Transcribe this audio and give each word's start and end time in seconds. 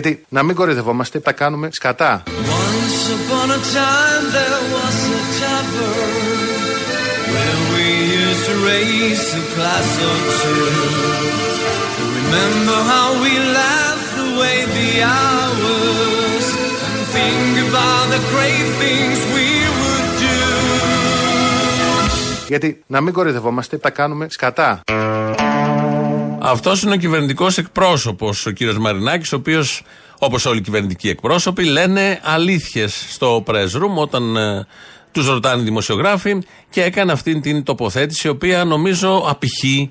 Γιατί 0.00 0.24
να 0.28 0.42
μην 0.42 0.54
κορυδευόμαστε, 0.54 1.20
τα 1.20 1.32
κάνουμε 1.32 1.68
σκατά. 1.72 2.22
Remember 12.18 12.78
how 12.92 13.08
we 13.24 13.32
laughed 13.60 14.16
away 14.28 14.58
the 14.78 14.90
hours 15.14 16.46
and 16.86 16.98
think 17.16 17.52
about 17.68 18.04
the 18.14 18.22
great 18.34 18.68
things 18.82 19.18
we 19.36 19.48
would 19.78 20.08
do. 20.24 20.40
Γιατί 22.48 22.82
να 22.86 23.00
μην 23.00 23.12
κορυδευόμαστε, 23.12 23.78
τα 23.78 23.90
κάνουμε 23.90 24.26
σκατά. 24.30 24.80
Αυτός 26.40 26.82
είναι 26.82 26.94
ο 26.94 26.96
κυβερνητικός 26.96 27.58
εκπρόσωπος, 27.58 28.46
ο 28.46 28.50
κύριος 28.50 28.78
Μαρινάκης, 28.78 29.32
ο 29.32 29.36
οποίος, 29.36 29.82
όπως 30.18 30.46
όλοι 30.46 30.58
οι 30.58 30.62
κυβερνητικοί 30.62 31.08
εκπρόσωποι, 31.08 31.64
λένε 31.64 32.20
αλήθειες 32.22 33.06
στο 33.08 33.44
press 33.46 33.70
room 33.70 33.94
όταν 33.94 34.36
ε, 34.36 34.66
τους 35.12 35.26
ρωτάνε 35.26 35.60
οι 35.60 35.64
δημοσιογράφοι 35.64 36.38
και 36.70 36.82
έκανε 36.82 37.12
αυτή 37.12 37.40
την 37.40 37.62
τοποθέτηση, 37.62 38.26
η 38.26 38.30
οποία 38.30 38.64
νομίζω 38.64 39.24
απηχεί 39.28 39.90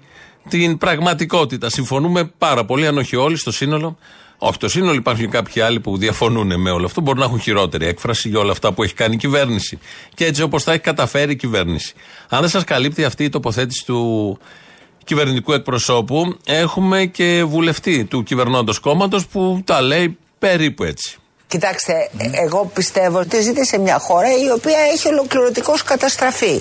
την 0.50 0.78
πραγματικότητα. 0.78 1.70
Συμφωνούμε 1.70 2.32
πάρα 2.38 2.66
πολύ, 2.66 2.88
αν 2.88 2.98
όχι 2.98 3.16
όλοι, 3.16 3.38
στο 3.38 3.52
σύνολο. 3.52 3.98
Όχι, 4.38 4.58
το 4.58 4.68
σύνολο 4.70 4.94
υπάρχουν 4.94 5.26
και 5.26 5.32
κάποιοι 5.32 5.62
άλλοι 5.62 5.80
που 5.80 5.98
διαφωνούν 5.98 6.62
με 6.62 6.72
όλο 6.72 6.86
αυτό. 6.86 7.02
Μπορεί 7.02 7.20
να 7.20 7.26
έχουν 7.26 7.40
χειρότερη 7.40 7.86
έκφραση 7.86 8.30
για 8.30 8.40
όλα 8.40 8.52
αυτά 8.52 8.74
που 8.74 8.84
έχει 8.84 8.94
κάνει 8.94 9.16
η 9.16 9.18
κυβέρνηση. 9.18 9.80
Και 10.14 10.26
έτσι 10.26 10.42
όπως 10.42 10.64
τα 10.64 10.72
έχει 10.72 10.82
καταφέρει 10.82 11.32
η 11.32 11.36
κυβέρνηση. 11.36 11.94
Αν 12.30 12.40
δεν 12.40 12.50
σας 12.50 12.64
καλύπτει 12.64 13.04
αυτή 13.04 13.24
η 13.24 13.30
τοποθέτηση 13.30 13.86
του 13.86 14.40
κυβερνητικού 15.08 15.54
εκπροσώπου, 15.54 16.38
έχουμε 16.46 17.06
και 17.06 17.44
βουλευτή 17.44 18.06
του 18.06 18.24
κυβερνώντος 18.24 18.80
κόμματος 18.80 19.28
που 19.28 19.62
τα 19.66 19.82
λέει 19.82 20.18
περίπου 20.40 20.84
έτσι. 20.84 21.18
Κοιτάξτε, 21.48 22.10
εγώ 22.46 22.72
πιστεύω 22.74 23.20
ότι 23.20 23.42
ζείτε 23.42 23.64
σε 23.64 23.78
μια 23.78 24.00
χώρα 24.00 24.28
η 24.28 24.52
οποία 24.52 24.78
έχει 24.94 25.08
ολοκληρωτικώς 25.08 25.84
καταστραφεί. 25.84 26.58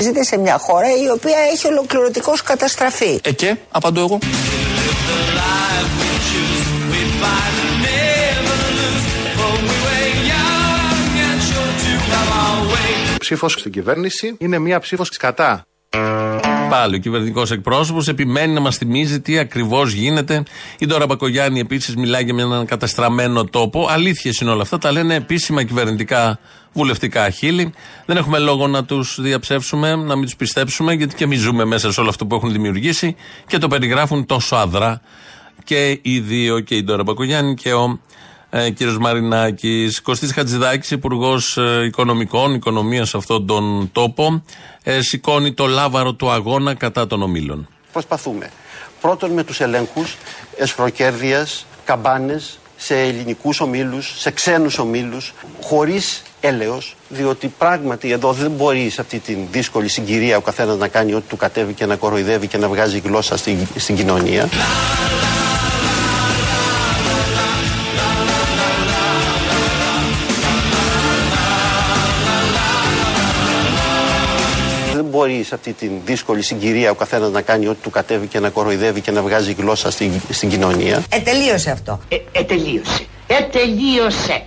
Ζείτε 0.00 0.24
σε 0.24 0.38
μια 0.38 0.58
χώρα 0.58 0.88
η 0.88 1.10
οποία 1.10 1.38
έχει 1.52 1.66
ολοκληρωτικώς 1.66 2.42
καταστραφεί. 2.42 3.20
Ε 3.22 3.32
και, 3.32 3.56
απαντώ 3.70 4.00
εγώ. 4.00 4.18
Ψήφος 13.18 13.52
στην 13.52 13.72
κυβέρνηση 13.72 14.34
είναι 14.38 14.58
μία 14.58 14.78
ψήφος 14.78 15.08
κατά. 15.08 15.66
Πάλι 16.70 16.96
ο 16.96 16.98
κυβερνητικός 16.98 17.50
εκπρόσωπος 17.50 18.08
επιμένει 18.08 18.52
να 18.52 18.60
μας 18.60 18.76
θυμίζει 18.76 19.20
τι 19.20 19.38
ακριβώς 19.38 19.92
γίνεται. 19.92 20.42
Η 20.78 20.86
Ντόρα 20.86 21.06
Μπακογιάννη 21.06 21.60
επίσης 21.60 21.96
μιλάει 21.96 22.24
για 22.24 22.34
έναν 22.38 22.66
καταστραμμένο 22.66 23.44
τόπο. 23.44 23.86
Αλήθειες 23.90 24.38
είναι 24.38 24.50
όλα 24.50 24.62
αυτά. 24.62 24.78
Τα 24.78 24.92
λένε 24.92 25.14
επίσημα 25.14 25.62
κυβερνητικά 25.62 26.38
βουλευτικά 26.72 27.30
χείλη. 27.30 27.72
Δεν 28.06 28.16
έχουμε 28.16 28.38
λόγο 28.38 28.66
να 28.66 28.84
τους 28.84 29.18
διαψεύσουμε, 29.20 29.94
να 29.96 30.14
μην 30.14 30.24
τους 30.24 30.36
πιστέψουμε, 30.36 30.92
γιατί 30.92 31.14
και 31.14 31.24
εμείς 31.24 31.40
ζούμε 31.40 31.64
μέσα 31.64 31.92
σε 31.92 32.00
όλο 32.00 32.08
αυτό 32.08 32.26
που 32.26 32.34
έχουν 32.34 32.52
δημιουργήσει 32.52 33.16
και 33.46 33.58
το 33.58 33.68
περιγράφουν 33.68 34.26
τόσο 34.26 34.56
αδρά 34.56 35.00
και 35.64 35.98
οι 36.02 36.20
δύο, 36.20 36.60
και 36.60 36.74
η 36.74 36.82
Ντόρα 36.82 37.02
Μπακογιάννη 37.02 37.54
και 37.54 37.72
ο 37.72 37.98
ε, 38.50 38.70
κύριος 38.70 38.98
Μαρινάκης. 38.98 40.00
Κωστής 40.00 40.32
Χατζηδάκης, 40.32 40.90
Υπουργός 40.90 41.56
ε, 41.56 41.84
Οικονομικών, 41.84 42.54
Οικονομίας 42.54 43.08
σε 43.08 43.16
αυτόν 43.16 43.46
τον 43.46 43.90
τόπο, 43.92 44.42
ε, 44.82 45.00
σηκώνει 45.00 45.52
το 45.52 45.66
λάβαρο 45.66 46.12
του 46.12 46.30
αγώνα 46.30 46.74
κατά 46.74 47.06
των 47.06 47.22
ομίλων. 47.22 47.68
Προσπαθούμε. 47.92 48.50
Πρώτον 49.00 49.30
με 49.30 49.44
τους 49.44 49.60
ελέγχους 49.60 50.16
εσφροκέρδεια, 50.56 51.46
καμπάνες 51.84 52.58
σε 52.76 53.00
ελληνικούς 53.00 53.60
ομίλους, 53.60 54.14
σε 54.18 54.30
ξένους 54.30 54.78
ομίλους, 54.78 55.34
χωρίς 55.62 56.22
έλεος, 56.40 56.96
διότι 57.08 57.48
πράγματι 57.58 58.10
εδώ 58.10 58.32
δεν 58.32 58.50
μπορεί 58.50 58.90
σε 58.90 59.00
αυτή 59.00 59.18
τη 59.18 59.36
δύσκολη 59.50 59.88
συγκυρία 59.88 60.36
ο 60.36 60.40
καθένας 60.40 60.76
να 60.76 60.88
κάνει 60.88 61.14
ό,τι 61.14 61.28
του 61.28 61.36
κατέβει 61.36 61.72
και 61.72 61.86
να 61.86 61.96
κοροϊδεύει 61.96 62.46
και 62.46 62.58
να 62.58 62.68
βγάζει 62.68 62.98
γλώσσα 62.98 63.36
στην, 63.36 63.58
στην 63.76 63.96
κοινωνία. 63.96 64.48
Μπορεί 75.12 75.42
σε 75.42 75.54
αυτή 75.54 75.72
τη 75.72 75.90
δύσκολη 76.04 76.42
συγκυρία 76.42 76.90
ο 76.90 76.94
καθένας 76.94 77.30
να 77.30 77.42
κάνει 77.42 77.66
ό,τι 77.66 77.82
του 77.82 77.90
κατέβει 77.90 78.26
και 78.26 78.40
να 78.40 78.48
κοροϊδεύει 78.48 79.00
και 79.00 79.10
να 79.10 79.22
βγάζει 79.22 79.52
γλώσσα 79.52 79.90
στην, 79.90 80.12
στην 80.30 80.48
κοινωνία. 80.48 81.02
Ε, 81.08 81.18
τελείωσε 81.18 81.70
αυτό. 81.70 82.00
Ε, 82.08 82.16
ε, 82.32 82.42
τελείωσε. 82.42 83.06
Ε, 83.26 83.42
τελείωσε. 83.42 84.42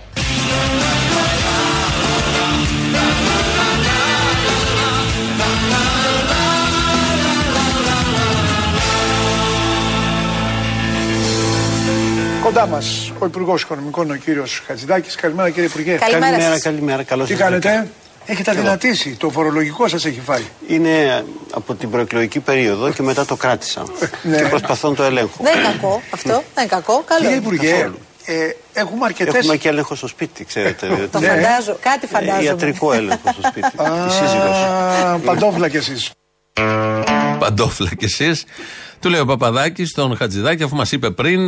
Κοντά 12.42 12.66
μας 12.66 13.12
ο 13.18 13.26
Υπουργός 13.26 13.62
Οικονομικών, 13.62 14.10
ο 14.10 14.14
κύριος 14.14 14.62
Χατζηδάκης. 14.66 15.14
Καλημέρα, 15.14 15.50
κύριε 15.50 15.68
Υπουργέ. 15.68 15.94
Καλημέρα, 15.94 16.30
καλημέρα. 16.30 16.60
καλημέρα. 16.60 17.02
Καλώς 17.02 17.28
Τι 17.28 17.34
κάνετε, 17.34 17.88
Έχετε 18.26 18.50
αδυνατήσει. 18.50 19.10
Το 19.18 19.30
φορολογικό 19.30 19.88
σας 19.88 20.04
έχει 20.04 20.20
φάει. 20.20 20.42
Είναι 20.66 21.24
από 21.54 21.74
την 21.74 21.90
προεκλογική 21.90 22.40
περίοδο 22.40 22.92
και 22.92 23.02
μετά 23.02 23.24
το 23.24 23.36
κράτησα. 23.36 23.82
Ναι. 24.22 24.36
Και 24.36 24.48
προσπαθώ 24.48 24.88
να 24.88 24.94
το 24.94 25.02
ελέγχω. 25.02 25.42
Δεν 25.42 25.58
είναι 25.58 25.66
κακό 25.72 26.02
αυτό. 26.10 26.28
Δεν 26.28 26.42
είναι 26.58 26.66
κακό. 26.66 27.02
Καλό. 27.06 27.20
Κύριε 27.20 27.34
είναι. 27.36 27.44
Υπουργέ, 27.44 27.90
ε, 28.24 28.34
έχουμε 28.72 29.04
αρκετέ. 29.04 29.38
Έχουμε 29.38 29.56
και 29.56 29.68
έλεγχο 29.68 29.94
στο 29.94 30.06
σπίτι, 30.06 30.44
ξέρετε. 30.44 30.86
διότι- 30.86 31.10
Το 31.12 31.18
Ναι. 31.18 31.26
φαντάζω. 31.26 31.76
Κάτι 31.80 32.00
Ε, 32.04 32.06
φαντάζομαι. 32.06 32.42
Ιατρικό 32.42 32.92
έλεγχο 32.92 33.32
στο 33.32 33.42
σπίτι. 33.48 33.70
Τη 34.06 34.12
σύζυγος. 34.12 34.56
Παντόφλα 35.24 35.68
κι 35.68 35.76
εσείς. 35.76 36.10
Παντόφλα 37.38 37.94
κι 37.94 38.04
εσείς. 38.04 38.44
Του 39.00 39.08
λέει 39.08 39.20
ο 39.20 39.24
Παπαδάκης 39.26 39.90
στον 39.90 40.16
Χατζηδάκη, 40.16 40.62
αφού 40.62 40.76
μας 40.76 40.92
είπε 40.92 41.10
πριν, 41.10 41.40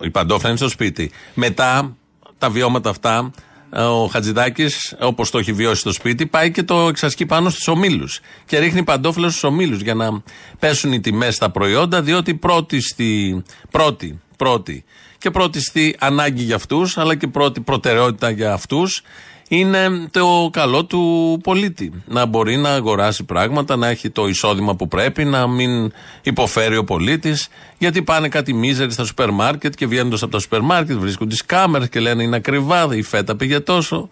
η 0.00 0.10
παντόφλα 0.10 0.48
είναι 0.48 0.58
στο 0.58 0.68
σπίτι. 0.68 1.10
Μετά 1.34 1.96
τα 2.38 2.50
βιώματα 2.50 2.90
αυτά, 2.90 3.30
ο 3.70 4.06
Χατζηδάκης, 4.06 4.96
όπως 5.00 5.30
το 5.30 5.38
έχει 5.38 5.52
βιώσει 5.52 5.80
στο 5.80 5.92
σπίτι, 5.92 6.26
πάει 6.26 6.50
και 6.50 6.62
το 6.62 6.88
εξασκεί 6.88 7.26
πάνω 7.26 7.50
στους 7.50 7.68
ομίλους. 7.68 8.20
Και 8.46 8.58
ρίχνει 8.58 8.82
παντόφλα 8.82 9.28
στους 9.28 9.44
ομίλους 9.44 9.80
για 9.80 9.94
να 9.94 10.22
πέσουν 10.58 10.92
οι 10.92 11.00
τιμές 11.00 11.34
στα 11.34 11.50
προϊόντα, 11.50 12.02
διότι 12.02 12.34
πρώτη 12.34 12.80
στη. 12.80 13.42
Πρώτη, 13.70 14.20
πρώτη 14.36 14.84
και 15.18 15.30
πρώτη 15.30 15.60
στη 15.60 15.96
ανάγκη 15.98 16.42
για 16.42 16.54
αυτούς, 16.54 16.98
αλλά 16.98 17.14
και 17.14 17.26
πρώτη 17.26 17.60
προτεραιότητα 17.60 18.30
για 18.30 18.52
αυτούς 18.52 19.02
είναι 19.48 20.08
το 20.10 20.48
καλό 20.52 20.84
του 20.84 21.38
πολίτη. 21.42 21.92
Να 22.06 22.26
μπορεί 22.26 22.56
να 22.56 22.70
αγοράσει 22.70 23.24
πράγματα, 23.24 23.76
να 23.76 23.86
έχει 23.86 24.10
το 24.10 24.26
εισόδημα 24.28 24.76
που 24.76 24.88
πρέπει, 24.88 25.24
να 25.24 25.46
μην 25.46 25.92
υποφέρει 26.22 26.76
ο 26.76 26.84
πολίτης. 26.84 27.48
Γιατί 27.78 28.02
πάνε 28.02 28.28
κάτι 28.28 28.52
μίζεροι 28.52 28.92
στα 28.92 29.04
σούπερ 29.04 29.30
μάρκετ 29.30 29.74
και 29.74 29.86
βγαίνοντας 29.86 30.22
από 30.22 30.32
τα 30.32 30.38
σούπερ 30.38 30.60
μάρκετ 30.60 30.96
βρίσκουν 30.96 31.28
τις 31.28 31.44
κάμερες 31.44 31.88
και 31.88 32.00
λένε 32.00 32.22
είναι 32.22 32.36
ακριβά, 32.36 32.88
η 32.94 33.02
φέτα 33.02 33.36
πήγε 33.36 33.60
τόσο. 33.60 34.08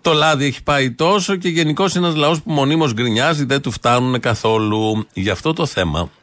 Το 0.00 0.12
λάδι 0.12 0.44
έχει 0.44 0.62
πάει 0.62 0.90
τόσο 0.90 1.36
και 1.36 1.48
γενικώς 1.48 1.94
είναι 1.94 2.06
ένας 2.06 2.18
λαός 2.18 2.42
που 2.42 2.52
μονίμως 2.52 2.92
γκρινιάζει, 2.92 3.44
δεν 3.44 3.60
του 3.60 3.70
φτάνουν 3.70 4.20
καθόλου. 4.20 5.06
Γι' 5.12 5.30
αυτό 5.30 5.52
το 5.52 5.66
θέμα 5.66 6.00
ε, 6.00 6.21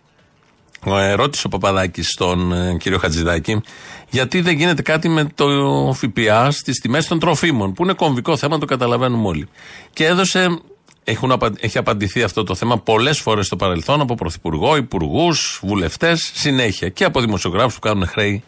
ρώτησε 1.16 1.48
ο 1.48 1.50
Παπαδάκης 1.50 2.08
στον 2.10 2.54
ε, 2.54 2.78
κύριο 2.80 2.98
Χατζηδάκη 2.98 3.62
γιατί 4.10 4.42
δεν 4.42 4.58
γίνεται 4.58 4.82
κάτι 4.82 5.10
με 5.10 5.28
το 5.36 5.48
ΦΠΑ 5.94 6.52
στις 6.52 6.80
τιμές 6.80 7.08
των 7.08 7.20
τροφίμων, 7.20 7.74
που 7.74 7.84
είναι 7.84 7.94
κομβικό 7.94 8.38
θέμα, 8.38 8.58
το 8.58 8.66
καταλαβαίνουμε 8.66 9.28
όλοι. 9.28 9.48
Και 9.94 10.06
έδωσε, 10.06 10.60
έχουν, 11.04 11.32
απα- 11.32 11.54
έχει 11.60 11.78
απαντηθεί 11.78 12.24
αυτό 12.24 12.44
το 12.44 12.56
θέμα 12.56 12.78
πολλές 12.80 13.20
φορές 13.20 13.46
στο 13.46 13.56
παρελθόν 13.56 14.02
από 14.02 14.16
Πρωθυπουργό, 14.16 14.76
Υπουργούς, 14.76 15.60
Βουλευτές, 15.64 16.32
συνέχεια 16.34 16.90
και 16.90 17.04
από 17.04 17.22
δημοσιογράφους 17.22 17.74
που 17.74 17.80
κάνουν 17.80 18.08
χρέη 18.08 18.44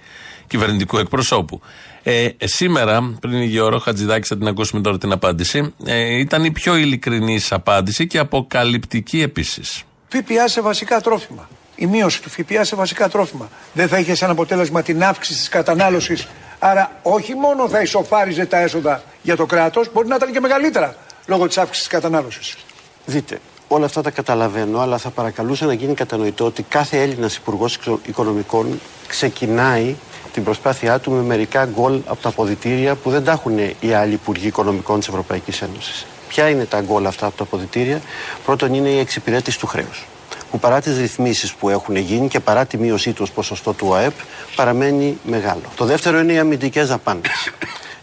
κυβερνητικού 0.48 0.98
εκπροσώπου. 0.98 1.62
Ε, 2.04 2.30
ε, 2.38 2.48
σήμερα, 2.48 3.13
πριν 3.19 3.34
λίγη 3.34 3.60
ώρα, 3.60 3.75
ο 3.75 3.80
Χατζηδάκη, 3.80 4.27
θα 4.27 4.38
την 4.38 4.48
ακούσουμε 4.48 4.81
τώρα 4.81 4.98
την 4.98 5.12
απάντηση, 5.12 5.74
ε, 5.86 6.18
ήταν 6.18 6.44
η 6.44 6.51
πιο 6.51 6.75
ειλικρινής 6.75 7.51
απάντηση 7.51 8.07
και 8.07 8.18
αποκαλυπτική 8.18 9.22
επίσης. 9.22 9.84
ΦΠΑ 10.07 10.48
σε 10.48 10.62
βασικά 10.62 11.01
τρόφιμα. 11.01 11.48
Η 11.81 11.86
μείωση 11.86 12.22
του 12.22 12.30
ΦΠΑ 12.30 12.63
σε 12.63 12.75
βασικά 12.75 13.10
τρόφιμα. 13.10 13.50
Δεν 13.74 13.88
θα 13.88 13.98
είχες 13.98 14.18
σαν 14.18 14.30
αποτέλεσμα 14.30 14.81
την 14.81 15.04
αύξηση 15.04 15.39
της 15.39 15.50
κατανάλωσης. 15.50 16.28
Άρα, 16.60 16.92
όχι 17.01 17.36
μόνο 17.36 17.69
θα 17.69 17.81
ισοφάριζε 17.81 18.45
τα 18.45 18.57
έσοδα 18.57 19.04
για 19.22 19.36
το 19.36 19.45
κράτος, 19.45 19.92
μπορεί 19.94 20.07
να 20.07 20.16
ήταν 20.16 20.31
και 20.31 20.39
μεγαλύτερα 20.39 20.95
λόγω 21.25 21.48
της 21.48 21.57
αύξησης 21.57 21.88
της 21.88 21.98
κατανάλωσης. 21.98 22.57
Δείτε, 23.06 23.39
όλα 23.68 23.86
αυτά 23.86 24.01
τα 24.01 24.10
καταλαβαίνω, 24.10 24.80
αλλά 24.80 24.98
θα 24.98 25.10
παρακαλούσα 25.10 25.66
να 25.66 25.74
γίνει 25.74 25.94
κατανοητό 25.94 26.45
ότι 26.45 26.63
κάθε 26.63 27.01
Έλληνας 27.01 27.36
Υπουργός 27.36 27.80
Οικονομικών 28.06 28.80
ξεκινάει 29.07 29.95
την 30.34 30.44
προσπάθειά 30.44 31.00
του 31.00 31.12
με 31.12 31.22
μερικά 31.22 31.66
γκολ 31.66 32.01
από 32.06 32.22
τα 32.22 32.30
αποδητήρια 32.30 32.95
που 32.95 33.10
δεν 33.10 33.24
τα 33.24 33.31
έχουν 33.31 33.57
οι 33.80 33.94
άλλοι 33.94 34.13
Υπουργοί 34.13 34.48
Οικονομικών 34.48 35.00
της 35.00 35.07
Ευρωπαϊκής 35.07 35.62
Ένωσης. 35.62 36.06
Ποια 36.27 36.50
είναι 36.50 36.66
τα 36.66 36.81
γκολ 36.81 37.06
αυτά 37.06 37.25
από 37.25 37.38
τα 37.38 37.44
αποδητήρια; 37.44 38.01
Πρώτον 38.45 38.74
είναι 38.74 38.89
η 38.89 39.00
εξυπηρέτηση 39.00 39.60
του 39.60 39.68
χρέους. 39.68 40.06
Που 40.51 40.59
παρά 40.59 40.81
τις 40.81 40.98
ρυθμίσεις 40.98 41.53
που 41.53 41.69
έχουν 41.69 41.95
γίνει 41.95 42.27
και 42.27 42.39
παρά 42.39 42.65
τη 42.65 42.77
μείωσή 42.77 43.13
του 43.13 43.21
ως 43.24 43.31
ποσοστό 43.31 43.74
του 43.74 43.94
ΑΕΠ 43.94 44.13
παραμένει 44.56 45.18
μεγάλο. 45.24 45.62
Το 45.75 45.86
δεύτερο 45.86 46.19
είναι 46.19 46.33
οι 46.33 46.38
αμυντικές 46.38 46.88
δαπάνες. 46.88 47.51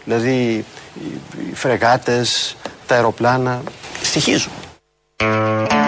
δηλαδή 0.03 0.65
οι 0.99 1.53
φρεγάτες, 1.53 2.57
τα 2.87 2.95
αεροπλάνα 2.95 3.61
στοιχίζουν. 4.01 4.51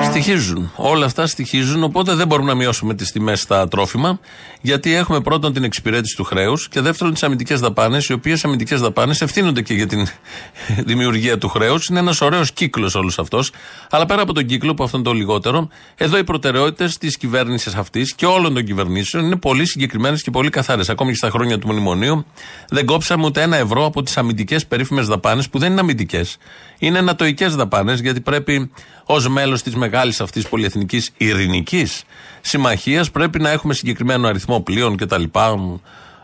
Στοιχίζουν. 0.03 0.71
Όλα 0.75 1.05
αυτά 1.05 1.27
στοιχίζουν, 1.27 1.83
οπότε 1.83 2.13
δεν 2.13 2.27
μπορούμε 2.27 2.49
να 2.49 2.55
μειώσουμε 2.55 2.93
τις 2.93 3.11
τιμές 3.11 3.41
στα 3.41 3.67
τρόφιμα, 3.67 4.19
γιατί 4.61 4.93
έχουμε 4.93 5.21
πρώτον 5.21 5.53
την 5.53 5.63
εξυπηρέτηση 5.63 6.15
του 6.15 6.23
χρέους 6.23 6.67
και 6.67 6.81
δεύτερον 6.81 7.13
τις 7.13 7.23
αμυντικές 7.23 7.59
δαπάνες, 7.59 8.07
οι 8.07 8.13
οποίες 8.13 8.45
αμυντικές 8.45 8.81
δαπάνες 8.81 9.21
ευθύνονται 9.21 9.61
και 9.61 9.73
για 9.73 9.87
την 9.87 10.07
δημιουργία 10.89 11.37
του 11.37 11.47
χρέους. 11.47 11.87
Είναι 11.87 11.99
ένας 11.99 12.21
ωραίος 12.21 12.51
κύκλος 12.51 12.95
όλος 12.95 13.19
αυτός. 13.19 13.51
Αλλά 13.89 14.05
πέρα 14.05 14.21
από 14.21 14.33
τον 14.33 14.45
κύκλο, 14.45 14.73
που 14.73 14.83
αυτό 14.83 14.97
είναι 14.97 15.05
το 15.05 15.13
λιγότερο, 15.13 15.67
εδώ 15.95 16.17
οι 16.17 16.23
προτεραιότητες 16.23 16.97
της 16.97 17.17
κυβέρνησης 17.17 17.75
αυτής 17.75 18.13
και 18.13 18.25
όλων 18.25 18.53
των 18.53 18.63
κυβερνήσεων 18.65 19.25
είναι 19.25 19.35
πολύ 19.35 19.65
συγκεκριμένες 19.65 20.21
και 20.21 20.31
πολύ 20.31 20.49
καθαρέ. 20.49 20.81
Ακόμη 20.87 21.11
και 21.11 21.17
στα 21.17 21.29
χρόνια 21.29 21.59
του 21.59 21.67
μνημονίου 21.67 22.25
δεν 22.69 22.85
κόψαμε 22.85 23.25
ούτε 23.25 23.41
ένα 23.41 23.57
ευρώ 23.57 23.85
από 23.85 24.03
τις 24.03 24.17
αμυντικές 24.17 24.65
περίφημες 24.65 25.07
δαπάνες, 25.07 25.49
που 25.49 25.59
δεν 25.59 25.71
είναι 25.71 25.79
αμυντικές. 25.79 26.37
Είναι 26.79 26.97
ανατοικέ 26.97 27.47
δαπάνες, 27.47 27.99
γιατί 27.99 28.21
πρέπει 28.21 28.71
ως 29.05 29.20
μέλος 29.27 29.61
της 29.61 29.75
μεγάλης 29.75 30.21
αυτής 30.21 30.47
πολυεθνικής 30.47 31.11
ειρηνικής 31.17 32.03
συμμαχίας 32.41 33.11
πρέπει 33.11 33.39
να 33.39 33.49
έχουμε 33.49 33.73
συγκεκριμένο 33.73 34.27
αριθμό 34.27 34.61
πλοίων 34.61 34.97
κτλ. 34.97 35.23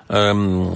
Ε, 0.07 0.31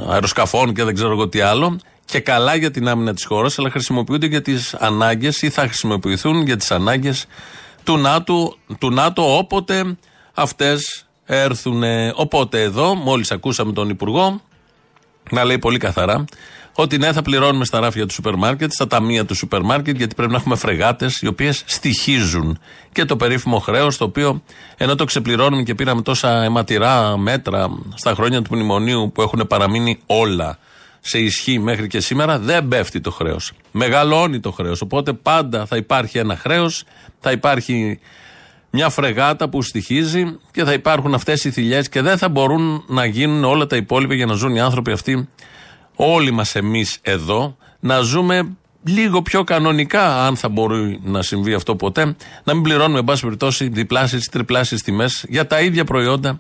αεροσκαφών 0.10 0.74
και 0.74 0.84
δεν 0.84 0.94
ξέρω 0.94 1.12
εγώ 1.12 1.28
τι 1.28 1.40
άλλο. 1.40 1.80
Και 2.06 2.20
καλά 2.20 2.56
για 2.56 2.72
την 2.72 2.88
άμυνα 2.88 3.14
της 3.14 3.26
χώρας, 3.26 3.60
αλλά 3.60 3.70
χρησιμοποιούνται 3.70 4.26
για 4.26 4.42
τις 4.42 4.74
ανάγκες 4.74 5.42
ή 5.42 5.50
θα 5.50 5.62
χρησιμοποιηθούν 5.62 6.46
για 6.46 6.58
τις 6.58 6.72
ανάγκες 6.72 7.26
του 7.84 7.98
ΝΑΤΟ, 7.98 8.56
του 8.80 8.92
ΝΑΤΟ 8.92 9.38
όποτε 9.38 9.98
αυτές 10.34 11.06
έρθουν. 11.26 11.84
Οπότε 12.16 12.62
εδώ, 12.62 12.96
μόλις 12.96 13.32
ακούσαμε 13.32 13.74
τον 13.74 13.90
Υπουργό 13.90 14.42
να 15.32 15.44
λέει 15.44 15.60
πολύ 15.60 15.78
καθαρά 15.78 16.26
ότι 16.74 16.98
ναι, 16.98 17.12
θα 17.12 17.22
πληρώνουμε 17.22 17.66
στα 17.66 17.80
ράφια 17.80 18.06
του 18.06 18.14
σούπερ 18.14 18.36
μάρκετ, 18.36 18.72
στα 18.72 18.88
ταμεία 18.88 19.26
του 19.26 19.36
σούπερ 19.36 19.62
μάρκετ, 19.62 19.98
γιατί 19.98 20.16
πρέπει 20.16 20.32
να 20.32 20.38
έχουμε 20.38 20.56
φρεγάτες 20.56 21.22
οι 21.22 21.28
οποίες 21.28 21.64
στοιχίζουν. 21.66 22.60
Και 22.92 23.06
το 23.06 23.16
περίφημο 23.16 23.60
χρέος, 23.60 23.98
το 23.98 24.04
οποίο 24.04 24.42
ενώ 24.78 24.96
το 24.96 25.04
ξεπληρώνουμε 25.04 25.64
και 25.64 25.76
πήραμε 25.76 26.02
τόσα 26.02 26.44
αιματηρά 26.44 27.18
μέτρα 27.18 27.70
στα 27.96 28.14
χρόνια 28.14 28.42
του 28.42 28.56
μνημονίου 28.56 29.12
που 29.14 29.22
έχουν 29.22 29.48
παραμείνει 29.48 30.00
όλα 30.06 30.58
σε 31.00 31.20
ισχύ 31.20 31.60
μέχρι 31.60 31.88
και 31.88 32.00
σήμερα, 32.00 32.40
δεν 32.40 32.68
πέφτει 32.68 33.02
το 33.02 33.12
χρέος. 33.12 33.52
Μεγαλώνει 33.72 34.40
το 34.40 34.52
χρέος. 34.52 34.82
Οπότε 34.82 35.14
πάντα 35.14 35.66
θα 35.66 35.78
υπάρχει 35.78 36.18
ένα 36.18 36.38
χρέος, 36.38 36.84
θα 37.20 37.32
υπάρχει 37.32 38.00
μια 38.70 38.90
φρεγάτα 38.90 39.50
που 39.50 39.62
στοιχίζει 39.62 40.38
και 40.52 40.64
θα 40.64 40.74
υπάρχουν 40.74 41.14
αυτές 41.14 41.44
οι 41.44 41.52
θηλιές 41.52 41.90
και 41.90 42.02
δεν 42.02 42.18
θα 42.18 42.30
μπορούν 42.30 42.84
να 42.88 43.06
γίνουν 43.06 43.44
όλα 43.44 43.68
τα 43.68 43.76
υπόλοιπα 43.76 44.14
για 44.14 44.26
να 44.26 44.34
ζουν 44.34 44.56
οι 44.56 44.60
άνθρωποι 44.60 44.92
αυτοί 44.92 45.28
όλοι 46.04 46.32
μας 46.32 46.56
εμείς 46.56 46.98
εδώ 47.02 47.58
να 47.80 48.00
ζούμε 48.00 48.56
λίγο 48.84 49.22
πιο 49.22 49.44
κανονικά, 49.44 50.26
αν 50.26 50.36
θα 50.36 50.50
μπορεί 50.50 51.00
να 51.04 51.22
συμβεί 51.22 51.54
αυτό 51.54 51.76
ποτέ, 51.76 52.16
να 52.44 52.54
μην 52.54 52.64
πληρώνουμε, 52.64 53.00
εν 53.00 53.06
πάση 53.06 53.22
περιπτώσει, 53.22 53.68
διπλάσιε 53.68 54.18
ή 54.18 54.30
τριπλάσιε 54.32 54.78
τιμές 54.78 55.26
για 55.30 55.48
τα 55.48 55.62
ίδια 55.62 55.84
προϊόντα 55.84 56.38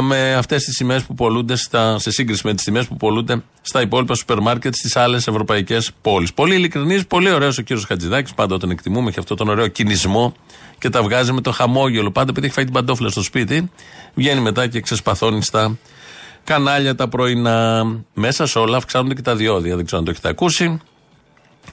με 0.00 0.34
αυτές 0.34 0.64
τις 0.64 0.76
τιμές 0.76 1.02
που 1.02 1.14
πολλούνται, 1.14 1.56
στα, 1.56 1.98
σε 1.98 2.10
σύγκριση 2.10 2.46
με 2.46 2.54
τις 2.54 2.64
τιμές 2.64 2.86
που 2.86 2.96
πολλούνται 2.96 3.42
στα 3.60 3.80
υπόλοιπα 3.80 4.14
σούπερ 4.14 4.40
μάρκετ 4.40 4.74
στις 4.74 4.96
άλλες 4.96 5.26
ευρωπαϊκές 5.26 5.90
πόλεις. 6.00 6.32
Πολύ 6.32 6.54
ειλικρινής, 6.54 7.06
πολύ 7.06 7.30
ωραίος 7.30 7.58
ο 7.58 7.62
κύριος 7.62 7.84
Χατζηδάκης, 7.84 8.34
πάντα 8.34 8.58
τον 8.58 8.70
εκτιμούμε, 8.70 9.08
έχει 9.08 9.18
αυτό 9.18 9.34
τον 9.34 9.48
ωραίο 9.48 9.66
κινησμό 9.66 10.34
και 10.78 10.88
τα 10.88 11.02
βγάζει 11.02 11.32
με 11.32 11.40
το 11.40 11.52
χαμόγελο. 11.52 12.10
Πάντα 12.10 12.30
επειδή 12.30 12.46
έχει 12.46 12.54
φάει 12.54 12.64
την 12.64 12.74
παντόφλα 12.74 13.08
στο 13.08 13.22
σπίτι, 13.22 13.70
βγαίνει 14.14 14.40
μετά 14.40 14.66
και 14.66 14.80
ξεσπαθώνει 14.80 15.42
στα 15.42 15.78
κανάλια 16.48 16.94
τα 16.94 17.08
πρωινά. 17.08 17.86
Μέσα 18.14 18.46
σε 18.46 18.58
όλα 18.58 18.76
αυξάνονται 18.76 19.14
και 19.14 19.22
τα 19.22 19.36
διόδια. 19.36 19.76
Δεν 19.76 19.84
ξέρω 19.84 19.98
αν 19.98 20.04
το 20.04 20.10
έχετε 20.10 20.28
ακούσει. 20.28 20.80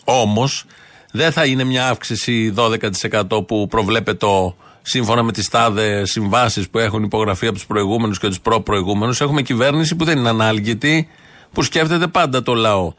Όμως 0.03 0.65
δεν 1.11 1.31
θα 1.31 1.45
είναι 1.45 1.63
μια 1.63 1.87
αύξηση 1.87 2.53
12% 2.57 3.45
που 3.47 3.67
προβλέπεται 3.67 4.27
σύμφωνα 4.81 5.23
με 5.23 5.31
τις 5.31 5.49
τάδε 5.49 6.05
συμβάσεις 6.05 6.69
που 6.69 6.79
έχουν 6.79 7.03
υπογραφεί 7.03 7.45
από 7.47 7.55
τους 7.55 7.65
προηγούμενους 7.65 8.19
και 8.19 8.27
τους 8.27 8.39
προ-προηγούμενους. 8.39 9.21
Έχουμε 9.21 9.41
κυβέρνηση 9.41 9.95
που 9.95 10.05
δεν 10.05 10.17
είναι 10.17 10.29
ανάλγητη, 10.29 11.09
που 11.53 11.63
σκέφτεται 11.63 12.07
πάντα 12.07 12.43
το 12.43 12.53
λαό. 12.53 12.93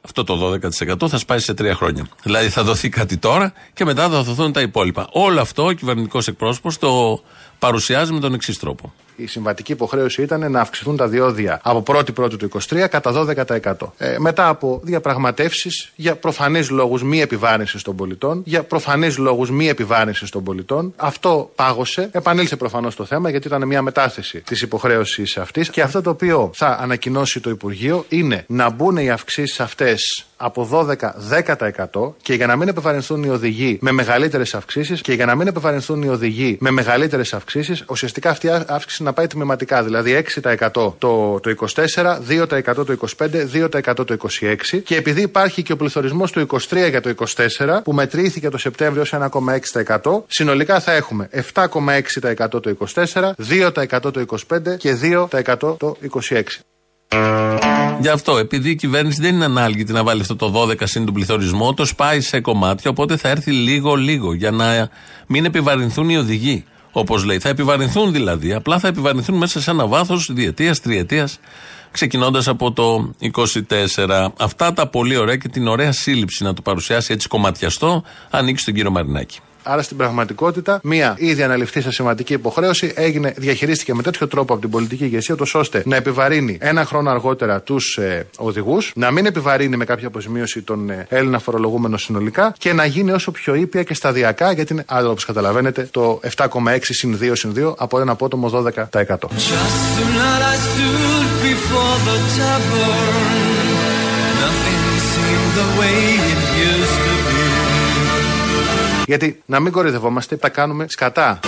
Αυτό 0.00 0.24
το 0.24 0.58
12% 1.02 1.08
θα 1.08 1.18
σπάσει 1.18 1.44
σε 1.44 1.54
τρία 1.54 1.74
χρόνια. 1.74 2.06
Δηλαδή 2.22 2.48
θα 2.48 2.62
δοθεί 2.62 2.88
κάτι 2.88 3.16
τώρα 3.16 3.52
και 3.72 3.84
μετά 3.84 4.08
θα 4.08 4.22
δοθούν 4.22 4.52
τα 4.52 4.60
υπόλοιπα. 4.60 5.08
Όλο 5.12 5.40
αυτό 5.40 5.64
ο 5.64 5.72
κυβερνητικός 5.72 6.28
εκπρόσωπος 6.28 6.78
το 6.78 7.22
παρουσιάζει 7.58 8.12
με 8.12 8.20
τον 8.20 8.34
εξής 8.34 8.58
τρόπο 8.58 8.92
η 9.18 9.26
συμβατική 9.26 9.72
υποχρέωση 9.72 10.22
ήταν 10.22 10.50
να 10.50 10.60
αυξηθούν 10.60 10.96
τα 10.96 11.08
διόδια 11.08 11.60
από 11.62 11.82
1η 11.96 12.14
Πρώτη 12.14 12.36
του 12.36 12.50
23 12.68 12.86
κατά 12.90 13.12
12%. 13.60 13.74
Ε, 13.98 14.18
μετά 14.18 14.48
από 14.48 14.80
διαπραγματεύσεις 14.82 15.92
για 15.94 16.16
προφανείς 16.16 16.70
λόγους 16.70 17.02
μη 17.02 17.20
επιβάρυνσης 17.20 17.82
των 17.82 17.96
πολιτών, 17.96 18.42
για 18.44 18.62
προφανείς 18.62 19.18
λόγους 19.18 19.50
μη 19.50 19.68
επιβάρυνσης 19.68 20.30
των 20.30 20.44
πολιτών, 20.44 20.92
αυτό 20.96 21.50
πάγωσε. 21.54 22.08
Επανήλθε 22.12 22.56
προφανώς 22.56 22.94
το 22.94 23.04
θέμα 23.04 23.30
γιατί 23.30 23.46
ήταν 23.46 23.66
μια 23.66 23.82
μετάθεση 23.82 24.40
της 24.40 24.62
υποχρέωσης 24.62 25.38
αυτής 25.38 25.70
και 25.70 25.82
αυτό 25.82 26.02
το 26.02 26.10
οποίο 26.10 26.50
θα 26.54 26.78
ανακοινώσει 26.80 27.40
το 27.40 27.50
Υπουργείο 27.50 28.04
είναι 28.08 28.44
να 28.48 28.70
μπουν 28.70 28.96
οι 28.96 29.10
αυξήσεις 29.10 29.60
αυτές 29.60 30.27
από 30.40 30.68
12-10% 32.00 32.12
και 32.22 32.34
για 32.34 32.46
να 32.46 32.56
μην 32.56 32.68
επιβαρυνθούν 32.68 33.22
οι 33.22 33.28
οδηγοί 33.28 33.78
με 33.80 33.92
μεγαλύτερες 33.92 34.54
αυξήσεις 34.54 35.00
και 35.00 35.12
για 35.12 35.26
να 35.26 35.34
μην 35.34 35.46
επιβαρυνθούν 35.46 36.02
οι 36.02 36.08
οδηγοί 36.08 36.56
με 36.60 36.70
μεγαλύτερες 36.70 37.34
αυξήσεις, 37.34 37.84
ουσιαστικά 37.88 38.30
αυτή 38.30 38.46
η 38.46 38.50
αύξηση 38.66 39.02
να 39.02 39.12
πάει 39.12 39.26
τμηματικά. 39.26 39.82
Δηλαδή 39.82 40.24
6% 40.42 40.70
το, 40.70 40.96
το 40.98 41.40
24, 41.74 42.18
2% 42.28 42.74
το 42.74 42.96
25, 43.18 43.28
2% 43.82 44.06
το 44.06 44.16
26. 44.40 44.82
Και 44.84 44.96
επειδή 44.96 45.22
υπάρχει 45.22 45.62
και 45.62 45.72
ο 45.72 45.76
πληθωρισμός 45.76 46.32
του 46.32 46.46
23 46.50 46.58
για 46.90 47.00
το 47.00 47.14
24, 47.36 47.80
που 47.84 47.92
μετρήθηκε 47.92 48.48
το 48.48 48.58
Σεπτέμβριο 48.58 49.04
σε 49.04 49.28
1,6%, 49.82 50.22
συνολικά 50.26 50.80
θα 50.80 50.92
έχουμε 50.92 51.28
7,6% 51.52 52.48
το 52.48 52.76
24, 52.94 53.30
2% 53.50 54.00
το 54.00 54.24
25 54.48 54.76
και 54.76 54.98
2% 55.02 55.78
το 55.78 55.96
26. 56.30 56.42
Γι' 58.00 58.08
αυτό, 58.08 58.36
επειδή 58.36 58.70
η 58.70 58.74
κυβέρνηση 58.74 59.20
δεν 59.20 59.34
είναι 59.34 59.44
ανάλγητη 59.44 59.92
να 59.92 60.04
βάλει 60.04 60.20
αυτό 60.20 60.36
το 60.36 60.52
12 60.54 60.74
συν 60.84 61.06
του 61.06 61.12
πληθωρισμό, 61.12 61.74
το 61.74 61.84
σπάει 61.84 62.20
σε 62.20 62.40
κομμάτια, 62.40 62.90
οπότε 62.90 63.16
θα 63.16 63.28
έρθει 63.28 63.50
λίγο-λίγο 63.50 64.32
για 64.34 64.50
να 64.50 64.88
μην 65.26 65.44
επιβαρυνθούν 65.44 66.08
οι 66.08 66.16
οδηγοί. 66.16 66.64
Όπως 66.92 67.24
λέει, 67.24 67.38
θα 67.38 67.48
επιβαρυνθούν 67.48 68.12
δηλαδή, 68.12 68.52
απλά 68.52 68.78
θα 68.78 68.88
επιβαρυνθούν 68.88 69.36
μέσα 69.36 69.60
σε 69.60 69.70
ένα 69.70 69.86
βάθος 69.86 70.30
διετίας, 70.32 70.80
τριετίας, 70.80 71.38
ξεκινώντας 71.90 72.48
από 72.48 72.72
το 72.72 73.12
24. 73.18 74.32
Αυτά 74.38 74.72
τα 74.72 74.86
πολύ 74.86 75.16
ωραία 75.16 75.36
και 75.36 75.48
την 75.48 75.68
ωραία 75.68 75.92
σύλληψη 75.92 76.44
να 76.44 76.54
το 76.54 76.62
παρουσιάσει 76.62 77.12
έτσι 77.12 77.28
κομματιαστό, 77.28 78.02
ανήκει 78.30 78.60
στον 78.60 78.74
κύριο 78.74 78.90
Μαρινάκη. 78.90 79.38
Άρα 79.70 79.82
στην 79.82 79.96
πραγματικότητα, 79.96 80.80
μία 80.82 81.14
ήδη 81.18 81.42
αναλυφθή 81.42 81.80
σε 81.80 81.90
σημαντική 81.90 82.32
υποχρέωση 82.32 82.92
έγινε, 82.94 83.34
διαχειρίστηκε 83.36 83.94
με 83.94 84.02
τέτοιο 84.02 84.28
τρόπο 84.28 84.52
από 84.52 84.62
την 84.62 84.70
πολιτική 84.70 85.04
ηγεσία, 85.04 85.36
ώστε 85.54 85.82
να 85.86 85.96
επιβαρύνει 85.96 86.58
ένα 86.60 86.84
χρόνο 86.84 87.10
αργότερα 87.10 87.60
τους 87.60 87.96
ε, 87.96 88.26
οδηγούς, 88.36 88.92
να 88.94 89.10
μην 89.10 89.26
επιβαρύνει 89.26 89.76
με 89.76 89.84
κάποια 89.84 90.06
αποζημίωση 90.06 90.62
τον 90.62 90.90
ε, 90.90 91.06
Έλληνα 91.08 91.38
φορολογούμενο 91.38 91.96
συνολικά 91.96 92.54
και 92.58 92.72
να 92.72 92.84
γίνει 92.84 93.10
όσο 93.10 93.30
πιο 93.30 93.54
ήπια 93.54 93.82
και 93.82 93.94
σταδιακά, 93.94 94.52
γιατί 94.52 94.72
είναι, 94.72 94.84
όπως 94.88 95.24
καταλαβαίνετε, 95.24 95.88
το 95.90 96.20
7,6 96.36 96.78
συν 96.80 97.18
2 97.22 97.30
συν 97.32 97.52
2 97.56 97.74
από 97.76 98.00
ένα 98.00 98.12
απότομο 98.12 98.50
12%. 98.92 99.16
Γιατί 109.08 109.42
να 109.46 109.60
μην 109.60 109.72
κορυδευόμαστε, 109.72 110.36
τα 110.36 110.48
κάνουμε 110.48 110.86
σκατά. 110.88 111.40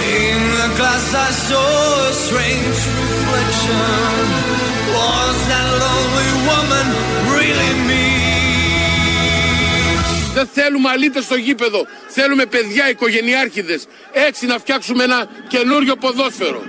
Δεν 10.35 10.47
θέλουμε 10.53 10.89
αλήτες 10.89 11.25
στο 11.25 11.35
γήπεδο. 11.35 11.87
Θέλουμε 12.09 12.47
παιδιά, 12.47 12.91
οικογενειάρχηδες. 12.91 13.87
Έτσι 14.13 14.47
να 14.47 14.59
φτιάξουμε 14.59 15.05
ένα 15.05 15.27
καινούριο 15.49 15.97
ποδόσφαιρο. 15.97 16.63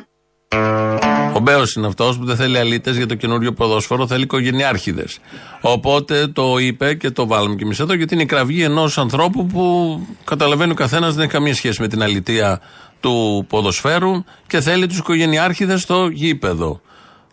Ο 1.41 1.43
Μπέο 1.43 1.63
είναι 1.77 1.87
αυτός 1.87 2.17
που 2.17 2.25
δεν 2.25 2.35
θέλει 2.35 2.57
αλήτες 2.57 2.97
για 2.97 3.05
το 3.05 3.15
καινούριο 3.15 3.53
ποδόσφαιρο, 3.53 4.07
θέλει 4.07 4.23
οικογενειάρχηδες. 4.23 5.19
Οπότε 5.61 6.27
το 6.27 6.57
είπε 6.57 6.93
και 6.93 7.09
το 7.09 7.27
βάλαμε 7.27 7.55
κι 7.55 7.63
εμείς 7.63 7.79
εδώ, 7.79 7.93
γιατί 7.93 8.13
είναι 8.13 8.23
η 8.23 8.25
κραυγή 8.25 8.63
ενός 8.63 8.97
ανθρώπου 8.97 9.45
που 9.45 9.99
καταλαβαίνει 10.23 10.71
ο 10.71 10.75
καθένας 10.75 11.13
δεν 11.13 11.23
έχει 11.23 11.31
καμία 11.31 11.55
σχέση 11.55 11.81
με 11.81 11.87
την 11.87 12.03
αλητεία 12.03 12.61
του 12.99 13.45
ποδοσφαίρου 13.49 14.23
και 14.47 14.61
θέλει 14.61 14.87
τους 14.87 14.97
οικογενειάρχηδες 14.97 15.81
στο 15.81 16.07
γήπεδο. 16.07 16.81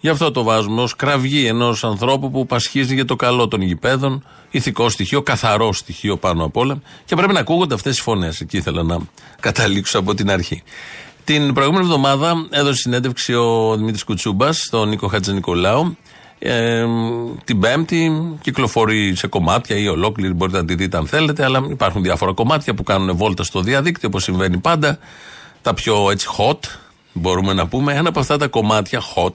Γι' 0.00 0.08
αυτό 0.08 0.30
το 0.30 0.42
βάζουμε 0.42 0.82
ως 0.82 0.96
κραυγή 0.96 1.46
ενός 1.46 1.84
ανθρώπου 1.84 2.30
που 2.30 2.46
πασχίζει 2.46 2.94
για 2.94 3.04
το 3.04 3.16
καλό 3.16 3.48
των 3.48 3.60
γηπέδων, 3.62 4.24
ηθικό 4.50 4.88
στοιχείο, 4.88 5.22
καθαρό 5.22 5.72
στοιχείο 5.72 6.16
πάνω 6.16 6.44
απ' 6.44 6.56
όλα. 6.56 6.82
Και 7.04 7.14
πρέπει 7.16 7.32
να 7.32 7.40
ακούγονται 7.40 7.74
αυτές 7.74 7.98
οι 7.98 8.02
φωνές. 8.02 8.40
Εκεί 8.40 8.56
ήθελα 8.56 8.82
να 8.82 8.98
καταλήξω 9.40 9.98
από 9.98 10.14
την 10.14 10.30
αρχή. 10.30 10.62
Την 11.28 11.52
προηγούμενη 11.52 11.84
εβδομάδα 11.84 12.46
έδωσε 12.50 12.80
συνέντευξη 12.80 13.34
ο 13.34 13.76
Δημήτρης 13.76 14.04
Κουτσούμπας 14.04 14.58
στον 14.58 14.88
Νίκο 14.88 15.06
Χατζηνικολάου. 15.06 15.96
Ε, 16.38 16.84
την 17.44 17.60
Πέμπτη 17.60 18.12
κυκλοφορεί 18.40 19.14
σε 19.14 19.26
κομμάτια 19.26 19.76
ή 19.76 19.88
ολόκληρη, 19.88 20.32
μπορείτε 20.32 20.58
να 20.58 20.64
τη 20.64 20.74
δείτε 20.74 20.96
αν 20.96 21.06
θέλετε, 21.06 21.44
αλλά 21.44 21.66
υπάρχουν 21.70 22.02
διάφορα 22.02 22.32
κομμάτια 22.32 22.74
που 22.74 22.82
κάνουν 22.82 23.16
βόλτα 23.16 23.42
στο 23.42 23.60
διαδίκτυο 23.60 24.08
όπως 24.08 24.22
συμβαίνει 24.22 24.58
πάντα. 24.58 24.98
Τα 25.62 25.74
πιο 25.74 26.10
έτσι 26.10 26.28
hot, 26.38 26.58
μπορούμε 27.12 27.52
να 27.52 27.66
πούμε. 27.66 27.94
Ένα 27.94 28.08
από 28.08 28.20
αυτά 28.20 28.36
τα 28.36 28.46
κομμάτια 28.46 29.02
hot 29.14 29.34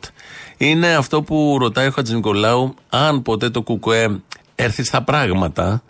είναι 0.58 0.96
αυτό 0.96 1.22
που 1.22 1.58
ρωτάει 1.60 1.88
ο 1.88 1.92
Χατζηνικολάου 1.92 2.76
αν 2.90 3.22
ποτέ 3.22 3.50
το 3.50 3.62
ΚΚΕ 3.62 4.22
έρθει 4.56 4.84
στα 4.84 5.02
πράγματα, 5.04 5.84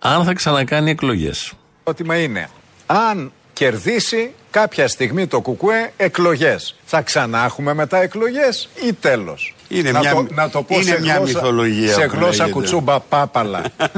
αν 0.00 0.24
θα 0.24 0.32
ξανακάνει 0.32 0.90
εκλογές. 0.90 1.48
Το 1.48 1.56
ερώτημα 1.84 2.18
είναι, 2.18 2.48
αν 2.86 3.32
κερδίσει 3.58 4.32
κάποια 4.50 4.88
στιγμή 4.88 5.26
το 5.26 5.40
κουκουέ 5.40 5.92
εκλογές, 5.96 6.76
θα 6.84 7.02
ξανά 7.02 7.44
έχουμε 7.44 7.74
μετά 7.74 8.02
εκλογές 8.02 8.68
ή 8.86 8.92
τέλος; 8.92 9.54
Είναι 9.68 9.90
να, 9.90 9.98
μια- 9.98 10.12
το, 10.12 10.26
να 10.30 10.50
το 10.50 10.62
πω 10.62 10.74
είναι 10.74 10.84
σε 10.84 11.00
μια 11.00 11.14
γλώσσα, 11.16 11.38
μυθολογία 11.38 11.92
σε 11.92 12.06
που 12.06 12.16
γλώσσα 12.16 12.30
λέγεται. 12.30 12.50
κουτσούμπα 12.50 13.00
πάπαλα. 13.00 13.62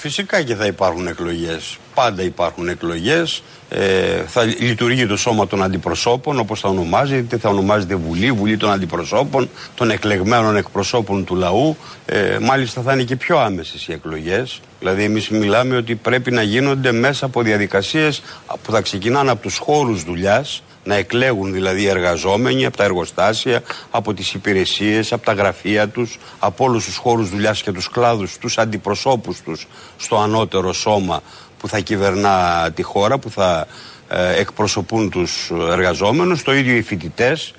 Φυσικά 0.00 0.42
και 0.42 0.54
θα 0.54 0.66
υπάρχουν 0.66 1.06
εκλογές. 1.06 1.78
Πάντα 1.94 2.22
υπάρχουν 2.22 2.68
εκλογές. 2.68 3.42
Ε, 3.68 4.22
θα 4.26 4.44
λειτουργεί 4.44 5.06
το 5.06 5.16
σώμα 5.16 5.46
των 5.46 5.62
αντιπροσώπων, 5.62 6.38
όπως 6.38 6.60
θα 6.60 6.68
ονομάζεται. 6.68 7.36
Θα 7.38 7.48
ονομάζεται 7.48 7.94
Βουλή, 7.94 8.32
Βουλή 8.32 8.56
των 8.56 8.70
Αντιπροσώπων, 8.70 9.50
των 9.74 9.90
εκλεγμένων 9.90 10.56
εκπροσώπων 10.56 11.24
του 11.24 11.34
λαού. 11.34 11.76
Ε, 12.06 12.38
μάλιστα 12.40 12.82
θα 12.82 12.92
είναι 12.92 13.02
και 13.02 13.16
πιο 13.16 13.38
άμεσες 13.38 13.88
οι 13.88 13.92
εκλογές. 13.92 14.60
Δηλαδή 14.78 15.04
εμείς 15.04 15.28
μιλάμε 15.28 15.76
ότι 15.76 15.94
πρέπει 15.94 16.30
να 16.30 16.42
γίνονται 16.42 16.92
μέσα 16.92 17.26
από 17.26 17.42
διαδικασίες 17.42 18.22
που 18.62 18.72
θα 18.72 18.80
ξεκινάνε 18.80 19.30
από 19.30 19.42
τους 19.42 19.56
χώρους 19.56 20.04
δουλειάς, 20.04 20.62
να 20.84 20.94
εκλέγουν 20.94 21.52
δηλαδή 21.52 21.82
οι 21.82 21.88
εργαζόμενοι 21.88 22.64
από 22.66 22.76
τα 22.76 22.84
εργοστάσια, 22.84 23.62
από 23.90 24.14
τις 24.14 24.34
υπηρεσίες, 24.34 25.12
από 25.12 25.24
τα 25.24 25.32
γραφεία 25.32 25.88
τους, 25.88 26.18
από 26.38 26.64
όλους 26.64 26.84
τους 26.84 26.96
χώρους 26.96 27.28
δουλειάς 27.30 27.62
και 27.62 27.72
τους 27.72 27.88
κλάδους, 27.90 28.38
τους 28.38 28.58
αντιπροσώπους 28.58 29.40
τους 29.40 29.66
στο 29.96 30.16
ανώτερο 30.16 30.72
σώμα 30.72 31.22
που 31.58 31.68
θα 31.68 31.80
κυβερνά 31.80 32.68
τη 32.74 32.82
χώρα, 32.82 33.18
που 33.18 33.30
θα 33.30 33.66
ε, 34.08 34.40
εκπροσωπούν 34.40 35.10
τους 35.10 35.50
εργαζόμενους, 35.70 36.42
το 36.42 36.54
ίδιο 36.54 36.76
οι 36.76 36.82
φοιτητές, 36.82 37.54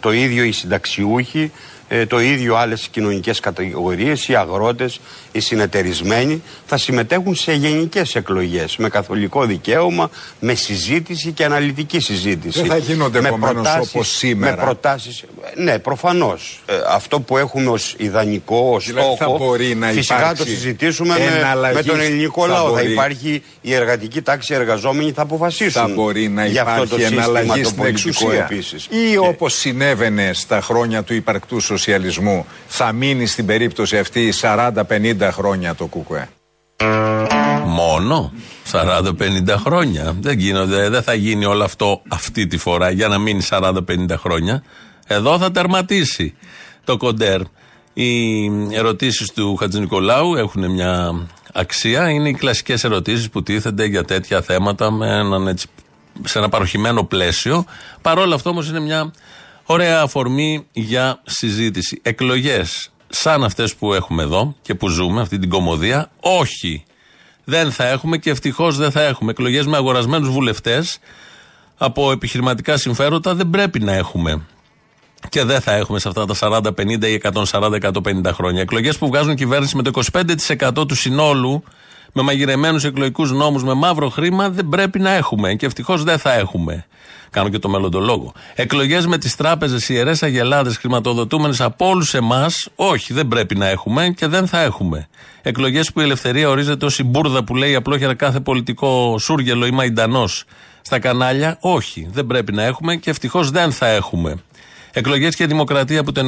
το 0.00 0.12
ίδιο 0.12 0.44
οι 0.44 0.52
συνταξιούχοι, 0.52 1.52
ε, 1.92 2.06
το 2.06 2.20
ίδιο 2.20 2.56
άλλες 2.56 2.88
κοινωνικές 2.88 3.40
κατηγορίες, 3.40 4.28
οι 4.28 4.34
αγρότες, 4.34 5.00
οι 5.32 5.40
συνεταιρισμένοι 5.40 6.42
θα 6.66 6.76
συμμετέχουν 6.76 7.34
σε 7.34 7.52
γενικές 7.52 8.14
εκλογές 8.14 8.76
με 8.76 8.88
καθολικό 8.88 9.44
δικαίωμα, 9.44 10.10
με 10.40 10.54
συζήτηση 10.54 11.32
και 11.32 11.44
αναλυτική 11.44 12.00
συζήτηση. 12.00 12.60
Δεν 12.60 12.70
θα 12.70 12.76
γίνονται 12.76 13.20
με 13.20 13.28
επομένως 13.28 13.54
προτάσεις- 13.54 13.94
όπως 13.94 14.08
σήμερα. 14.16 14.56
Με 14.56 14.62
προτάσεις, 14.62 15.24
ναι 15.56 15.78
προφανώς. 15.78 16.62
Ε, 16.66 16.72
αυτό 16.88 17.20
που 17.20 17.36
έχουμε 17.36 17.70
ως 17.70 17.94
ιδανικό, 17.98 18.70
ως 18.74 18.84
Δηλαδή 18.84 19.02
στόχο, 19.14 19.16
θα 19.16 19.44
μπορεί 19.44 19.74
να 19.74 19.86
φυσικά 19.86 20.14
το 20.16 20.22
υπάρξει 20.22 20.44
συζητήσουμε 20.54 21.14
με, 21.18 21.36
εναλλαγής 21.38 21.76
με 21.76 21.82
τον 21.92 22.00
ελληνικό 22.00 22.42
θα 22.42 22.48
λαό. 22.48 22.64
Θα 22.66 22.70
μπορεί. 22.72 22.92
υπάρχει 22.92 23.42
η 23.60 23.74
εργατική 23.74 24.22
τάξη, 24.22 24.52
οι 24.52 24.56
εργαζόμενοι 24.56 25.12
θα 25.12 25.22
αποφασίσουν. 25.22 25.82
θα 25.82 25.88
μπορεί 25.88 26.28
να 26.28 26.46
για 26.46 26.62
αυτό 26.62 26.74
το 26.78 26.84
υπάρχει 26.84 27.02
σύστημα 27.04 27.22
εναλλαγή 27.22 27.62
το 27.62 27.68
στην 27.68 27.78
πολιτικό 27.78 28.08
εξουσία. 28.08 28.44
επίσης. 28.50 28.86
Ή 29.12 29.16
όπως 29.16 29.54
συνέβαινε 29.54 30.30
στα 30.34 30.60
χρόνια 30.60 31.02
του 31.02 31.14
υπαρκτού 31.14 31.60
σοσιαλισμού, 31.60 32.46
θα 32.68 32.92
μείνει 32.92 33.26
στην 33.26 33.46
περίπτωση 33.46 33.98
αυτή 33.98 34.32
40-50 34.40 35.19
χρόνια 35.20 35.74
το 35.74 35.86
ΚΚΕ. 35.86 36.28
Μόνο 37.64 38.32
40-50 38.72 39.54
χρόνια. 39.58 40.16
Δεν 40.20 40.38
γίνονται, 40.38 40.88
δεν 40.88 41.02
θα 41.02 41.14
γίνει 41.14 41.44
όλο 41.44 41.64
αυτό 41.64 42.02
αυτή 42.08 42.46
τη 42.46 42.56
φορά 42.56 42.90
για 42.90 43.08
να 43.08 43.18
μείνει 43.18 43.46
40-50 43.50 43.76
χρόνια. 44.16 44.62
Εδώ 45.06 45.38
θα 45.38 45.50
τερματίσει 45.50 46.34
το 46.84 46.96
κοντέρ. 46.96 47.40
Οι 47.92 48.44
ερωτήσεις 48.74 49.32
του 49.32 49.56
Χατζη 49.56 49.80
Νικολάου 49.80 50.34
έχουν 50.34 50.70
μια 50.70 51.12
αξία. 51.52 52.10
Είναι 52.10 52.28
οι 52.28 52.34
κλασικές 52.34 52.84
ερωτήσεις 52.84 53.30
που 53.30 53.42
τίθενται 53.42 53.84
για 53.84 54.04
τέτοια 54.04 54.42
θέματα 54.42 54.90
με 54.90 55.06
έναν 55.06 55.46
έτσι, 55.46 55.66
σε 56.24 56.38
ένα 56.38 56.48
παροχημένο 56.48 57.04
πλαίσιο. 57.04 57.64
Παρόλα 58.02 58.34
αυτό 58.34 58.50
όμως 58.50 58.68
είναι 58.68 58.80
μια 58.80 59.12
ωραία 59.64 60.00
αφορμή 60.00 60.66
για 60.72 61.20
συζήτηση. 61.24 62.00
Εκλογές 62.02 62.90
σαν 63.10 63.44
αυτές 63.44 63.74
που 63.74 63.94
έχουμε 63.94 64.22
εδώ 64.22 64.56
και 64.62 64.74
που 64.74 64.88
ζούμε, 64.88 65.20
αυτή 65.20 65.38
την 65.38 65.48
κομμωδία, 65.48 66.10
όχι. 66.20 66.84
Δεν 67.44 67.72
θα 67.72 67.86
έχουμε 67.86 68.18
και 68.18 68.30
ευτυχώς 68.30 68.76
δεν 68.76 68.90
θα 68.90 69.02
έχουμε. 69.02 69.30
Εκλογές 69.30 69.66
με 69.66 69.76
αγορασμένους 69.76 70.30
βουλευτές 70.30 70.98
από 71.76 72.12
επιχειρηματικά 72.12 72.76
συμφέροντα 72.76 73.34
δεν 73.34 73.50
πρέπει 73.50 73.80
να 73.80 73.92
έχουμε. 73.92 74.46
Και 75.28 75.44
δεν 75.44 75.60
θα 75.60 75.72
έχουμε 75.72 75.98
σε 75.98 76.08
αυτά 76.08 76.24
τα 76.24 76.34
40, 76.40 76.72
50 76.74 77.08
ή 77.08 77.20
140, 77.50 77.78
150 77.80 78.32
χρόνια. 78.32 78.60
Εκλογές 78.60 78.98
που 78.98 79.06
βγάζουν 79.06 79.34
κυβέρνηση 79.34 79.76
με 79.76 79.82
το 79.82 80.02
25% 80.12 80.88
του 80.88 80.94
συνόλου, 80.94 81.64
με 82.12 82.22
μαγειρεμένους 82.22 82.84
εκλογικούς 82.84 83.32
νόμους, 83.32 83.64
με 83.64 83.74
μαύρο 83.74 84.08
χρήμα, 84.08 84.50
δεν 84.50 84.68
πρέπει 84.68 84.98
να 84.98 85.10
έχουμε. 85.10 85.54
Και 85.54 85.66
ευτυχώς 85.66 86.04
δεν 86.04 86.18
θα 86.18 86.32
έχουμε. 86.32 86.86
Κάνω 87.30 87.48
και 87.48 87.58
το 87.58 87.68
μελλοντολόγο. 87.68 88.32
Εκλογές 88.54 89.06
με 89.06 89.18
τις 89.18 89.36
τράπεζες, 89.36 89.88
ιερές 89.88 90.22
αγελάδες, 90.22 90.76
χρηματοδοτούμενες 90.76 91.60
από 91.60 91.88
όλους 91.88 92.14
εμάς, 92.14 92.68
όχι, 92.74 93.12
δεν 93.12 93.28
πρέπει 93.28 93.54
να 93.54 93.68
έχουμε 93.68 94.08
και 94.08 94.26
δεν 94.26 94.46
θα 94.46 94.60
έχουμε. 94.60 95.08
Εκλογές 95.42 95.92
που 95.92 96.00
η 96.00 96.02
ελευθερία 96.02 96.48
ορίζεται 96.48 96.84
ως 96.86 96.98
η 96.98 97.04
μπουρδα 97.04 97.44
που 97.44 97.56
λέει 97.56 97.74
απλόχερα 97.74 98.14
κάθε 98.14 98.40
πολιτικό 98.40 99.18
σούργελο 99.18 99.66
ή 99.66 99.70
μαϊντανός 99.70 100.44
στα 100.80 100.98
κανάλια, 100.98 101.56
όχι, 101.60 102.08
δεν 102.12 102.26
πρέπει 102.26 102.52
να 102.52 102.62
έχουμε 102.62 102.96
και 102.96 103.10
ευτυχώς 103.10 103.50
δεν 103.50 103.72
θα 103.72 103.86
έχουμε. 103.86 104.42
Εκλογές 104.92 105.34
και 105.34 105.46
δημοκρατία 105.46 106.04
που 106.04 106.12
το 106.12 106.22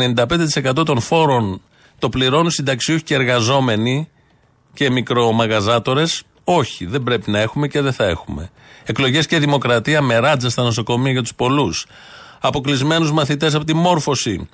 95% 0.72 0.84
των 0.84 1.00
φόρων 1.00 1.60
το 1.98 2.08
πληρώνουν 2.08 2.50
συνταξιούχοι 2.50 3.02
και 3.02 3.14
εργαζόμενοι 3.14 4.08
και 4.74 4.90
μικρομαγαζάτορες, 4.90 6.22
όχι, 6.44 6.86
δεν 6.86 7.02
πρέπει 7.02 7.30
να 7.30 7.38
έχουμε 7.38 7.68
και 7.68 7.80
δεν 7.80 7.92
θα 7.92 8.04
έχουμε. 8.04 8.50
Εκλογές 8.84 9.26
και 9.26 9.38
δημοκρατία 9.38 10.02
με 10.02 10.18
ράτζα 10.18 10.50
στα 10.50 10.62
νοσοκομεία 10.62 11.12
για 11.12 11.22
τους 11.22 11.34
πολλούς. 11.34 11.86
Αποκλεισμένους 12.40 13.12
μαθητές 13.12 13.54
από 13.54 13.64
τη 13.64 13.74
μόρφωση 13.74 14.48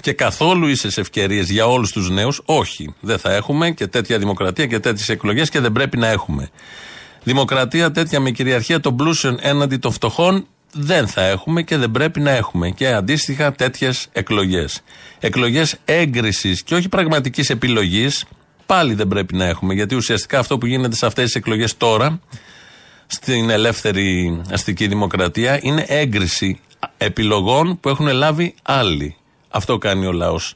και 0.00 0.12
καθόλου 0.12 0.66
ίσες 0.66 0.98
ευκαιρίες 0.98 1.50
για 1.50 1.66
όλους 1.66 1.92
τους 1.92 2.10
νέους, 2.10 2.40
όχι, 2.44 2.94
δεν 3.00 3.18
θα 3.18 3.34
έχουμε 3.34 3.70
και 3.70 3.86
τέτοια 3.86 4.18
δημοκρατία 4.18 4.66
και 4.66 4.78
τέτοιες 4.78 5.08
εκλογές 5.08 5.50
και 5.50 5.60
δεν 5.60 5.72
πρέπει 5.72 5.96
να 5.96 6.06
έχουμε. 6.06 6.50
Δημοκρατία 7.22 7.90
τέτοια 7.90 8.20
με 8.20 8.30
κυριαρχία 8.30 8.80
των 8.80 8.96
πλούσιων 8.96 9.38
έναντι 9.40 9.76
των 9.76 9.92
φτωχών 9.92 10.46
δεν 10.72 11.06
θα 11.06 11.22
έχουμε 11.22 11.62
και 11.62 11.76
δεν 11.76 11.90
πρέπει 11.90 12.20
να 12.20 12.30
έχουμε. 12.30 12.70
Και 12.70 12.92
αντίστοιχα 12.92 13.52
τέτοιες 13.52 14.08
εκλογές. 14.12 14.82
Εκλογές 15.18 15.76
έγκρισης 15.84 16.62
και 16.62 16.74
όχι 16.74 16.88
πραγματικής 16.88 17.50
επιλογής 17.50 18.24
πάλι 18.70 18.94
δεν 18.94 19.08
πρέπει 19.08 19.36
να 19.36 19.44
έχουμε. 19.44 19.74
Γιατί 19.74 19.94
ουσιαστικά 19.94 20.38
αυτό 20.38 20.58
που 20.58 20.66
γίνεται 20.66 20.96
σε 20.96 21.06
αυτές 21.06 21.24
τις 21.24 21.34
εκλογές 21.34 21.76
τώρα, 21.76 22.20
στην 23.06 23.50
ελεύθερη 23.50 24.40
αστική 24.50 24.86
δημοκρατία, 24.86 25.58
είναι 25.62 25.84
έγκριση 25.88 26.60
επιλογών 26.96 27.80
που 27.80 27.88
έχουν 27.88 28.06
λάβει 28.06 28.54
άλλοι. 28.62 29.16
Αυτό 29.48 29.78
κάνει 29.78 30.06
ο 30.06 30.12
λαός. 30.12 30.54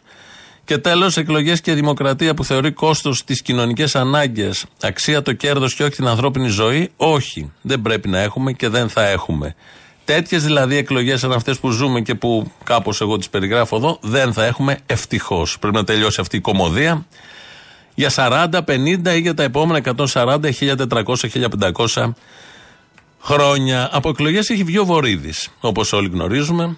Και 0.64 0.78
τέλος, 0.78 1.16
εκλογές 1.16 1.60
και 1.60 1.74
δημοκρατία 1.74 2.34
που 2.34 2.44
θεωρεί 2.44 2.72
κόστος 2.72 3.24
τις 3.24 3.42
κοινωνικές 3.42 3.96
ανάγκες, 3.96 4.64
αξία 4.82 5.22
το 5.22 5.32
κέρδος 5.32 5.74
και 5.74 5.82
όχι 5.82 5.94
την 5.94 6.06
ανθρώπινη 6.06 6.48
ζωή, 6.48 6.90
όχι. 6.96 7.52
Δεν 7.62 7.82
πρέπει 7.82 8.08
να 8.08 8.18
έχουμε 8.18 8.52
και 8.52 8.68
δεν 8.68 8.88
θα 8.88 9.08
έχουμε. 9.08 9.54
Τέτοιες 10.04 10.44
δηλαδή 10.44 10.76
εκλογές 10.76 11.20
σαν 11.20 11.32
αυτές 11.32 11.58
που 11.58 11.70
ζούμε 11.70 12.00
και 12.00 12.14
που 12.14 12.52
κάπως 12.64 13.00
εγώ 13.00 13.16
τις 13.18 13.28
περιγράφω 13.28 13.76
εδώ, 13.76 13.98
δεν 14.00 14.32
θα 14.32 14.44
έχουμε 14.44 14.78
ευτυχώς. 14.86 15.58
Πρέπει 15.58 15.76
να 15.76 15.84
τελειώσει 15.84 16.20
αυτή 16.20 16.36
η 16.36 16.40
κομμωδία 16.40 17.06
για 17.94 18.10
40, 18.14 18.64
50 18.64 19.14
ή 19.14 19.20
για 19.20 19.34
τα 19.34 19.42
επόμενα 19.42 19.94
140, 20.12 20.52
1400, 20.52 21.28
1500 21.94 22.14
χρόνια. 23.20 23.88
Από 23.92 24.08
εκλογές 24.08 24.50
έχει 24.50 24.64
βγει 24.64 24.78
ο 24.78 24.84
Βορύδης, 24.84 25.48
όπως 25.60 25.92
όλοι 25.92 26.08
γνωρίζουμε. 26.08 26.76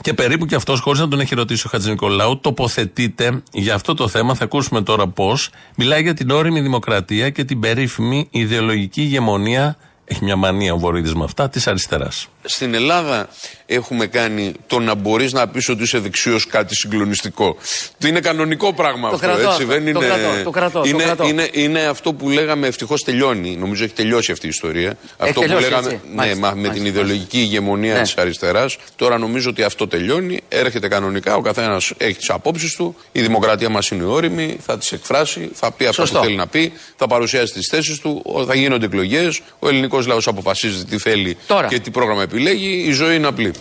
Και 0.00 0.14
περίπου 0.14 0.46
και 0.46 0.54
αυτός, 0.54 0.80
χωρίς 0.80 1.00
να 1.00 1.08
τον 1.08 1.20
έχει 1.20 1.34
ρωτήσει 1.34 1.66
ο 1.66 1.70
Χατζη 1.70 1.90
Νικολάου, 1.90 2.38
τοποθετείται 2.40 3.42
για 3.52 3.74
αυτό 3.74 3.94
το 3.94 4.08
θέμα. 4.08 4.34
Θα 4.34 4.44
ακούσουμε 4.44 4.82
τώρα 4.82 5.08
πώς. 5.08 5.50
Μιλάει 5.76 6.02
για 6.02 6.14
την 6.14 6.30
όρημη 6.30 6.60
δημοκρατία 6.60 7.30
και 7.30 7.44
την 7.44 7.60
περίφημη 7.60 8.28
ιδεολογική 8.30 9.02
ηγεμονία. 9.02 9.76
Έχει 10.04 10.24
μια 10.24 10.36
μανία 10.36 10.74
ο 10.74 10.78
Βορύδης 10.78 11.14
με 11.14 11.24
αυτά, 11.24 11.48
της 11.48 11.66
αριστεράς. 11.66 12.28
Στην 12.44 12.74
Ελλάδα 12.74 13.28
έχουμε 13.66 14.06
κάνει 14.06 14.52
το 14.66 14.78
να 14.78 14.94
μπορείς 14.94 15.32
να 15.32 15.48
πεις 15.48 15.68
ότι 15.68 15.82
είσαι 15.82 15.98
δεξιό 15.98 16.38
κάτι 16.48 16.74
συγκλονιστικό. 16.74 17.56
Το 17.98 18.08
είναι 18.08 18.20
κανονικό 18.20 18.72
πράγμα 18.72 19.08
Το 19.08 19.14
αυτό, 19.14 19.26
κρατώ 19.26 19.40
έτσι. 19.48 19.62
αυτό. 19.62 19.66
Δεν 19.66 19.82
Το 19.84 19.88
είναι... 19.90 20.06
κρατώ, 20.14 20.42
το 20.44 20.50
κρατώ, 20.50 20.80
το 20.80 20.88
είναι, 20.88 21.02
κρατώ. 21.02 21.26
Είναι, 21.28 21.48
είναι 21.52 21.80
αυτό 21.84 22.12
που 22.12 22.28
λέγαμε 22.30 22.66
ευτυχώς 22.66 23.02
τελειώνει. 23.04 23.56
Νομίζω 23.56 23.84
έχει 23.84 23.92
τελειώσει 23.92 24.32
αυτή 24.32 24.46
η 24.46 24.48
ιστορία. 24.48 24.96
αυτό 25.18 25.40
που 25.40 25.46
τελειώσει, 25.46 25.62
λέγαμε 25.62 25.86
έτσι. 25.92 26.00
ναι, 26.08 26.14
Μάλιστα, 26.14 26.40
μα, 26.40 26.48
με 26.48 26.54
μάλιστα, 26.54 26.74
την 26.74 26.86
ιδεολογική 26.86 27.38
ηγεμονία 27.38 27.94
Ναι. 27.94 28.02
της 28.02 28.16
αριστεράς. 28.16 28.76
Τώρα 28.96 29.18
νομίζω 29.18 29.50
ότι 29.50 29.62
αυτό 29.62 29.88
τελειώνει. 29.88 30.40
Έρχεται 30.48 30.88
κανονικά. 30.88 31.34
Ο 31.36 31.40
καθένας 31.40 31.92
έχει 31.96 32.14
τις 32.16 32.30
απόψεις 32.30 32.74
του. 32.76 32.96
Η 33.12 33.20
δημοκρατία 33.20 33.68
μας 33.68 33.88
είναι 33.88 34.04
όρημη. 34.04 34.56
Θα 34.66 34.78
τις 34.78 34.92
εκφράσει. 34.92 35.50
Θα 35.54 35.72
πει 35.72 35.86
αυτό 35.86 36.00
Σωστό. 36.00 36.18
που 36.18 36.24
θέλει 36.24 36.36
να 36.36 36.46
πει. 36.46 36.72
Θα 36.96 37.06
παρουσιάσει 37.06 37.52
τις 37.52 37.68
θέσεις 37.70 37.98
του. 37.98 38.22
ο- 38.24 38.44
Θα 38.44 38.54
γίνονται 38.54 38.86
εκλογές. 38.86 39.40
Ο 39.58 39.68
ελληνικός 39.68 40.06
λαός 40.06 40.26
αποφασίζει 40.26 40.84
τι 40.84 40.98
θέλει 40.98 41.36
Τώρα. 41.46 41.68
και 41.68 41.78
τι 41.78 41.90
πρόγραμμα 41.90 42.22
η 42.36 42.92
ζωή 42.92 43.16
είναι 43.16 43.26
απλή. 43.26 43.52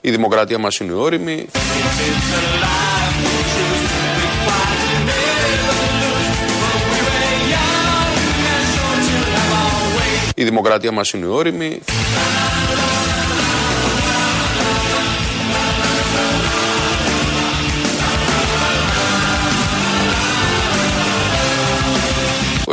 Η 0.00 0.10
δημοκρατία 0.10 0.58
μας 0.58 0.78
είναι 0.78 0.92
όρημη. 0.92 1.46
Η 10.34 10.44
δημοκρατία 10.44 10.92
μας 10.92 11.10
είναι 11.10 11.26
όρημη. 11.26 11.80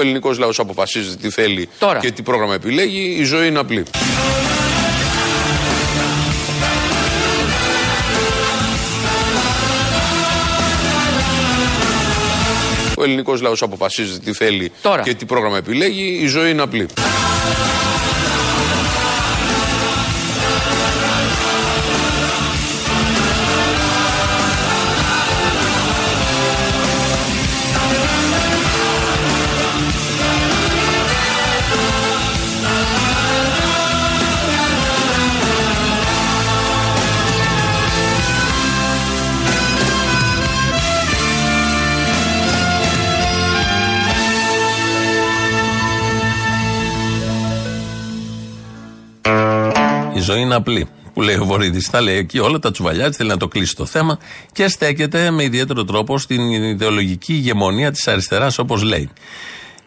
Ελληνικός 0.03 0.38
λαός 0.38 0.60
αποφασίζει 0.60 1.17
τι 1.17 1.29
θέλει 1.29 1.69
Τώρα. 1.79 2.00
και 2.00 2.12
τι 2.12 2.22
πρόγραμμα 2.22 2.53
επιλέγει. 2.53 3.15
Η 3.19 3.24
ζωή 3.24 3.48
είναι 3.48 3.60
απλή. 3.60 3.83
Ο 12.98 13.03
ελληνικός 13.03 13.41
λαός 13.41 13.62
αποφασίζει 13.62 14.19
τι 14.19 14.33
θέλει 14.33 14.72
Τώρα. 14.81 15.01
και 15.01 15.13
τι 15.13 15.25
πρόγραμμα 15.25 15.57
επιλέγει. 15.57 16.17
Η 16.22 16.27
ζωή 16.27 16.50
είναι 16.51 16.62
απλή. 16.62 16.88
Ζωή 50.24 50.42
είναι 50.42 50.56
απλή. 50.56 50.88
Που 51.13 51.22
λέει 51.22 51.36
ο 51.36 51.46
Βορύδης. 51.46 51.89
Τα 51.89 52.01
λέει 52.01 52.18
εκεί 52.18 52.39
όλα, 52.39 52.60
τα 52.60 52.72
τσουβαλιά 52.72 53.08
της, 53.08 53.18
θέλει 53.18 53.30
να 53.30 53.38
το 53.38 53.48
κλείσει 53.48 53.75
το 53.75 53.86
θέμα 53.86 54.20
και 54.51 54.68
στέκεται 54.68 55.32
με 55.32 55.44
ιδιαίτερο 55.44 55.84
τρόπο 55.84 56.18
στην 56.18 56.51
ιδεολογική 56.51 57.34
ηγεμονία 57.34 57.92
της 57.92 58.08
αριστεράς, 58.08 58.58
όπως 58.58 58.84
λέει. 58.84 59.10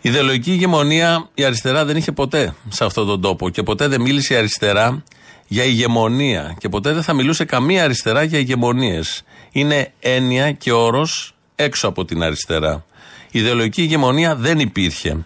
Η 0.01 0.09
ιδεολογική 0.09 0.53
ηγεμονία 0.53 1.29
η 1.35 1.45
αριστερά 1.45 1.85
δεν 1.85 1.97
είχε 1.97 2.13
ποτέ 2.13 2.55
σε 2.69 2.85
αυτόν 2.85 3.07
τον 3.07 3.21
τόπο 3.21 3.51
και 3.51 3.63
ποτέ 3.63 3.89
δεν 3.89 4.01
μίλησε 4.01 4.35
η 4.35 4.37
αριστερά 4.37 5.03
για 5.47 5.65
ηγεμονία 5.65 6.57
και 6.59 6.69
ποτέ 6.69 6.93
δεν 6.93 7.03
θα 7.03 7.13
μιλούσε 7.13 7.45
καμία 7.45 7.85
αριστερά 7.85 8.23
για 8.23 8.39
ηγεμονίες. 8.39 9.23
Είναι 9.53 9.93
έννοια 10.01 10.53
και 10.53 10.73
όρος 10.73 11.35
έξω 11.55 11.89
από 11.89 12.05
την 12.05 12.23
αριστερά. 12.23 12.85
Η 13.31 13.39
ιδεολογική 13.39 13.83
ηγεμονία 13.83 14.37
δεν 14.37 14.59
υπήρχε 14.59 15.25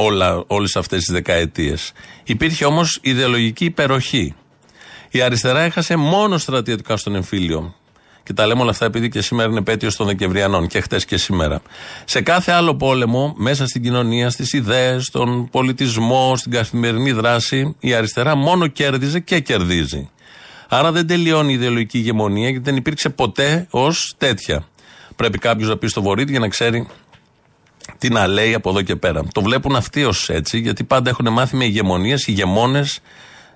όλα, 0.00 0.44
όλες 0.46 0.76
αυτές 0.76 0.98
τις 1.04 1.14
δεκαετίες. 1.14 1.92
Υπήρχε 2.24 2.64
όμως 2.64 2.98
ιδεολογική 3.02 3.64
υπεροχή. 3.64 4.34
Η 5.10 5.20
αριστερά 5.20 5.60
έχασε 5.60 5.96
μόνο 5.96 6.38
στρατιωτικά 6.38 6.96
στον 6.96 7.14
εμφύλιο. 7.14 7.74
Και 8.22 8.32
τα 8.32 8.46
λέμε 8.46 8.60
όλα 8.60 8.70
αυτά 8.70 8.84
επειδή 8.84 9.08
και 9.08 9.20
σήμερα 9.20 9.48
είναι 9.48 9.58
επέτειος 9.58 9.96
των 9.96 10.06
Δεκεμβριανών 10.06 10.66
και 10.66 10.80
χτες 10.80 11.04
και 11.04 11.16
σήμερα. 11.16 11.62
Σε 12.04 12.20
κάθε 12.20 12.52
άλλο 12.52 12.74
πόλεμο, 12.74 13.34
μέσα 13.36 13.66
στην 13.66 13.82
κοινωνία, 13.82 14.30
στις 14.30 14.52
ιδέες, 14.52 15.04
στον 15.04 15.48
πολιτισμό, 15.50 16.36
στην 16.36 16.52
καθημερινή 16.52 17.12
δράση, 17.12 17.76
η 17.80 17.94
αριστερά 17.94 18.34
μόνο 18.34 18.66
κέρδιζε 18.66 19.20
και 19.20 19.40
κερδίζει. 19.40 20.10
Άρα 20.68 20.92
δεν 20.92 21.06
τελειώνει 21.06 21.52
η 21.52 21.54
ιδεολογική 21.54 21.98
ηγεμονία 21.98 22.48
γιατί 22.48 22.64
δεν 22.64 22.76
υπήρξε 22.76 23.08
ποτέ 23.08 23.66
ως 23.70 24.14
τέτοια. 24.18 24.66
Πρέπει 25.16 25.38
κάποιος 25.38 25.68
να 25.68 25.76
πει 25.76 25.86
στο 25.86 26.02
βορείδι 26.02 26.30
για 26.30 26.40
να 26.40 26.48
ξέρει 26.48 26.86
τι 27.98 28.08
να 28.08 28.26
λέει 28.26 28.54
από 28.54 28.70
εδώ 28.70 28.82
και 28.82 28.96
πέρα. 28.96 29.22
Το 29.32 29.42
βλέπουν 29.42 29.76
αυτοί 29.76 30.04
ως 30.04 30.28
έτσι, 30.28 30.58
γιατί 30.58 30.84
πάντα 30.84 31.10
έχουν 31.10 31.32
μάθει 31.32 31.56
με 31.56 31.64
ηγεμονίες, 31.64 32.26
ηγεμόνες, 32.26 33.00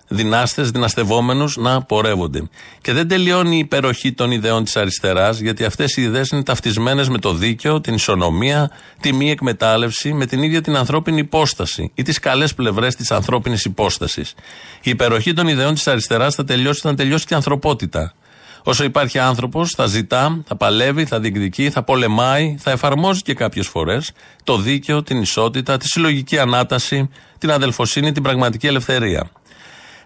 δυνάστες, 0.08 0.70
δυναστευόμενους 0.70 1.56
να 1.56 1.82
πορεύονται. 1.82 2.48
Και 2.80 2.92
δεν 2.92 3.08
τελειώνει 3.08 3.56
η 3.56 3.58
υπεροχή 3.58 4.12
των 4.12 4.30
ιδεών 4.30 4.64
της 4.64 4.76
αριστεράς, 4.76 5.40
γιατί 5.40 5.64
αυτές 5.64 5.96
οι 5.96 6.02
ιδέες 6.02 6.28
είναι 6.28 6.42
ταυτισμένες 6.42 7.08
με 7.08 7.18
το 7.18 7.34
δίκαιο, 7.34 7.80
την 7.80 7.94
ισονομία, 7.94 8.70
τη 9.00 9.12
μη 9.12 9.30
εκμετάλλευση, 9.30 10.12
με 10.12 10.26
την 10.26 10.42
ίδια 10.42 10.60
την 10.60 10.76
ανθρώπινη 10.76 11.18
υπόσταση 11.18 11.90
ή 11.94 12.02
τις 12.02 12.18
καλές 12.18 12.54
πλευρές 12.54 12.94
της 12.96 13.10
ανθρώπινης 13.10 13.64
υπόστασης. 13.64 14.34
Η 14.82 14.90
υπεροχή 14.90 15.32
των 15.32 15.48
ιδεών 15.48 15.74
της 15.74 15.86
αριστεράς 15.86 16.34
θα 16.34 16.44
τελειώσει 16.44 16.80
όταν 16.84 16.96
τελειώσει 16.96 17.26
και 17.26 17.32
η 17.34 17.36
ανθρωπότητα. 17.36 18.14
Όσο 18.64 18.84
υπάρχει 18.84 19.18
άνθρωπος, 19.18 19.70
θα 19.70 19.86
ζητά, 19.86 20.42
θα 20.46 20.56
παλεύει, 20.56 21.04
θα 21.04 21.20
διεκδικεί, 21.20 21.70
θα 21.70 21.82
πολεμάει, 21.82 22.56
θα 22.58 22.70
εφαρμόζει 22.70 23.22
και 23.22 23.34
κάποιες 23.34 23.66
φορές 23.66 24.12
το 24.44 24.56
δίκαιο, 24.56 25.02
την 25.02 25.20
ισότητα, 25.20 25.76
τη 25.76 25.86
συλλογική 25.86 26.38
ανάταση, 26.38 27.08
την 27.38 27.50
αδελφοσύνη, 27.50 28.12
την 28.12 28.22
πραγματική 28.22 28.66
ελευθερία. 28.66 29.30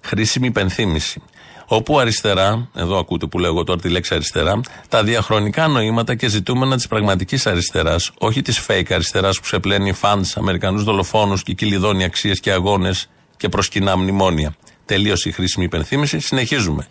Χρήσιμη 0.02 0.46
υπενθύμηση. 0.46 1.22
Όπου 1.68 1.98
αριστερά, 1.98 2.68
εδώ 2.74 2.98
ακούτε 2.98 3.26
που 3.26 3.38
λέω 3.38 3.50
εγώ 3.50 3.64
τώρα 3.64 3.80
τη 3.80 3.88
λέξη 3.88 4.14
αριστερά, 4.14 4.60
τα 4.88 5.02
διαχρονικά 5.02 5.66
νοήματα 5.66 6.14
και 6.14 6.28
ζητούμενα 6.28 6.76
της 6.76 6.86
πραγματικής 6.88 7.46
αριστεράς, 7.46 8.10
όχι 8.18 8.42
της 8.42 8.66
fake 8.68 8.92
αριστεράς 8.92 9.36
που 9.36 9.42
ξεπλένει 9.42 9.92
φαντ, 9.92 10.24
Αμερικανούς 10.34 10.84
δολοφόνους 10.84 11.42
και 11.42 11.52
κυλιδώνει 11.52 12.04
αξίες 12.04 12.40
και 12.40 12.52
αγώνες 12.52 13.08
και 13.36 13.48
προσκυνά 13.48 13.96
μνημόνια. 13.96 14.54
Τελείωσε 14.86 15.28
η 15.28 15.32
χρήσιμη 15.32 15.64
υπενθύμηση. 15.64 16.20
Συνεχίζουμε. 16.20 16.86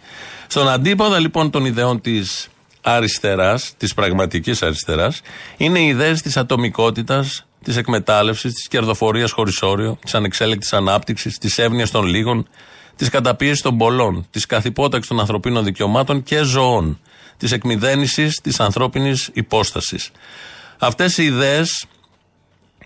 Στον 0.47 0.69
αντίποδα 0.69 1.19
λοιπόν 1.19 1.49
των 1.49 1.65
ιδεών 1.65 2.01
της 2.01 2.47
αριστεράς, 2.81 3.73
της 3.77 3.93
πραγματικής 3.93 4.61
αριστεράς, 4.61 5.21
είναι 5.57 5.79
οι 5.79 5.87
ιδέες 5.87 6.21
της 6.21 6.37
ατομικότητας, 6.37 7.45
της 7.63 7.77
εκμετάλλευσης, 7.77 8.53
της 8.53 8.67
κερδοφορίας 8.67 9.31
χωρίς 9.31 9.61
όριο, 9.61 9.97
της 10.03 10.15
ανεξέλεκτης 10.15 10.73
ανάπτυξης, 10.73 11.37
της 11.37 11.57
εύνοια 11.57 11.87
των 11.87 12.05
λίγων, 12.05 12.47
της 12.95 13.09
καταπίεσης 13.09 13.61
των 13.61 13.77
πολλών, 13.77 14.27
της 14.31 14.45
καθυπόταξης 14.45 15.09
των 15.09 15.19
ανθρωπίνων 15.19 15.63
δικαιωμάτων 15.63 16.23
και 16.23 16.43
ζωών, 16.43 16.99
της 17.37 17.51
εκμυδένισης 17.51 18.39
της 18.43 18.59
ανθρώπινης 18.59 19.29
υπόστασης. 19.33 20.11
Αυτές 20.77 21.17
οι 21.17 21.23
ιδέες 21.23 21.85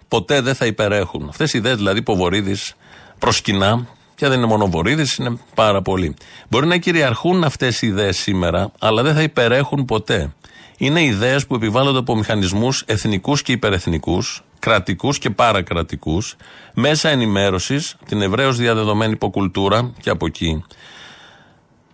ποτέ 0.07 0.41
δεν 0.41 0.55
θα 0.55 0.65
υπερέχουν. 0.65 1.29
Αυτές 1.29 1.53
οι 1.53 1.57
ιδέες 1.57 1.75
δηλαδή 1.75 2.01
που 2.01 2.13
ο 2.13 2.15
Βορύδης 2.15 2.73
προσκυνά, 3.19 3.87
και 4.19 4.27
δεν 4.27 4.37
είναι 4.37 4.47
μόνο 4.47 4.63
ο 4.63 4.67
Βορύδης, 4.67 5.15
είναι 5.15 5.37
πάρα 5.55 5.81
πολλοί. 5.81 6.15
Μπορεί 6.49 6.67
να 6.67 6.77
κυριαρχούν 6.77 7.43
αυτές 7.43 7.81
οι 7.81 7.87
ιδέες 7.87 8.17
σήμερα, 8.17 8.71
αλλά 8.79 9.03
δεν 9.03 9.13
θα 9.13 9.21
υπερέχουν 9.21 9.85
ποτέ. 9.85 10.33
Είναι 10.77 11.03
ιδέες 11.03 11.47
που 11.47 11.55
επιβάλλονται 11.55 11.97
από 11.97 12.15
μηχανισμούς 12.15 12.83
εθνικούς 12.85 13.41
και 13.41 13.51
υπερεθνικούς, 13.51 14.43
κρατικούς 14.59 15.17
και 15.19 15.29
παρακρατικούς, 15.29 16.35
μέσα 16.73 17.09
ενημέρωσης, 17.09 17.95
την 18.05 18.21
ευρέως 18.21 18.57
διαδεδομένη 18.57 19.11
υποκουλτούρα 19.11 19.93
και 20.01 20.09
από 20.09 20.25
εκεί 20.25 20.63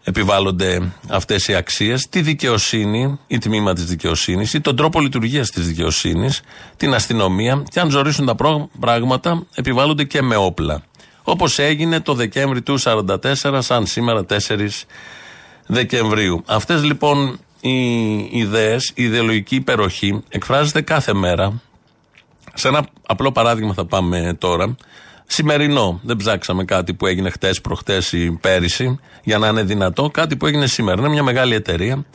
επιβάλλονται 0.03 0.91
αυτές 1.09 1.47
οι 1.47 1.55
αξίες, 1.55 2.07
τη 2.09 2.21
δικαιοσύνη 2.21 3.19
ή 3.27 3.37
τμήμα 3.37 3.73
της 3.73 3.85
δικαιοσύνης 3.85 4.53
ή 4.53 4.61
τον 4.61 4.75
τρόπο 4.75 4.99
λειτουργίας 4.99 5.49
της 5.49 5.67
δικαιοσύνης, 5.67 6.41
την 6.77 6.93
αστυνομία 6.93 7.63
και 7.69 7.79
αν 7.79 7.89
ζορίσουν 7.89 8.25
τα 8.25 8.35
πρό- 8.35 8.69
πράγματα 8.79 9.45
επιβάλλονται 9.55 10.03
και 10.03 10.21
με 10.21 10.35
όπλα. 10.35 10.83
Όπως 11.27 11.59
έγινε 11.59 11.99
το 11.99 12.13
Δεκέμβρη 12.13 12.61
του 12.61 12.79
1944, 12.79 13.57
σαν 13.59 13.85
σήμερα 13.85 14.25
4 14.29 14.67
Δεκεμβρίου. 15.67 16.43
Αυτές 16.45 16.83
λοιπόν 16.83 17.39
οι 17.61 18.17
ιδέες, 18.31 18.91
η 18.95 19.03
ιδεολογική 19.03 19.55
υπεροχή 19.55 20.23
εκφράζεται 20.29 20.81
κάθε 20.81 21.13
μέρα. 21.13 21.61
Σε 22.53 22.67
ένα 22.67 22.87
απλό 23.07 23.31
παράδειγμα 23.31 23.73
θα 23.73 23.85
πάμε 23.85 24.35
τώρα. 24.39 24.75
Σημερινό. 25.27 25.99
Δεν 26.03 26.17
ψάξαμε 26.17 26.63
κάτι 26.63 26.93
που 26.93 27.05
έγινε 27.05 27.29
χτες, 27.29 27.61
προχτές 27.61 28.11
ή 28.11 28.37
πέρυσι 28.41 28.99
για 29.23 29.37
να 29.37 29.47
είναι 29.47 29.63
δυνατό. 29.63 30.09
Κάτι 30.09 30.35
που 30.35 30.45
έγινε 30.45 30.67
σήμερα. 30.67 30.99
Είναι 31.01 31.09
μια 31.09 31.23
μεγάλη 31.23 31.55
εταιρεία 31.55 32.05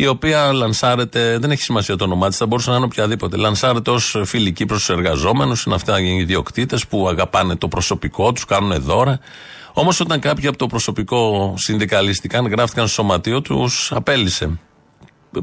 η 0.00 0.06
οποία 0.06 0.52
λανσάρεται, 0.52 1.38
δεν 1.38 1.50
έχει 1.50 1.62
σημασία 1.62 1.96
το 1.96 2.04
όνομά 2.04 2.28
της, 2.28 2.36
θα 2.36 2.46
μπορούσε 2.46 2.70
να 2.70 2.76
είναι 2.76 2.84
οποιαδήποτε. 2.84 3.36
Λανσάρεται 3.36 3.90
ως 3.90 4.16
φιλική 4.24 4.66
προ 4.66 4.78
του 4.86 4.92
εργαζόμενους, 4.92 5.64
είναι 5.64 5.74
αυτά 5.74 6.00
οι 6.00 6.16
ιδιοκτήτες 6.16 6.86
που 6.86 7.08
αγαπάνε 7.08 7.56
το 7.56 7.68
προσωπικό 7.68 8.32
τους, 8.32 8.44
κάνουν 8.44 8.82
δώρα. 8.82 9.18
Όμως 9.72 10.00
όταν 10.00 10.20
κάποιοι 10.20 10.46
από 10.46 10.58
το 10.58 10.66
προσωπικό 10.66 11.54
συνδικαλιστικάν 11.56 12.46
γράφτηκαν 12.46 12.86
στο 12.86 12.94
σωματείο, 12.94 13.40
τους 13.40 13.92
απέλησε. 13.92 14.58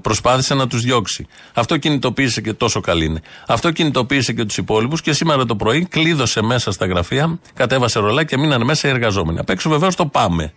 Προσπάθησε 0.02 0.54
να 0.54 0.68
τους 0.68 0.82
διώξει. 0.82 1.28
Αυτό 1.54 1.78
κινητοποίησε 1.78 2.42
και 2.42 2.54
τόσο 2.54 2.80
καλή 2.80 3.06
είναι. 3.06 3.22
Αυτό 3.48 3.72
κινητοποίησε 3.72 4.34
και 4.34 4.46
τους 4.46 4.58
υπόλοιπους 4.58 5.02
και 5.02 5.14
σήμερα 5.14 5.46
το 5.46 5.56
πρωί 5.56 5.86
κλείδωσε 5.86 6.42
μέσα 6.42 6.72
στα 6.72 6.86
γραφεία, 6.86 7.40
κατέβασε 7.54 8.00
ρολά 8.00 8.24
και 8.24 8.38
μείναν 8.38 8.64
μέσα 8.64 8.88
οι 8.88 8.92
εργαζόμενοι. 8.92 9.40
Απ' 9.40 9.50
έξω 9.50 9.70
βεβαίως 9.70 9.96
το 9.96 10.06
πάμε. 10.06 10.54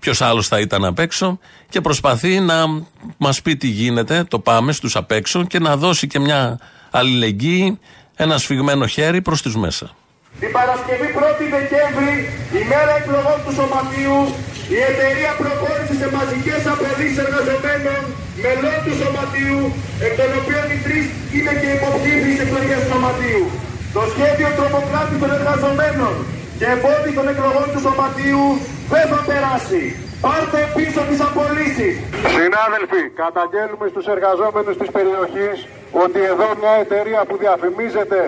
Ποιος 0.00 0.20
άλλος 0.20 0.48
θα 0.48 0.60
ήταν 0.60 0.84
απ' 0.84 0.98
έξω 0.98 1.38
και 1.68 1.80
προσπαθεί 1.80 2.40
να 2.40 2.64
μας 3.16 3.42
πει 3.42 3.56
τι 3.56 3.68
γίνεται, 3.68 4.24
το 4.24 4.38
πάμε 4.38 4.72
στους 4.72 4.96
απ' 4.96 5.10
έξω 5.10 5.44
και 5.44 5.58
να 5.58 5.76
δώσει 5.76 6.06
και 6.06 6.18
μια 6.18 6.58
αλληλεγγύη, 6.90 7.78
ένα 8.16 8.38
σφιγμένο 8.38 8.86
χέρι 8.86 9.20
προς 9.22 9.42
τους 9.42 9.56
μέσα. 9.56 9.86
Την 10.42 10.50
Παρασκευή 10.56 11.08
1η 11.18 11.46
Δεκέμβρη, 11.56 12.14
ημέρα 12.62 12.92
εκλογών 13.00 13.38
του 13.44 13.52
Σωματείου, 13.58 14.20
η 14.76 14.78
εταιρεία 14.90 15.32
προχώρησε 15.40 15.94
σε 16.00 16.08
μαζικές 16.16 16.62
απολύσεις 16.72 17.18
εργαζομένων 17.24 18.00
μελών 18.42 18.78
του 18.84 18.94
Σωματείου, 19.00 19.62
εκ 20.06 20.12
των 20.18 20.30
οποίων 20.40 20.64
οι 20.72 20.78
τρεις 20.84 21.04
είναι 21.36 21.52
και 21.60 21.68
υποψήφιοι 21.76 22.32
στις 22.34 22.44
εκλογές 22.44 22.80
του 22.82 22.88
Σωματείου. 22.92 23.44
Το 23.96 24.02
σχέδιο 24.12 24.48
τρομοκράτη 24.58 25.14
των 25.22 25.30
εργαζομένων 25.38 26.14
και 26.60 26.68
εμπόδι 26.76 27.12
των 27.18 27.26
εκλογών 27.32 27.66
του 27.72 27.80
Σωματείου 27.86 28.46
δεν 28.92 29.04
θα 29.12 29.18
περάσει. 29.28 29.82
Πάρτε 30.24 30.60
πίσω 30.76 31.00
τις 31.08 31.20
απολύσεις. 31.28 31.94
Συνάδελφοι, 32.38 33.02
καταγγέλουμε 33.22 33.86
στους 33.92 34.06
εργαζόμενους 34.14 34.76
της 34.80 34.90
περιοχής 34.96 35.56
ότι 36.04 36.20
εδώ 36.32 36.48
μια 36.60 36.74
εταιρεία 36.84 37.20
που 37.28 37.36
διαφημίζεται 37.44 38.20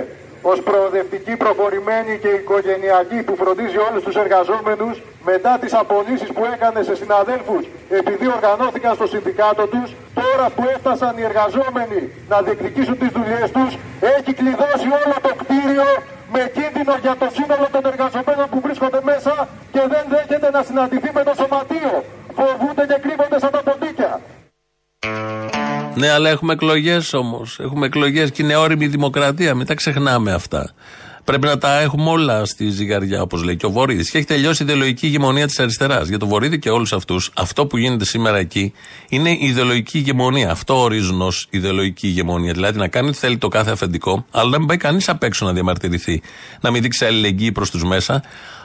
ως 0.51 0.59
προοδευτική, 0.69 1.35
προχωρημένη 1.43 2.13
και 2.23 2.31
οικογενειακή 2.39 3.19
που 3.27 3.35
φροντίζει 3.41 3.79
όλους 3.89 4.03
τους 4.07 4.17
εργαζόμενους 4.25 4.95
μετά 5.31 5.53
τις 5.61 5.73
απολύσεις 5.83 6.31
που 6.37 6.43
έκανε 6.55 6.81
σε 6.89 6.95
συναδέλφους 7.01 7.63
επειδή 8.01 8.27
οργανώθηκαν 8.37 8.93
στο 8.99 9.07
συνδικάτο 9.13 9.65
τους 9.73 9.89
τώρα 10.21 10.47
που 10.57 10.63
έφτασαν 10.75 11.13
οι 11.19 11.25
εργαζόμενοι 11.31 12.01
να 12.31 12.37
διεκδικήσουν 12.45 12.97
τις 12.99 13.11
δουλειές 13.17 13.49
τους 13.57 13.71
έχει 14.17 14.33
κλειδώσει 14.41 14.89
όλο 15.03 15.17
το 15.27 15.33
κτίριο 15.41 15.87
με 16.35 16.43
κίνδυνο 16.57 16.95
για 17.05 17.15
το 17.23 17.29
σύνολο 17.37 17.67
των 17.75 17.83
εργαζομένων 17.93 18.47
που 18.51 18.59
βρίσκονται 18.65 19.01
μέσα 19.11 19.49
και 19.73 19.83
δεν 19.93 20.05
δέχεται 20.13 20.49
να 20.57 20.63
συναντηθεί 20.69 21.11
με 21.19 21.23
το 21.29 21.33
σωματείο. 21.41 21.95
Φοβούνται 22.39 22.85
και 22.91 22.99
κρύβονται 23.05 23.39
σαν 23.43 23.51
τα 23.57 23.63
ποντίκια. 23.67 24.21
Ναι, 25.95 26.11
αλλά 26.11 26.29
έχουμε 26.31 26.53
εκλογές 26.53 27.13
όμως. 27.13 27.59
Έχουμε 27.61 27.87
εκλογές 27.87 28.31
και 28.31 28.43
είναι 28.43 28.57
όρημη 28.57 28.85
η 28.85 28.89
δημοκρατία. 28.89 29.55
Μην 29.55 29.67
τα 29.67 29.75
ξεχνάμε 29.75 30.33
αυτά. 30.33 30.73
Πρέπει 31.25 31.47
να 31.47 31.59
τα 31.59 31.81
έχουμε 31.81 32.11
όλα 32.11 32.45
στη 32.45 32.71
ζυγαριά, 32.71 33.23
όπως 33.23 33.43
λέει 33.43 33.57
και 33.57 33.67
ο 33.67 33.71
Βορύδης. 33.71 34.11
Και 34.11 34.19
έχει 34.19 34.27
τελειώσει 34.27 34.63
η 34.63 34.67
ιδεολογική 34.69 35.07
ηγεμονία 35.07 35.47
της 35.47 35.59
αριστεράς. 35.59 36.09
Για 36.09 36.19
τον 36.19 36.29
Βορύδη 36.29 36.59
και 36.59 36.71
όλους 36.71 36.93
αυτούς, 36.93 37.31
αυτό 37.35 37.67
που 37.67 37.77
γίνεται 37.77 38.05
σήμερα 38.05 38.39
εκεί 38.39 38.73
είναι 39.09 39.31
η 39.31 39.39
ιδεολογική 39.41 39.99
ηγεμονία. 39.99 40.51
Αυτό 40.51 40.81
ορίζουν 40.81 41.23
ως 41.23 41.47
ιδεολογική 41.51 42.07
ηγεμονία. 42.07 42.53
Δηλαδή 42.53 42.79
να 42.79 42.89
κάνει 42.89 43.09
ό,τι 43.09 43.19
θέλει 43.19 43.39
το 43.39 43.49
κάθε 43.49 43.71
αφεντικό, 43.71 44.27
αλλά 44.31 44.51
να 44.51 44.59
μην 44.59 44.67
πάει 44.67 44.77
κανείς 44.77 45.09
απ' 45.09 45.23
έξω 45.23 45.47
να 45.47 45.53
διαμαρτυρηθεί. 45.53 46.23
Να 46.61 46.71
μην 46.71 46.83
δείξει 46.83 47.05
αλληλεγγύη 47.05 47.53
προς 47.53 47.71
τους 47.71 47.85
μέσα. 47.85 48.23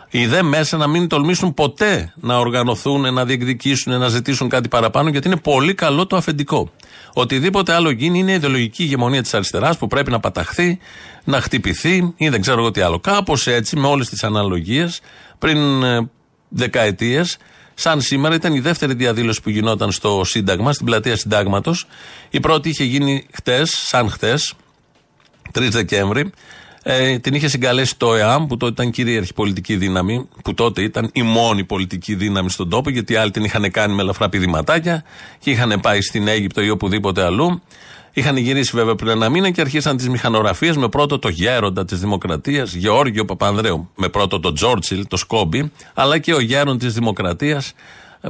Οι 0.10 0.26
δε 0.26 0.44
μέσα 0.44 0.78
να 0.78 0.88
μην 0.88 1.08
τολμήσουν 1.08 1.54
ποτέ 1.54 2.14
να 2.16 2.38
οργανωθούν, 2.38 3.14
να 3.14 3.26
διεκδικήσουν, 3.26 4.00
να 4.00 4.08
ζητήσουν 4.08 4.50
κάτι 4.50 4.68
παραπάνω, 4.68 5.10
γιατί 5.10 5.28
είναι 5.28 5.38
πολύ 5.38 5.74
καλό 5.74 6.08
το 6.08 6.16
αφεντικό. 6.16 6.72
Οτιδήποτε 7.14 7.74
άλλο 7.74 7.90
γίνει 7.90 8.20
είναι 8.20 8.32
η 8.32 8.36
ιδεολογική 8.36 8.84
ηγεμονία 8.84 9.22
της 9.22 9.34
αριστεράς 9.34 9.78
που 9.78 9.88
πρέπει 9.88 10.12
να 10.12 10.20
παταχθεί, 10.20 10.80
να 11.24 11.42
χτυπηθεί 11.42 12.14
ή 12.18 12.30
δεν 12.30 12.42
ξέρω 12.42 12.60
εγώ 12.60 12.72
τι 12.72 12.82
άλλο. 12.82 13.00
Κάπως 13.00 13.48
έτσι, 13.48 13.76
με 13.76 13.88
όλες 13.88 14.10
τις 14.10 14.24
αναλογίες, 14.24 15.02
πριν 15.40 15.84
ε, 15.84 16.10
δεκαετίες, 16.50 17.38
σαν 17.74 18.02
σήμερα 18.02 18.36
ήταν 18.36 18.54
η 18.54 18.60
δεύτερη 18.60 18.94
διαδήλωση 18.94 19.42
που 19.42 19.50
γινόταν 19.50 19.92
στο 19.92 20.22
Σύνταγμα, 20.24 20.74
στην 20.74 20.86
πλατεία 20.86 21.16
Συντάγματος. 21.16 21.88
Η 22.30 22.40
πρώτη 22.40 22.70
είχε 22.70 22.84
γίνει 22.84 23.26
χτες, 23.34 23.70
σαν 23.70 24.10
χτες, 24.10 24.54
3 25.52 25.70
Δεκέμβρη. 25.70 26.32
Ε, 26.90 27.20
την 27.20 27.34
είχε 27.34 27.48
συγκαλέσει 27.48 27.98
το 27.98 28.16
ΕΑΜ, 28.16 28.48
που 28.48 28.58
τότε 28.58 28.72
ήταν 28.72 28.92
κυρίαρχη 28.92 29.34
πολιτική 29.34 29.76
δύναμη, 29.76 30.28
που 30.44 30.54
τότε 30.54 30.82
ήταν 30.82 31.10
η 31.14 31.22
μόνη 31.22 31.64
πολιτική 31.64 32.16
δύναμη 32.16 32.50
στον 32.50 32.70
τόπο, 32.70 32.90
γιατί 32.90 33.14
οι 33.14 33.16
άλλοι 33.16 33.32
την 33.32 33.44
είχαν 33.44 33.72
κάνει 33.72 33.94
με 33.94 34.02
ελαφρά 34.02 34.30
πηδηματάκια 34.30 35.04
και 35.40 35.50
είχαν 35.50 35.80
πάει 35.82 36.02
στην 36.02 36.28
Αίγυπτο 36.28 36.62
ή 36.62 36.70
οπουδήποτε 36.70 37.24
αλλού. 37.24 37.62
Είχαν 38.14 38.38
γυρίσει 38.38 38.72
βέβαια 38.76 38.96
πριν 38.96 39.10
ένα 39.10 39.30
μήνα 39.30 39.50
και 39.50 39.62
αρχίσαν 39.62 39.98
τις 39.98 40.10
μηχανογραφίες 40.10 40.78
με 40.78 40.90
πρώτο 40.90 41.20
το 41.20 41.30
γέροντα 41.30 41.86
της 41.86 42.00
Δημοκρατίας, 42.00 42.74
Γεώργιο 42.74 43.26
Παπανδρέου. 43.26 43.90
Με 43.96 44.10
πρώτο 44.10 44.40
το 44.40 44.54
Τζόρτσιλ, 44.54 45.08
το 45.08 45.18
Σκόμπι, 45.18 45.72
αλλά 45.94 46.18
και 46.18 46.34
ο 46.34 46.40
γέρον 46.40 46.78
της 46.78 46.94
Δημοκρατίας 46.94 47.74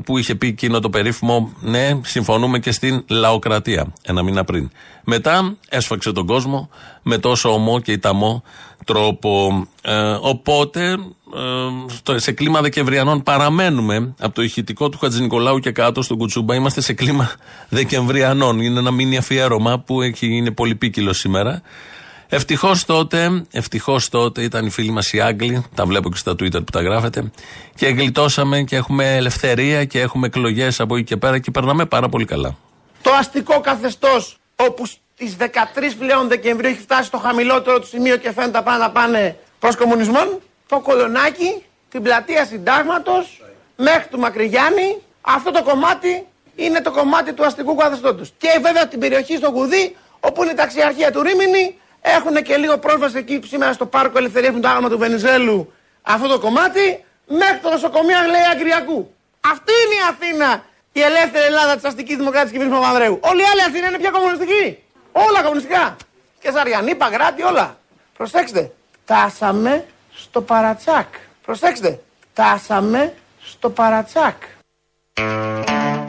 που 0.05 0.17
είχε 0.17 0.35
πει 0.35 0.47
εκείνο 0.47 0.79
το 0.79 0.89
περίφημο 0.89 1.51
Ναι, 1.61 1.99
συμφωνούμε 2.03 2.59
και 2.59 2.71
στην 2.71 3.03
λαοκρατία, 3.09 3.93
ένα 4.03 4.23
μήνα 4.23 4.43
πριν. 4.43 4.69
Μετά 5.03 5.55
έσφαξε 5.69 6.11
τον 6.11 6.25
κόσμο 6.25 6.69
με 7.01 7.17
τόσο 7.17 7.53
ομό 7.53 7.79
και 7.79 7.91
ιταμό 7.91 8.43
τρόπο. 8.85 9.67
Ε, 9.81 10.17
οπότε 10.21 10.91
ε, 10.91 10.97
στο- 11.87 12.19
σε 12.19 12.31
κλίμα 12.31 12.61
Δεκεμβριανών 12.61 13.23
παραμένουμε 13.23 14.13
από 14.19 14.33
το 14.35 14.41
ηχητικό 14.41 14.89
του 14.89 14.97
Χατζη 14.97 15.21
Νικολάου 15.21 15.59
και 15.59 15.71
κάτω 15.71 16.01
στον 16.01 16.17
Κουτσούμπα. 16.17 16.55
Είμαστε 16.55 16.81
σε 16.81 16.93
κλίμα 16.93 17.31
Δεκεμβριανών. 17.69 18.59
Είναι 18.59 18.79
ένα 18.79 18.91
μήνυ 18.91 19.17
αφιέρωμα 19.17 19.79
που 19.79 20.01
έχει, 20.01 20.27
είναι 20.27 20.51
πολύ 20.51 20.75
πίκυλο 20.75 21.13
σήμερα. 21.13 21.61
Ευτυχώς 22.29 22.85
τότε, 22.85 23.45
ευτυχώς 23.51 24.09
τότε 24.09 24.41
ήταν 24.41 24.65
οι 24.65 24.69
φίλοι 24.69 24.91
μας 24.91 25.13
οι 25.13 25.19
Άγγλοι, 25.21 25.65
τα 25.75 25.85
βλέπω 25.85 26.09
και 26.09 26.17
στα 26.17 26.31
Twitter 26.31 26.65
που 26.65 26.71
τα 26.71 26.81
γράφετε, 26.81 27.31
και 27.75 27.87
γλιτώσαμε 27.87 28.61
και 28.61 28.75
έχουμε 28.75 29.15
ελευθερία 29.15 29.85
και 29.85 29.99
έχουμε 30.01 30.27
εκλογές 30.27 30.79
από 30.79 30.95
εκεί 30.95 31.03
και 31.03 31.17
πέρα 31.17 31.39
και 31.39 31.51
περνάμε 31.51 31.85
πάρα 31.85 32.09
πολύ 32.09 32.25
καλά. 32.25 32.55
Το 33.01 33.11
αστικό 33.11 33.59
καθεστώς 33.61 34.37
όπου 34.55 34.85
στις 34.85 35.35
13 35.39 35.45
πλέον 35.99 36.27
Δεκεμβρίου 36.27 36.69
έχει 36.69 36.79
φτάσει 36.79 37.03
στο 37.03 37.17
χαμηλότερο 37.17 37.79
του 37.79 37.87
σημείο 37.87 38.17
και 38.17 38.31
φαίνεται 38.31 38.61
πάνε 38.61 38.77
να 38.77 38.91
πάνε 38.91 39.37
προς 39.59 39.75
κομμουνισμόν, 39.75 40.39
το 40.67 40.79
κολονάκι, 40.79 41.63
την 41.89 42.01
πλατεία 42.01 42.45
συντάγματος, 42.45 43.41
μέχρι 43.75 44.07
του 44.09 44.19
Μακρυγιάννη, 44.19 44.97
αυτό 45.21 45.51
το 45.51 45.63
κομμάτι 45.63 46.25
είναι 46.55 46.81
το 46.81 46.91
κομμάτι 46.91 47.33
του 47.33 47.45
αστικού 47.45 47.75
καθεστώτος. 47.75 48.33
Και 48.37 48.47
βέβαια 48.61 48.87
την 48.87 48.99
περιοχή 48.99 49.35
στο 49.35 49.49
Γουδί, 49.49 49.95
όπου 50.19 50.43
είναι 50.43 50.51
η 50.51 50.55
ταξιαρχία 50.55 51.11
του 51.11 51.21
Ρήμινη, 51.21 51.75
έχουν 52.01 52.43
και 52.43 52.55
λίγο 52.57 52.77
πρόσβαση 52.77 53.17
εκεί 53.17 53.39
που 53.39 53.47
σήμερα 53.47 53.73
στο 53.73 53.85
πάρκο 53.85 54.17
Ελευθερία 54.17 54.49
που 54.49 54.53
είναι 54.53 54.63
το 54.63 54.69
άγαλμα 54.69 54.89
του 54.89 54.97
Βενιζέλου, 54.97 55.73
αυτό 56.01 56.27
το 56.27 56.39
κομμάτι, 56.39 57.03
μέχρι 57.27 57.59
το 57.61 57.69
νοσοκομείο 57.69 58.17
λέει 58.29 58.41
Αγκριακού. 58.51 59.15
Αυτή 59.51 59.71
είναι 59.85 59.95
η 59.95 60.03
Αθήνα, 60.09 60.63
η 60.91 61.01
ελεύθερη 61.01 61.45
Ελλάδα 61.45 61.75
της 61.75 61.83
αστικής 61.83 62.17
δημοκρατία 62.17 62.51
κυβέρνηση 62.51 62.79
Παπανδρέου. 62.79 63.19
Όλοι 63.21 63.41
οι 63.41 63.45
άλλοι 63.51 63.61
Αθήνα 63.61 63.87
είναι 63.87 63.97
πια 63.97 64.09
κομμουνιστικοί. 64.09 64.77
Όλα 65.11 65.41
κομμουνιστικά. 65.41 65.95
Και 66.39 66.51
Σαριανή, 66.51 66.95
Παγκράτη, 66.95 67.43
όλα. 67.43 67.77
Προσέξτε. 68.17 68.71
Τάσαμε 69.05 69.85
στο 70.13 70.41
παρατσάκ. 70.41 71.07
Προσέξτε. 71.45 71.99
Τάσαμε 72.33 73.13
στο 73.41 73.69
παρατσάκ. 73.69 74.35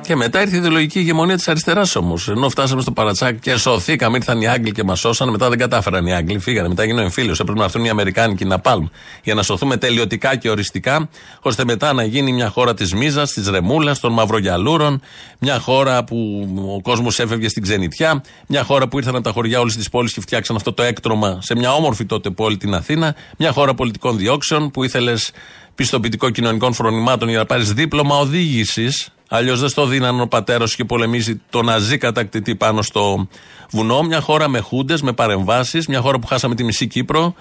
Και 0.08 0.16
μετά 0.16 0.40
ήρθε 0.40 0.54
η 0.54 0.58
ιδεολογική 0.58 0.98
ηγεμονία 0.98 1.36
της 1.36 1.48
αριστεράς 1.48 1.96
όμως. 1.96 2.28
Ενώ 2.28 2.48
φτάσαμε 2.48 2.80
στο 2.80 2.92
παρατσάκ 2.92 3.38
και 3.40 3.56
σωθήκαμε, 3.56 4.16
ήρθαν 4.16 4.40
οι 4.40 4.48
Άγγλοι 4.48 4.72
και 4.72 4.84
μας 4.84 4.98
σώσαν. 4.98 5.30
Μετά 5.30 5.48
δεν 5.48 5.58
κατάφεραν 5.58 6.06
οι 6.06 6.14
Άγγλοι, 6.14 6.38
φύγανε. 6.38 6.68
Μετά 6.68 6.84
γίνω 6.84 7.00
εμφύλιος. 7.00 7.40
Έπρεπε 7.40 7.58
να 7.58 7.64
έρθουν 7.64 7.84
οι 7.84 7.88
Αμερικάνικοι 7.88 8.44
να 8.44 8.58
πάλμ. 8.58 8.86
Για 9.22 9.34
να 9.34 9.42
σωθούμε 9.42 9.76
τελειωτικά 9.76 10.36
και 10.36 10.50
οριστικά, 10.50 11.08
ώστε 11.40 11.64
μετά 11.64 11.92
να 11.92 12.04
γίνει 12.04 12.32
μια 12.32 12.48
χώρα 12.48 12.74
της 12.74 12.94
Μίζας, 12.94 13.32
της 13.32 13.48
Ρεμούλας, 13.48 14.00
των 14.00 14.12
Μαυρογιαλούρων. 14.12 15.00
Μια 15.38 15.58
χώρα 15.58 16.04
που 16.04 16.48
ο 16.76 16.80
κόσμος 16.80 17.18
έφευγε 17.18 17.48
στην 17.48 17.62
ξενιτιά. 17.62 18.22
Μια 18.46 18.62
χώρα 18.62 18.88
που 18.88 18.98
ήρθαν 18.98 19.14
από 19.14 19.24
τα 19.24 19.30
χωριά 19.30 19.60
όλης 19.60 19.76
της 19.76 19.88
πόλης 19.88 20.12
και 20.12 20.20
φτιάξαν 20.20 20.56
αυτό 20.56 20.72
το 20.72 20.82
έκτρωμα 20.82 21.38
σε 21.42 21.56
μια 21.56 21.72
όμορφη 21.72 22.04
τότε 22.04 22.30
πόλη 22.30 22.56
την 22.56 22.74
Αθήνα. 22.74 23.14
Μια 23.38 23.52
χώρα 23.52 23.74
πολιτικών 23.74 24.16
διώξεων 24.16 24.70
που 24.70 24.84
ήθελες 24.84 25.30
πιστοποιητικό 25.74 26.30
κοινωνικών 26.30 26.72
φρονημάτων 26.72 27.28
για 27.28 27.38
να 27.38 27.46
πάρεις 27.46 27.72
δίπλωμα 27.72 28.18
οδήγησης. 28.18 29.12
Αλλιώς 29.28 29.60
δεν 29.60 29.68
στο 29.68 29.86
δίνανε 29.86 30.22
ο 30.22 30.28
πατέρας 30.28 30.70
σου 30.70 30.76
και 30.76 30.84
πολεμήσει 30.84 31.40
τον 31.50 31.64
ναζί 31.64 31.98
κατακτητή 31.98 32.54
πάνω 32.56 32.82
στο 32.82 33.28
βουνό. 33.70 34.02
Μια 34.02 34.20
χώρα 34.20 34.48
με 34.48 34.58
χούντες, 34.58 35.02
με 35.02 35.12
παρεμβάσεις. 35.12 35.86
Μια 35.86 36.00
χώρα 36.00 36.18
που 36.18 36.26
χάσαμε 36.26 36.54
τη 36.54 36.64
μισή 36.64 36.86
Κύπρο. 36.86 37.34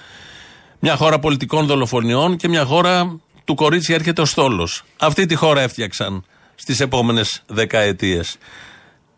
Μια 0.80 0.96
χώρα 0.96 1.20
πολιτικών 1.20 1.66
δολοφονιών 1.66 2.38
και 2.38 2.48
μια 2.48 2.66
χώρα 2.66 3.20
του 3.46 3.56
κορίτσι 3.56 3.94
έρχεται 3.94 4.22
ο 4.22 4.26
στόλος. 4.26 4.84
Αυτή 5.00 5.26
τη 5.26 5.36
χώρα 5.36 5.62
έφτιαξαν 5.62 6.24
στις 6.56 6.80
επόμενες 6.80 7.44
δεκαετίες. 7.48 8.38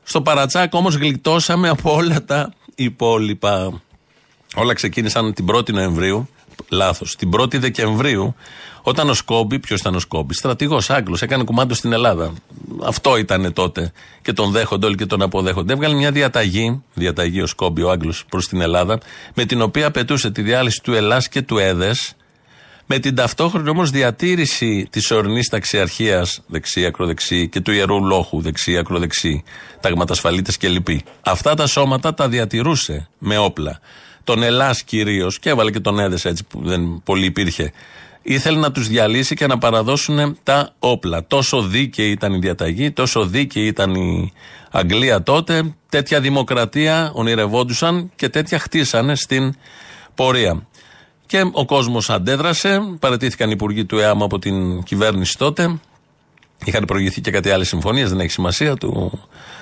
Στο 0.03 0.21
Παρατσάκ 0.21 0.73
όμως 0.73 0.95
γλιτώσαμε 0.95 1.69
από 1.69 1.93
όλα 1.93 2.23
τα 2.23 2.53
υπόλοιπα. 2.75 3.81
Όλα 4.55 4.73
ξεκίνησαν 4.73 5.33
την 5.33 5.45
1η 5.51 5.71
Νοεμβρίου, 5.71 6.29
λάθος. 6.69 7.15
Την 7.15 7.29
1η 7.37 7.59
Δεκεμβρίου, 7.59 8.35
όταν 8.89 9.09
ο 9.09 9.13
Σκόμπι, 9.13 9.59
ποιος 9.59 9.79
ήταν 9.79 9.95
ο 9.95 9.99
Σκόμπι, 9.99 10.33
στρατηγός 10.33 10.89
Άγγλος, 10.89 11.21
έκανε 11.21 11.43
κουμάντο 11.43 11.73
στην 11.73 11.93
Ελλάδα. 11.93 12.33
Αυτό 12.83 13.17
ήταν 13.17 13.53
τότε. 13.53 13.91
Και 14.21 14.33
τον 14.33 14.51
δέχονται 14.51 14.85
όλοι 14.85 14.95
και 14.95 15.05
τον 15.05 15.21
αποδέχονται. 15.21 15.73
Έβγαλε 15.73 15.95
μια 15.95 16.11
διαταγή, 16.11 16.83
διαταγή 16.93 17.41
ο 17.41 17.47
Σκόμπι, 17.47 17.81
ο 17.81 17.91
Άγγλος, 17.91 18.25
προς 18.29 18.47
την 18.47 18.61
Ελλάδα, 18.61 18.99
με 19.33 19.45
την 19.45 19.61
οποία 19.61 19.87
απαιτούσε 19.87 20.31
τη 20.31 20.41
διάλυση 20.41 20.81
του 20.83 20.93
Ελλάς 20.93 21.27
και 21.27 21.41
του 21.41 21.57
Έδες, 21.57 22.13
με 22.85 22.99
την 22.99 23.15
ταυτόχρονη 23.15 23.69
όμως 23.69 23.89
διατήρηση 23.89 24.87
της 24.89 25.11
ορεινής 25.11 25.49
ταξιαρχίας 25.49 26.41
δεξί-ακροδεξί 26.47 27.47
και 27.47 27.59
του 27.59 27.71
ιερού 27.71 28.05
λόχου 28.05 28.41
δεξί-ακροδεξί, 28.41 29.43
ταγματασφαλίτε 29.79 30.51
κλπ. 30.59 30.87
Αυτά 31.21 31.53
τα 31.53 31.67
σώματα 31.67 32.13
τα 32.13 32.29
διατηρούσε 32.29 33.09
με 33.17 33.37
όπλα. 33.37 33.79
Τον 34.23 34.43
Ελλάς 34.43 34.83
κυρίως, 34.83 35.39
και 35.39 35.49
έβαλε 35.49 35.71
και 35.71 35.79
τον 35.79 35.99
Έδες 35.99 36.25
έτσι 36.25 36.43
που 36.43 36.61
δεν 36.63 37.01
πολύ 37.05 37.25
υπήρχε, 37.25 37.71
ήθελε 38.33 38.59
να 38.59 38.71
τους 38.71 38.87
διαλύσει 38.87 39.35
και 39.35 39.47
να 39.47 39.57
παραδώσουν 39.57 40.37
τα 40.43 40.73
όπλα. 40.79 41.25
Τόσο 41.25 41.61
δίκαιη 41.61 42.11
ήταν 42.11 42.33
η 42.33 42.37
διαταγή, 42.37 42.91
τόσο 42.91 43.25
δίκαιη 43.25 43.65
ήταν 43.65 43.95
η 43.95 44.31
Αγγλία 44.71 45.23
τότε. 45.23 45.75
Τέτοια 45.89 46.21
δημοκρατία 46.21 47.11
ονειρευόντουσαν 47.13 48.11
και 48.15 48.29
τέτοια 48.29 48.59
χτίσανε 48.59 49.15
στην 49.15 49.55
πορεία. 50.15 50.67
Και 51.25 51.49
ο 51.51 51.65
κόσμος 51.65 52.09
αντέδρασε. 52.09 52.81
Παρατήθηκαν 52.99 53.49
οι 53.49 53.53
υπουργοί 53.55 53.85
του 53.85 53.99
ΕΑΜ 53.99 54.23
από 54.23 54.39
την 54.39 54.83
κυβέρνηση 54.83 55.37
τότε. 55.37 55.79
Είχαν 56.65 56.85
προηγηθεί 56.85 57.21
και 57.21 57.31
κάτι 57.31 57.49
άλλες 57.49 57.67
συμφωνίες, 57.67 58.09
δεν 58.09 58.19
έχει 58.19 58.29
σημασία, 58.31 58.75
του, 58.75 59.19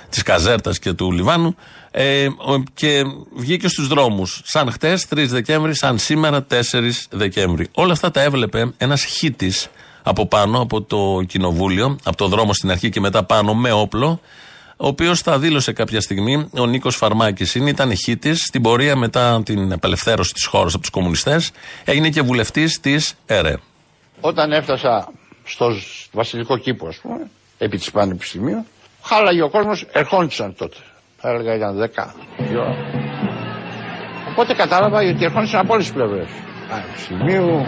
της 0.10 0.24
Καζέρτας 0.24 0.80
και 0.80 0.94
του 0.94 1.12
Λιβάνου. 1.12 1.56
Ε, 1.92 2.26
ο- 2.26 2.64
και 2.74 3.04
βγήκε 3.36 3.68
στους 3.68 3.88
δρόμους. 3.88 4.42
Σαν 4.46 4.72
χτες 4.72 5.08
3 5.08 5.28
Δεκέμβρη, 5.32 5.76
σαν 5.76 5.98
σήμερα 5.98 6.44
4 6.44 7.08
Δεκέμβρη. 7.10 7.68
Όλα 7.74 7.92
αυτά 7.94 8.12
τα 8.12 8.22
έβλεπε 8.22 8.72
ένας 8.78 9.04
χίτης 9.04 9.68
από 10.04 10.28
πάνω, 10.28 10.62
από 10.62 10.82
το 10.82 11.22
κοινοβούλιο, 11.28 11.98
από 12.04 12.18
το 12.18 12.28
δρόμο 12.28 12.54
στην 12.54 12.72
αρχή 12.72 12.90
και 12.90 13.00
μετά 13.00 13.24
πάνω 13.24 13.54
με 13.56 13.72
όπλο, 13.72 14.20
ο 14.78 14.88
οποίος 14.88 15.22
τα 15.22 15.40
δήλωσε 15.40 15.72
κάποια 15.72 16.02
στιγμή, 16.02 16.50
ο 16.58 16.66
Νίκος 16.66 16.96
Φαρμάκης 16.96 17.56
είναι, 17.56 17.70
ήταν 17.70 17.96
χήτη 17.96 18.36
στην 18.36 18.62
πορεία 18.62 18.96
μετά 18.96 19.42
την 19.46 19.74
απελευθέρωση 19.74 20.34
της 20.34 20.46
χώρας 20.46 20.74
από 20.74 20.82
τους 20.82 20.90
κομμουνιστές, 20.92 21.52
έγινε 21.84 22.10
και 22.10 22.22
βουλευτής 22.22 22.80
της 22.80 23.14
ΕΡΕ. 23.26 23.56
Όταν 24.22 24.52
έφτασα 24.52 25.12
στο 25.48 25.72
βασιλικό 26.12 26.58
κήπο, 26.58 26.88
ας 26.88 26.98
πούμε, 26.98 27.30
επί 27.58 27.78
της 27.78 27.92
Πανεπιστημίου, 27.92 28.66
χάλαγε 29.04 29.42
ο 29.42 29.50
κόσμος, 29.50 29.86
ερχόντουσαν 29.92 30.56
τότε. 30.58 30.78
Θα 31.18 31.30
έλεγα 31.30 31.56
ήταν 31.56 31.78
10 31.78 32.14
η 32.52 32.56
ώρα. 32.56 32.76
Οπότε 34.32 34.54
κατάλαβα 34.54 34.98
ότι 35.00 35.24
ερχόντουσαν 35.26 35.60
από 35.60 35.74
όλες 35.74 35.86
τις 35.86 35.94
πλευρές. 35.96 36.28
Πανεπιστημίου, 36.70 37.66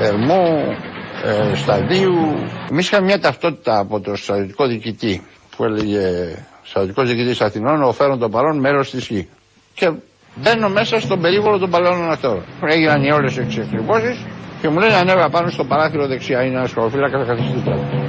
Ερμού, 0.00 0.76
ε, 1.24 1.56
Σταδίου. 1.56 2.34
Εμείς 2.70 2.86
είχαμε 2.86 3.04
μια 3.04 3.20
ταυτότητα 3.20 3.78
από 3.78 4.00
το 4.00 4.16
στρατιωτικό 4.16 4.66
διοικητή 4.66 5.22
που 5.56 5.64
έλεγε 5.64 6.34
Στρατιωτικός 6.68 7.08
διοικητής 7.08 7.40
Αθηνών, 7.40 7.82
ο 7.82 7.92
φέρον 7.92 8.18
των 8.18 8.30
παρών 8.30 8.58
μέρος 8.58 8.90
της 8.90 9.06
γη. 9.08 9.28
Και 9.74 9.90
μπαίνω 10.34 10.68
μέσα 10.68 11.00
στον 11.00 11.20
περίβολο 11.20 11.58
των 11.58 11.70
παλαιών 11.70 12.10
αυτών. 12.10 12.44
Έγιναν 12.68 13.02
οι 13.02 13.10
όλες 13.12 13.36
οι 13.36 13.40
εξεκριβώσει 13.40 14.16
και 14.60 14.68
μου 14.68 14.78
λένε 14.78 14.94
ανέβα 14.94 15.28
πάνω 15.30 15.48
στο 15.50 15.64
παράθυρο 15.64 16.06
δεξιά. 16.06 16.42
Είναι 16.44 16.56
ένας 16.56 16.70
σκοροφύλακα, 16.70 17.18
θα 17.18 17.24
καθίσει 17.24 17.52
δίπλα. 17.54 17.74
μου. 17.76 18.06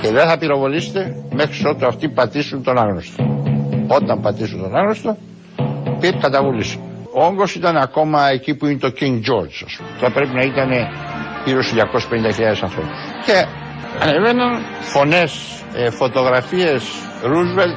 Και 0.00 0.10
δεν 0.10 0.28
θα 0.28 0.38
πυροβολήσετε 0.38 1.16
μέχρι 1.34 1.66
ότου 1.68 1.86
αυτοί 1.86 2.08
πατήσουν 2.08 2.62
τον 2.62 2.78
άγνωστο. 2.78 3.24
Όταν 3.88 4.20
πατήσουν 4.20 4.60
τον 4.60 4.76
άγνωστο, 4.76 5.16
πήρε 6.00 6.16
καταβούληση. 6.20 6.80
Ο 7.14 7.24
όγκος 7.24 7.54
ήταν 7.54 7.76
ακόμα 7.76 8.28
εκεί 8.30 8.54
που 8.54 8.66
είναι 8.66 8.78
το 8.78 8.92
King 9.00 9.14
George, 9.14 9.56
ας 9.66 9.74
πούμε. 9.76 9.88
Θα 10.00 10.10
πρέπει 10.10 10.34
να 10.34 10.42
ήταν 10.42 10.70
γύρω 11.44 11.62
στους 11.62 11.76
250.000 11.78 12.62
ανθρώπους. 12.62 12.96
Και 13.26 13.46
ανεβαίναν 14.02 14.58
φωνές, 14.80 15.62
ε, 15.74 15.90
φωτογραφίες 15.90 16.82
Ρούσβελτ, 17.24 17.74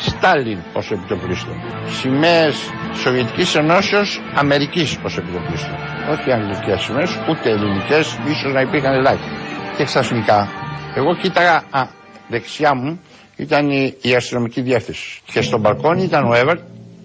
Στάλιν 0.00 0.58
ως 0.72 0.90
επιτοπλίστων. 0.90 1.54
Σημαίες 2.00 2.56
Σοβιετικής 3.02 3.54
Ενώσεως, 3.54 4.20
Αμερικής 4.34 4.98
ως 5.02 5.16
επιτοπλίστων. 5.16 5.76
Όχι 6.12 6.32
αγγλικές 6.32 6.80
σημαίες, 6.82 7.10
ούτε 7.30 7.50
ελληνικές, 7.50 8.18
ίσως 8.28 8.52
να 8.52 8.60
υπήρχαν 8.60 8.92
ελάχιστα. 8.94 9.32
Και 9.76 9.84
ξαφνικά, 9.84 10.48
εγώ 10.94 11.14
κοίταγα, 11.16 11.62
α, 11.70 11.86
δεξιά 12.28 12.74
μου 12.74 13.00
ήταν 13.36 13.70
η, 13.70 13.94
η 14.02 14.14
αστυνομική 14.14 14.60
διεύθυνση. 14.60 15.20
Και 15.32 15.42
στον 15.42 15.60
μπαλκόνι 15.60 16.02
ήταν 16.02 16.24
ο 16.30 16.34
Εύερτ 16.34 16.60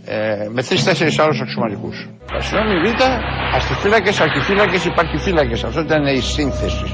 ε, 0.05 0.47
με 0.51 0.63
τρει-τέσσερι 0.63 1.15
άλλους 1.17 1.41
αξιωματικούς. 1.41 2.07
Αστυνόμοι 2.37 2.75
Β, 2.79 3.01
αστιφύλακε, 3.55 4.11
αρχιφύλακες, 4.21 4.85
υπαρχιφύλακε. 4.85 5.65
Αυτό 5.65 5.79
ήταν 5.79 6.05
η 6.05 6.19
σύνθεση. 6.19 6.85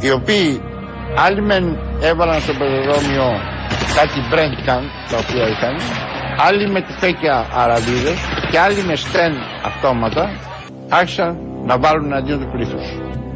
Οι 0.00 0.10
οποίοι 0.10 0.60
άλλοι 1.16 1.42
μεν 1.42 1.78
έβαλαν 2.00 2.40
στο 2.40 2.52
πεζοδρόμιο 2.58 3.26
κάτι 3.98 4.18
μπρέντκαν 4.28 4.82
τα 5.10 5.16
οποία 5.22 5.44
είχαν, 5.52 5.74
άλλοι 6.38 6.70
με 6.70 6.80
τυφέκια 6.80 7.46
αραβίδε 7.54 8.12
και 8.50 8.58
άλλοι 8.58 8.82
με 8.82 8.94
στέν 8.96 9.32
αυτόματα 9.64 10.30
άρχισαν 10.88 11.38
να 11.64 11.78
βάλουν 11.78 12.12
αντίον 12.12 12.40
του 12.40 12.50
πλήθους. 12.52 12.84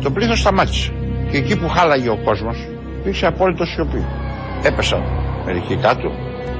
Το 0.03 0.11
πλήθος 0.11 0.39
σταμάτησε. 0.39 0.93
Και 1.31 1.37
εκεί 1.37 1.59
που 1.59 1.69
χάλαγε 1.69 2.09
ο 2.09 2.19
κόσμος, 2.25 2.57
υπήρξε 2.99 3.27
απόλυτο 3.27 3.65
σιωπή. 3.65 4.07
Έπεσαν 4.63 5.03
μερικοί 5.45 5.77
κάτω, 5.77 6.11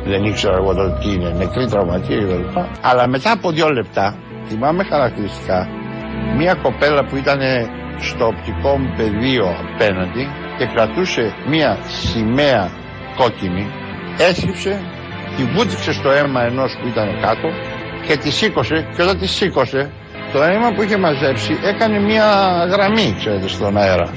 δεν 0.05 0.25
ήξερα 0.25 0.57
εγώ 0.57 0.75
τότε 0.75 0.99
τι 1.01 1.13
είναι, 1.13 1.31
νεκροί 1.31 1.67
τραυματίε 1.69 2.19
κλπ. 2.19 2.57
Αλλά 2.81 3.09
μετά 3.09 3.33
από 3.33 3.51
δύο 3.51 3.69
λεπτά, 3.69 4.17
θυμάμαι 4.49 4.85
χαρακτηριστικά, 4.85 5.69
μία 6.37 6.55
κοπέλα 6.55 7.05
που 7.05 7.17
ήταν 7.17 7.41
στο 7.99 8.27
οπτικό 8.27 8.79
μου 8.79 8.95
πεδίο 8.97 9.47
απέναντι 9.75 10.29
και 10.59 10.67
κρατούσε 10.75 11.35
μία 11.49 11.79
σημαία 11.87 12.71
κόκκινη, 13.17 13.67
έσκυψε, 14.19 14.81
τη 15.37 15.45
βούτυξε 15.45 15.93
στο 15.93 16.11
αίμα 16.11 16.43
ενός 16.43 16.77
που 16.81 16.87
ήταν 16.87 17.21
κάτω 17.21 17.49
και 18.07 18.17
τη 18.17 18.31
σήκωσε 18.31 18.87
και 18.97 19.03
όταν 19.03 19.19
τη 19.19 19.27
σήκωσε 19.27 19.91
το 20.33 20.43
αίμα 20.43 20.73
που 20.73 20.83
είχε 20.83 20.97
μαζέψει 20.97 21.59
έκανε 21.63 21.99
μία 21.99 22.25
γραμμή, 22.71 23.15
ξέρετε, 23.19 23.49
στον 23.49 23.77
αέρα. 23.77 24.11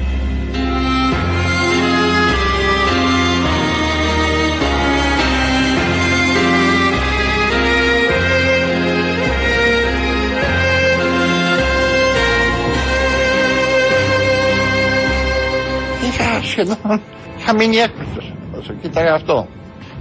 είχα 16.03 16.41
σχεδόν, 16.41 17.01
είχα 17.37 17.55
μείνει 17.55 17.77
έκπληκτος 17.77 18.33
όσο 18.59 18.73
κοίταγα 18.73 19.13
αυτό. 19.13 19.47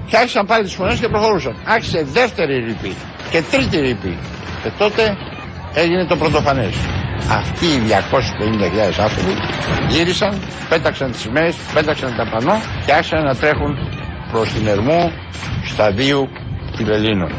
Και 0.07 0.17
άρχισαν 0.17 0.47
πάλι 0.47 0.65
τις 0.65 0.75
φωνές 0.75 0.99
και 0.99 1.09
προχωρούσαν. 1.09 1.57
Άρχισε 1.65 2.05
δεύτερη 2.12 2.59
ρήπη 2.59 2.95
και 3.31 3.43
τρίτη 3.51 3.81
ρήπη. 3.81 4.19
Και 4.62 4.71
τότε 4.79 5.17
έγινε 5.75 6.07
το 6.07 6.17
πρωτοφανές. 6.17 6.75
Αυτοί 7.31 7.67
οι 7.67 7.81
250.000 7.88 9.03
άνθρωποι 9.03 9.33
γύρισαν, 9.88 10.43
πέταξαν 10.69 11.11
τις 11.11 11.21
σημαίες, 11.21 11.57
πέταξαν 11.75 12.17
τα 12.17 12.29
πανό 12.31 12.61
και 12.87 12.93
άρχισαν 12.93 13.25
να 13.25 13.35
τρέχουν 13.35 13.77
προς 14.33 14.49
την 14.53 14.67
Ερμού 14.67 15.12
σταδίου 15.65 16.29
Φιλελλήνων. 16.77 17.33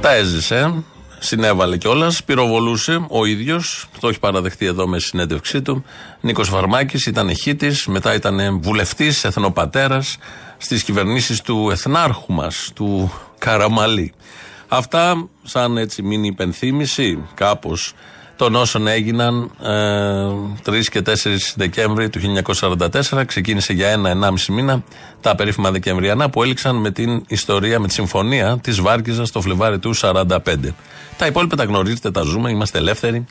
Τα 0.00 0.14
έζησε, 0.14 0.84
συνέβαλε 1.24 1.76
κιόλας, 1.76 2.24
πυροβολούσε 2.24 3.06
ο 3.08 3.24
ίδιος, 3.24 3.86
το 4.00 4.08
έχει 4.08 4.18
παραδεχτεί 4.18 4.66
εδώ 4.66 4.86
με 4.86 4.98
συνέντευξή 4.98 5.62
του. 5.62 5.84
Νίκος 6.20 6.48
Φαρμάκη 6.48 7.08
ήταν 7.08 7.34
χήτη, 7.36 7.72
μετά 7.86 8.14
ήταν 8.14 8.60
βουλευτής, 8.60 9.24
εθνοπατέρας 9.24 10.16
στις 10.56 10.82
κυβερνήσεις 10.82 11.40
του 11.40 11.68
εθνάρχου 11.70 12.32
μας, 12.32 12.70
του 12.74 13.12
Καραμαλή. 13.38 14.12
Αυτά 14.68 15.28
σαν 15.42 15.76
έτσι 15.76 16.02
μείνει 16.02 16.26
υπενθύμηση 16.26 17.18
κάπως 17.34 17.94
των 18.36 18.54
όσων 18.54 18.86
έγιναν 18.86 19.50
ε, 19.62 20.70
3 20.70 20.82
και 20.90 21.02
4 21.06 21.10
Δεκέμβρη 21.54 22.10
του 22.10 22.20
1944. 22.60 23.22
Ξεκίνησε 23.26 23.72
για 23.72 23.88
ένα-ενάμιση 23.88 24.52
μήνα 24.52 24.82
τα 25.20 25.34
περίφημα 25.34 25.70
Δεκεμβριανά 25.70 26.30
που 26.30 26.42
έληξαν 26.42 26.76
με 26.76 26.90
την 26.90 27.24
ιστορία, 27.28 27.80
με 27.80 27.86
τη 27.86 27.92
συμφωνία 27.92 28.58
της 28.62 28.80
Βάρκιζα 28.80 29.24
το 29.32 29.40
Φλεβάρι 29.40 29.78
του 29.78 29.94
45. 29.96 30.36
Τα 31.16 31.26
υπόλοιπα 31.26 31.56
τα 31.56 31.64
γνωρίζετε, 31.64 32.10
τα 32.10 32.22
ζούμε, 32.22 32.50
είμαστε 32.50 32.78
ελεύθεροι 32.78 33.26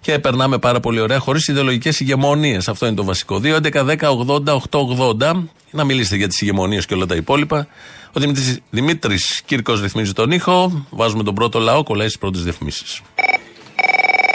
και 0.00 0.18
περνάμε 0.18 0.58
πάρα 0.58 0.80
πολύ 0.80 1.00
ωραία 1.00 1.18
χωρίς 1.18 1.46
ιδεολογικές 1.48 2.00
ηγεμονίες. 2.00 2.68
Αυτό 2.68 2.86
είναι 2.86 2.94
το 2.94 3.04
βασικό. 3.04 3.40
2, 3.42 3.56
11, 3.56 3.84
10, 3.84 4.10
80, 4.10 4.54
8, 4.54 4.80
80. 4.80 5.48
Να 5.70 5.84
μιλήσετε 5.84 6.16
για 6.16 6.28
τις 6.28 6.40
ηγεμονίες 6.40 6.86
και 6.86 6.94
όλα 6.94 7.06
τα 7.06 7.14
υπόλοιπα. 7.14 7.66
Ο 8.12 8.20
Δημήτρη 8.20 8.62
Δημήτρης 8.70 9.42
Κύρκος 9.44 9.80
ρυθμίζει 9.80 10.12
τον 10.12 10.30
ήχο. 10.30 10.86
Βάζουμε 10.90 11.22
τον 11.22 11.34
πρώτο 11.34 11.58
λαό, 11.58 11.82
κολλάει 11.82 12.06
στις 12.06 12.18
πρώτες 12.18 12.42
διαφημίσεις. 12.42 13.02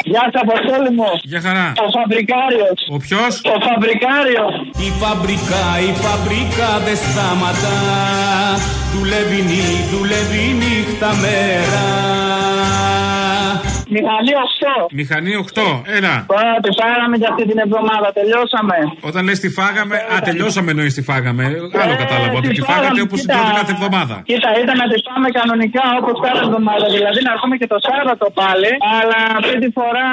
Γεια 0.04 0.24
σας, 0.32 0.42
Αποστόλη 0.46 0.90
μου. 0.98 1.10
Γεια 1.32 1.42
χαρά. 1.42 1.74
Ο 1.86 1.88
Φαμπρικάριος. 1.96 2.78
Ο 2.96 2.98
ποιος; 2.98 3.34
Ο 3.54 3.58
Φαμπρικάριος. 3.66 4.54
Η 4.88 4.90
φαμπρικά, 5.02 5.66
η 5.90 5.92
φαμπρικά 6.04 6.72
δεν 6.86 6.98
σταματά 7.06 7.80
Δουλεύει 8.94 9.42
νύχτα, 9.50 9.98
δουλεύει 9.98 10.46
νύχτα 10.62 11.10
μέρα 11.22 11.86
Μηχανή 13.98 14.32
8. 14.44 15.00
Μηχανή 15.00 15.32
8. 15.36 15.66
Έλα. 15.98 16.16
Τώρα 16.34 16.52
τη 16.66 16.72
φάγαμε 16.80 17.16
για 17.22 17.30
αυτή 17.32 17.44
την 17.52 17.58
εβδομάδα. 17.66 18.08
Τελειώσαμε. 18.20 18.78
Όταν 19.10 19.22
λες 19.28 19.40
τη 19.44 19.50
φάγαμε, 19.60 19.96
α, 20.14 20.16
τελειώσαμε 20.30 20.70
εννοείς 20.74 20.94
τη 20.98 21.02
φάγαμε. 21.10 21.44
Άλλο 21.84 21.96
κατάλαβα. 22.04 22.36
Ότι 22.42 22.50
τη 22.58 22.62
φάγατε 22.70 23.00
όπως 23.08 23.18
την 23.22 23.30
τρώτε 23.34 23.54
κάθε 23.60 23.72
εβδομάδα. 23.78 24.16
Κοίτα, 24.30 24.50
ήταν 24.64 24.76
να 24.84 24.88
τη 24.92 24.98
φάμε 25.06 25.28
κανονικά 25.40 25.86
όπως 26.00 26.16
κάθε 26.26 26.42
εβδομάδα. 26.48 26.86
Δηλαδή 26.96 27.20
να 27.28 27.32
έρθουμε 27.36 27.56
και 27.62 27.68
το 27.74 27.78
Σάββατο 27.88 28.26
πάλι. 28.42 28.72
Αλλά 29.00 29.20
αυτή 29.40 29.56
τη 29.64 29.70
φορά 29.78 30.06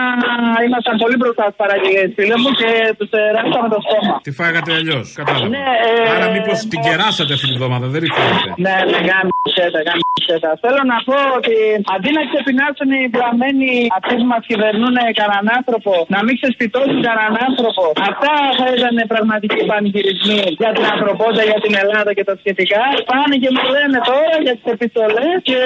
ήμασταν 0.66 0.94
πολύ 1.02 1.16
μπροστά 1.20 1.44
στις 1.48 1.58
παραγγελίες, 1.62 2.08
φίλε 2.16 2.36
μου, 2.42 2.50
και 2.60 2.68
τους 2.98 3.10
ράψαμε 3.36 3.68
το 3.74 3.78
στόμα. 3.86 4.14
Τη 4.26 4.32
φάγατε 4.40 4.70
αλλιώς. 4.78 5.06
Κατάλαβα. 5.20 5.48
Ναι, 5.56 5.66
ε, 5.88 6.12
Άρα 6.14 6.26
μήπως 6.34 6.56
την 6.72 6.80
κεράσατε 6.86 7.32
αυτή 7.36 7.46
την 7.50 7.56
εβδομάδα, 7.58 7.86
δεν 7.92 8.00
ρηφαίνεται. 8.04 8.50
Ναι, 8.64 8.76
ναι, 8.90 8.98
γάμισέτα, 9.08 9.78
γάμισέτα. 9.88 10.50
Θέλω 10.62 10.82
να 10.92 10.98
πω 11.08 11.16
ότι 11.38 11.54
αντί 11.94 12.10
να 12.18 12.22
ξεπεινάσουν 12.30 12.88
οι 12.98 13.02
βλαμμένοι 13.14 13.67
αυτοί 13.98 14.14
που 14.20 14.28
μας 14.32 14.42
κυβερνούν 14.50 14.96
κανέναν 15.18 15.46
άνθρωπο, 15.58 15.92
να 16.14 16.18
μην 16.24 16.34
ξεσπιτώσουν 16.38 16.98
κανέναν 17.06 17.34
άνθρωπο. 17.48 17.84
Αυτά 18.10 18.34
θα 18.58 18.66
ήταν 18.76 18.94
πραγματικοί 19.14 19.60
πανηγυρισμοί 19.70 20.42
για 20.62 20.70
την 20.76 20.84
ανθρωπότητα, 20.92 21.42
για 21.50 21.60
την 21.64 21.74
Ελλάδα 21.82 22.10
και 22.16 22.24
τα 22.28 22.34
σχετικά. 22.42 22.82
Πάνε 23.10 23.36
και 23.42 23.50
μου 23.54 23.64
λένε 23.74 23.98
τώρα 24.10 24.36
για 24.46 24.54
τις 24.58 24.66
επιστολές 24.76 25.34
και 25.48 25.58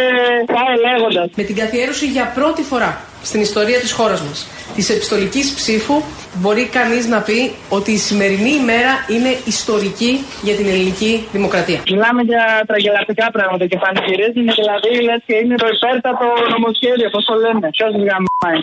πάει 0.55 0.75
λέγοντας. 0.87 1.27
Με 1.41 1.45
την 1.49 1.57
καθιέρωση 1.61 2.07
για 2.17 2.25
πρώτη 2.39 2.63
φορά 2.71 2.91
στην 3.23 3.41
ιστορία 3.41 3.79
της 3.79 3.93
χώρας 3.93 4.21
μας 4.23 4.47
της 4.75 4.91
επιστολικής 4.91 5.55
ψήφου 5.55 6.03
μπορεί 6.35 6.65
κανείς 6.79 7.07
να 7.07 7.21
πει 7.21 7.53
ότι 7.69 7.91
η 7.93 7.97
σημερινή 7.97 8.53
ημέρα 8.63 8.93
είναι 9.15 9.31
ιστορική 9.55 10.13
για 10.43 10.55
την 10.55 10.67
ελληνική 10.73 11.13
δημοκρατία. 11.33 11.81
Μιλάμε 11.91 12.23
για 12.23 12.45
τραγελαστικά 12.67 13.31
πράγματα 13.31 13.67
και 13.67 13.79
πανηγυρίζουν 13.85 14.47
δηλαδή 14.61 14.91
λες 15.07 15.21
και 15.27 15.35
είναι 15.43 15.55
το 15.55 15.69
υπέρτατο 15.77 16.27
νομοσχέδιο, 16.55 17.09
πώ 17.15 17.21
το 17.23 17.35
λένε. 17.45 17.69
Ποιος 17.77 17.93
γαμμάει. 18.09 18.61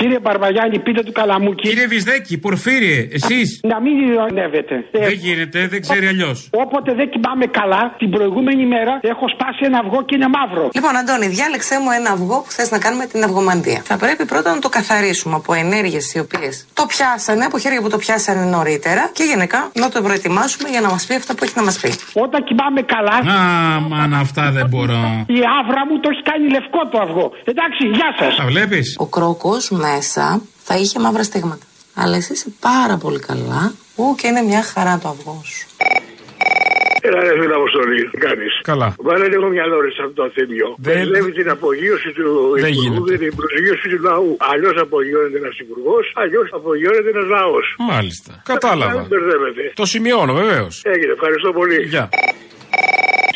Κύριε 0.00 0.20
Μπαρβαγιάννη, 0.24 0.78
πείτε 0.86 1.02
του 1.06 1.12
καλαμούκι. 1.20 1.68
Κύριε 1.68 1.86
Βυσδέκη, 1.86 2.34
Πορφύριε, 2.38 2.98
εσείς; 3.18 3.48
Να 3.72 3.80
μην 3.84 3.94
ειρωνεύετε. 4.06 4.74
Δεν 5.06 5.16
γίνεται, 5.24 5.58
δεν 5.72 5.80
ξέρει 5.80 6.06
αλλιώς. 6.12 6.36
Όποτε 6.64 6.90
δεν 7.00 7.06
κοιμάμαι 7.12 7.46
καλά, 7.60 7.82
την 7.98 8.10
προηγούμενη 8.10 8.64
μέρα 8.74 8.94
έχω 9.12 9.24
σπάσει 9.34 9.60
ένα 9.70 9.78
αυγό 9.82 10.00
και 10.08 10.14
είναι 10.16 10.28
μαύρο. 10.36 10.64
Λοιπόν, 10.76 10.92
Αντώνη, 11.00 11.26
διάλεξε 11.36 11.74
μου 11.82 11.90
ένα 11.98 12.10
αυγό 12.16 12.36
που 12.44 12.50
θες 12.56 12.70
να 12.74 12.78
κάνουμε 12.84 13.04
την 13.12 13.20
αυγομαντία. 13.26 13.80
Θα 13.90 13.96
πρέπει 14.02 14.24
πρώτα 14.32 14.48
να 14.54 14.60
το 14.64 14.68
καθαρίσουμε 14.68 15.34
από 15.40 15.50
ενέργειες 15.64 16.04
οι 16.14 16.18
οποίες 16.24 16.54
το 16.78 16.84
πιάσανε, 16.92 17.44
από 17.44 17.56
χέρια 17.58 17.80
που 17.82 17.90
το 17.94 17.98
πιάσανε 18.04 18.44
νωρίτερα 18.56 19.02
και 19.16 19.24
γενικά 19.32 19.60
να 19.82 19.88
το 19.88 19.98
προετοιμάσουμε 20.06 20.68
για 20.74 20.80
να 20.80 20.88
μας 20.94 21.02
πει 21.06 21.14
αυτά 21.14 21.32
που 21.34 21.44
έχει 21.44 21.52
να 21.56 21.64
μας 21.68 21.76
πει. 21.82 21.90
Όταν 22.24 22.40
κοιμάμαι 22.48 22.82
καλά. 22.94 23.16
Α, 23.34 23.80
μάνα, 23.90 24.18
αυτά 24.18 24.44
δεν 24.56 24.66
μπορώ. 24.72 25.02
Η 25.38 25.40
άβρα 25.58 25.82
μου 25.88 25.96
το 26.02 26.08
έχει 26.12 26.22
κάνει 26.30 26.44
λευκό 26.56 26.80
το 26.92 26.98
αυγό. 27.04 27.26
Εντάξει, 27.52 27.82
γεια 27.96 28.10
σας. 28.18 28.36
Τα 28.36 28.44
βλέπεις; 28.52 28.86
Ο 28.98 29.06
κρόκος 29.06 29.64
μέσα 29.94 30.42
θα 30.64 30.74
είχε 30.76 30.98
μαύρα 30.98 31.22
στίγματα. 31.22 31.64
Αλλά 31.94 32.16
εσύ 32.16 32.32
είσαι 32.32 32.50
πάρα 32.60 32.96
πολύ 32.96 33.18
καλά. 33.18 33.72
Ού, 33.96 34.14
και 34.18 34.26
είναι 34.26 34.42
μια 34.42 34.62
χαρά 34.62 34.98
το 35.02 35.08
αυγό 35.08 35.40
σου. 35.44 35.66
Έλα 37.02 37.20
ρε 37.26 37.32
φίλε 37.40 37.54
Αποστολή, 37.60 38.00
τι 38.10 38.18
κάνεις; 38.26 38.52
Καλά. 38.70 38.88
Βάλε 39.06 39.26
λίγο 39.28 39.46
μυαλό 39.54 39.76
ρε 39.84 39.90
σε 39.96 40.02
αυτό 40.06 40.14
το 40.22 40.30
θεμιό. 40.36 40.68
Δεν- 40.78 40.94
Περιλέβει 40.94 41.32
την 41.40 41.48
απογείωση 41.56 42.08
του 42.18 42.26
Δεν 42.54 42.72
υπουργού 42.72 42.82
γίνεται. 42.82 43.10
και 43.10 43.18
την 43.24 43.32
προσγείωση 43.40 43.86
του 43.92 43.98
λαού. 44.08 44.30
Αλλιώς 44.52 44.76
απογειώνεται 44.86 45.38
ένας 45.42 45.56
υπουργός, 45.64 46.04
αλλιώς 46.22 46.48
απογειώνεται 46.58 47.08
ένας 47.14 47.26
λαός. 47.36 47.66
Μάλιστα. 47.92 48.30
Κατάλαβα. 48.52 48.92
Δεν 49.00 49.06
μπερδεύεται. 49.10 49.62
Το 49.80 49.84
σημειώνω, 49.92 50.32
βεβαίως. 50.42 50.74
Έγινε, 50.94 51.12
ευχαριστώ 51.18 51.48
πολύ. 51.58 51.78
Γεια. 51.94 52.04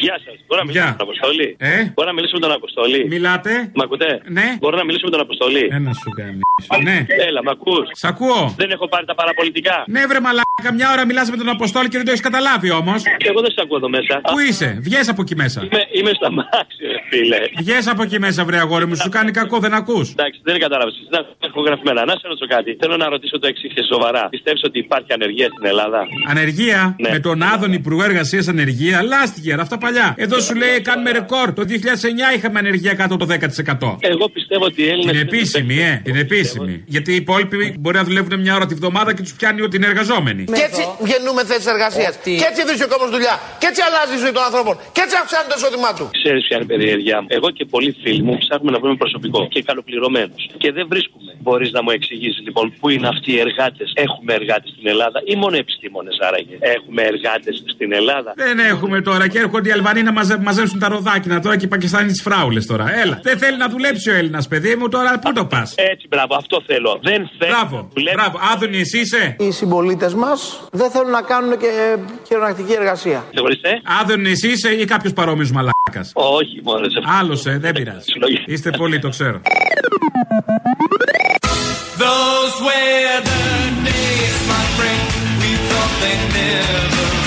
Γεια 0.06 0.16
σας. 0.24 0.36
Μπορώ 0.46 0.60
να 0.62 0.66
μιλήσω 0.66 0.86
με 0.90 0.96
τον 0.96 1.06
Αποστολή. 1.08 1.48
Ε; 1.58 1.74
Μπορώ 1.94 2.08
να 2.10 2.14
μιλήσω 2.18 2.34
με 2.38 2.42
τον 2.46 2.52
Αποστολή. 2.58 3.00
Μιλάτε; 3.14 3.52
Μ' 3.78 3.82
ακούτε; 3.86 4.08
Ναι. 4.38 4.46
Μπορώ 4.62 4.76
να 4.80 4.84
μιλήσω 4.88 5.04
με 5.08 5.12
τον 5.16 5.22
Αποστολή. 5.26 5.64
Ένα 5.78 5.92
σου 6.02 6.10
κάνει. 6.20 6.40
Ναι. 6.88 6.96
Έλα, 7.28 7.40
μ' 7.46 7.48
ακούς; 7.56 7.84
Σ' 8.02 8.04
ακούω. 8.12 8.40
Δεν 8.60 8.68
έχω 8.70 8.86
πάρει 8.92 9.04
τα 9.10 9.14
παραπολιτικά. 9.20 9.76
Ναι, 9.94 10.02
βρε 10.10 10.20
μαλάκα, 10.26 10.70
μια 10.78 10.88
ώρα 10.94 11.02
μιλάς 11.10 11.26
με 11.30 11.36
τον 11.42 11.48
Αποστόλη 11.56 11.88
και 11.90 11.96
δεν 12.00 12.06
το 12.06 12.12
έχεις 12.14 12.24
καταλάβει 12.28 12.70
όμως. 12.80 13.00
Εγώ 13.30 13.40
δεν 13.44 13.50
σε 13.56 13.60
ακούω 13.64 13.76
εδώ 13.76 13.88
μέσα. 13.96 14.14
Πού 14.32 14.38
είσαι, 14.48 14.68
βγες 14.86 15.06
από 15.12 15.20
εκεί 15.24 15.34
μέσα. 15.42 15.58
Είμαι, 15.68 15.82
είμαι 15.98 16.12
στα 16.20 16.28
μάξι, 16.38 16.82
ρε 16.92 16.98
φίλε. 17.10 17.40
Βγες 17.62 17.86
από 17.92 18.02
εκεί 18.02 18.18
μέσα, 18.26 18.44
βρε 18.44 18.58
αγόρι 18.64 18.86
μου, 18.86 18.96
σου 18.96 19.08
κάνει 19.16 19.30
κακό, 19.40 19.56
δεν 19.58 19.74
ακούς. 19.74 20.06
Εντάξει, 20.10 20.40
δεν 20.48 20.58
κατάλαβες. 20.58 20.94
Να 21.10 21.18
έχω 21.48 21.60
γραφημένα. 21.60 22.04
Να 22.04 22.12
σε 22.12 22.26
ρωτήσω 22.30 22.46
κάτι. 22.56 22.76
Θέλω 22.80 22.96
να 22.96 23.08
ρωτήσω 23.08 23.38
το 23.38 23.46
εξής 23.46 23.72
και 23.74 23.82
σοβαρά. 23.92 24.28
Πιστεύεις 24.28 24.62
ότι 24.64 24.78
υπάρχει 24.78 25.12
ανεργία 25.12 25.48
στην 25.54 25.66
Ελλάδα; 25.66 26.00
Ανεργία; 26.28 26.96
Ναι. 27.00 27.10
με 27.10 27.18
τον 27.18 27.42
Άδων 27.42 27.72
Υπουργό 27.72 28.02
Εργασίας 28.04 28.48
Ανεργία, 28.48 29.02
λάστιγε 29.02 29.52
αυτά 29.64 29.78
παλιά. 29.78 29.93
Εδώ 30.16 30.40
σου 30.40 30.54
λέει 30.54 30.80
κάνουμε 30.80 31.11
ρεκόρ. 31.11 31.52
Το 31.52 31.62
2009 31.68 32.37
είχαμε 32.37 32.59
ανεργία 32.59 32.94
κάτω 32.94 33.16
το 33.16 33.26
10%. 33.26 33.96
Εγώ 34.00 34.28
πιστεύω 34.28 34.64
ότι 34.64 34.83
οι 34.83 34.88
Έλληνες. 34.88 35.12
Την 35.12 35.20
επίσημη, 35.26 35.76
ε. 35.83 36.00
Την 36.04 36.16
επίσημη. 36.16 36.85
Γιατί 36.87 37.12
οι 37.12 37.14
υπόλοιποι 37.14 37.76
μπορεί 37.78 37.96
να 37.96 38.04
δουλεύουν 38.04 38.40
μια 38.40 38.54
ώρα 38.54 38.66
τη 38.66 38.74
βδομάδα 38.74 39.14
και 39.14 39.22
τους 39.22 39.35
πιάνει 39.35 39.61
ότι 39.62 39.76
είναι 39.76 39.87
εργαζόμενοι. 39.87 40.44
Και 40.44 40.64
έτσι 40.68 40.83
γεννούμε 41.11 41.44
θέσεις 41.44 41.66
εργασίας. 41.66 42.12
Και 42.40 42.46
έτσι 42.50 42.61
βρίσκει 42.68 42.85
ο 42.88 42.90
κόσμος 42.94 43.11
δουλειά. 43.11 43.35
Και 43.61 43.66
έτσι 43.70 43.80
αλλάζει 43.88 44.14
η 44.18 44.20
ζωή 44.24 44.33
των 44.38 44.44
ανθρώπων. 44.48 44.74
Και 44.94 45.02
έτσι 45.04 45.16
αυξάνει 45.22 45.46
το 45.52 45.54
εισόδημά 45.59 45.90
του. 45.98 46.04
Ξέρεις 46.20 46.42
ποια 46.46 46.57
είναι 46.57 46.66
η 46.68 46.70
περιέργειά 46.74 47.16
μου. 47.20 47.26
Εγώ 47.37 47.48
και 47.57 47.64
πολλοί 47.74 47.90
φίλοι 48.02 48.22
μου 48.26 48.35
ψάχνουμε 48.44 48.70
να 48.76 48.78
βρούμε 48.83 48.96
προσωπικό 49.04 49.38
και 49.52 49.61
καλοπληρωμένους. 49.68 50.42
Και 50.62 50.72
δεν 50.76 50.85
βρίσκουμε. 50.92 51.30
Μπορείς 51.44 51.70
να 51.76 51.80
μου 51.85 51.90
εξηγήσεις 51.98 52.40
λοιπόν 52.46 52.64
πού 52.80 52.87
είναι 52.94 53.09
αυτοί 53.14 53.30
οι 53.33 53.38
εργάτες. 53.46 53.88
Έχουμε 54.07 54.30
εργάτες 54.40 54.70
στην 54.74 54.87
Ελλάδα 54.92 55.18
ή 55.33 55.35
μόνο 55.42 55.57
επιστήμονες 55.64 56.16
άραγε. 56.28 56.57
Έχουμε 56.76 57.02
εργάτες 57.12 57.54
στην 57.74 57.92
Ελλάδα. 58.00 58.30
Δεν 58.37 58.59
έχουμε 58.72 58.96
τώρα 59.09 59.24
και 59.28 59.38
έρχονται 59.38 59.68
οι 59.68 59.72
Αλβανοί 59.87 60.03
να 60.03 60.12
μαζε- 60.12 60.42
μαζέψουν 60.42 60.79
τα 60.79 60.88
ροδάκινα 60.88 61.40
τώρα 61.40 61.57
και 61.57 61.64
οι 61.64 61.68
Πακιστάνοι 61.68 62.11
τις 62.11 62.23
φράουλες 62.23 62.66
τώρα. 62.66 62.99
Έλα. 62.99 63.20
Δεν 63.23 63.38
θέλει 63.38 63.57
να 63.57 63.68
δουλέψει 63.68 64.11
ο 64.11 64.14
Έλληνας, 64.14 64.49
παιδί 64.49 64.75
μου, 64.77 64.88
τώρα 64.88 65.18
πού 65.18 65.33
το 65.33 65.44
πας; 65.44 65.75
Έτσι, 65.77 66.07
μπράβο, 66.09 66.35
αυτό 66.35 66.62
θέλω. 66.66 66.99
Δεν 67.03 67.31
θέλω. 67.38 67.53
Μπράβο, 67.53 67.88
μπράβο. 68.14 68.38
Άδωνη, 68.53 68.79
εσύ 68.79 68.99
είσαι; 68.99 69.37
Οι 69.38 69.51
συμπολίτες 69.51 70.14
μας 70.14 70.68
δεν 70.73 70.90
θέλουν 70.90 71.11
να 71.11 71.23
κάνουν 71.23 71.59
και 71.59 71.97
χειρονακτική 72.27 72.73
εργασία. 72.73 73.25
Συγχωρείτε. 73.31 73.68
Άδωνη, 74.01 74.31
εσύ 74.31 74.49
είσαι 74.49 74.68
ή 74.68 74.85
κάποιος 74.85 75.12
παρόμοιος 75.12 75.51
μαλάκας; 75.51 76.11
Όχι, 76.14 76.61
μόνος 76.62 76.92
σε 76.92 77.01
Άλλος, 77.20 77.47
ε, 77.47 77.59
δεν 77.59 77.73
πειράζει. 77.73 78.05
Είστε 78.47 78.70
πολύ, 78.70 78.99
το 78.99 79.09
ξέρω. 79.09 79.40
Those 82.05 82.55
were 82.68 83.16
the 83.31 83.40
days, 83.88 84.37
my 84.53 84.64
friend. 84.77 85.07
We 85.42 85.51
thought 85.68 85.92
they'd 86.03 86.25
never 86.38 87.23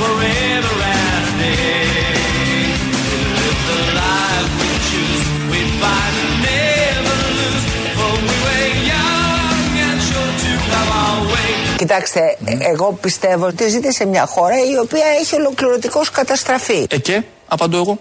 forever 0.00 0.82
and 0.82 1.24
a 1.28 1.38
day. 1.38 1.89
Κοιτάξτε, 11.80 12.36
ε, 12.44 12.56
εγώ 12.70 12.98
πιστεύω 13.00 13.46
ότι 13.46 13.68
ζείτε 13.68 13.90
σε 13.90 14.06
μια 14.06 14.26
χώρα 14.26 14.54
η 14.54 14.78
οποία 14.82 15.04
έχει 15.20 15.34
ολοκληρωτικώς 15.34 16.10
καταστραφεί. 16.10 16.86
Ε 16.90 16.98
και, 16.98 17.22
απαντώ 17.48 17.76
εγώ. 17.76 17.98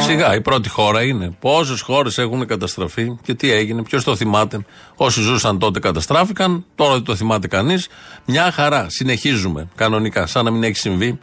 Σιγά, 0.00 0.34
η 0.34 0.40
πρώτη 0.40 0.68
χώρα 0.68 1.02
είναι. 1.02 1.36
Πόσες 1.40 1.80
χώρες 1.80 2.18
έχουν 2.18 2.46
καταστραφεί 2.46 3.18
και 3.22 3.34
τι 3.34 3.52
έγινε, 3.52 3.82
ποιος 3.82 4.04
το 4.04 4.16
θυμάται. 4.16 4.58
Όσοι 4.96 5.20
ζούσαν 5.20 5.58
τότε 5.58 5.80
καταστράφηκαν, 5.80 6.64
τώρα 6.74 6.92
δεν 6.92 7.02
το 7.02 7.16
θυμάται 7.16 7.48
κανείς. 7.48 7.88
Μια 8.24 8.50
χαρά. 8.50 8.86
Συνεχίζουμε 8.88 9.68
κανονικά, 9.76 10.26
σαν 10.26 10.44
να 10.44 10.50
μην 10.50 10.62
έχει 10.62 10.76
συμβεί 10.76 11.18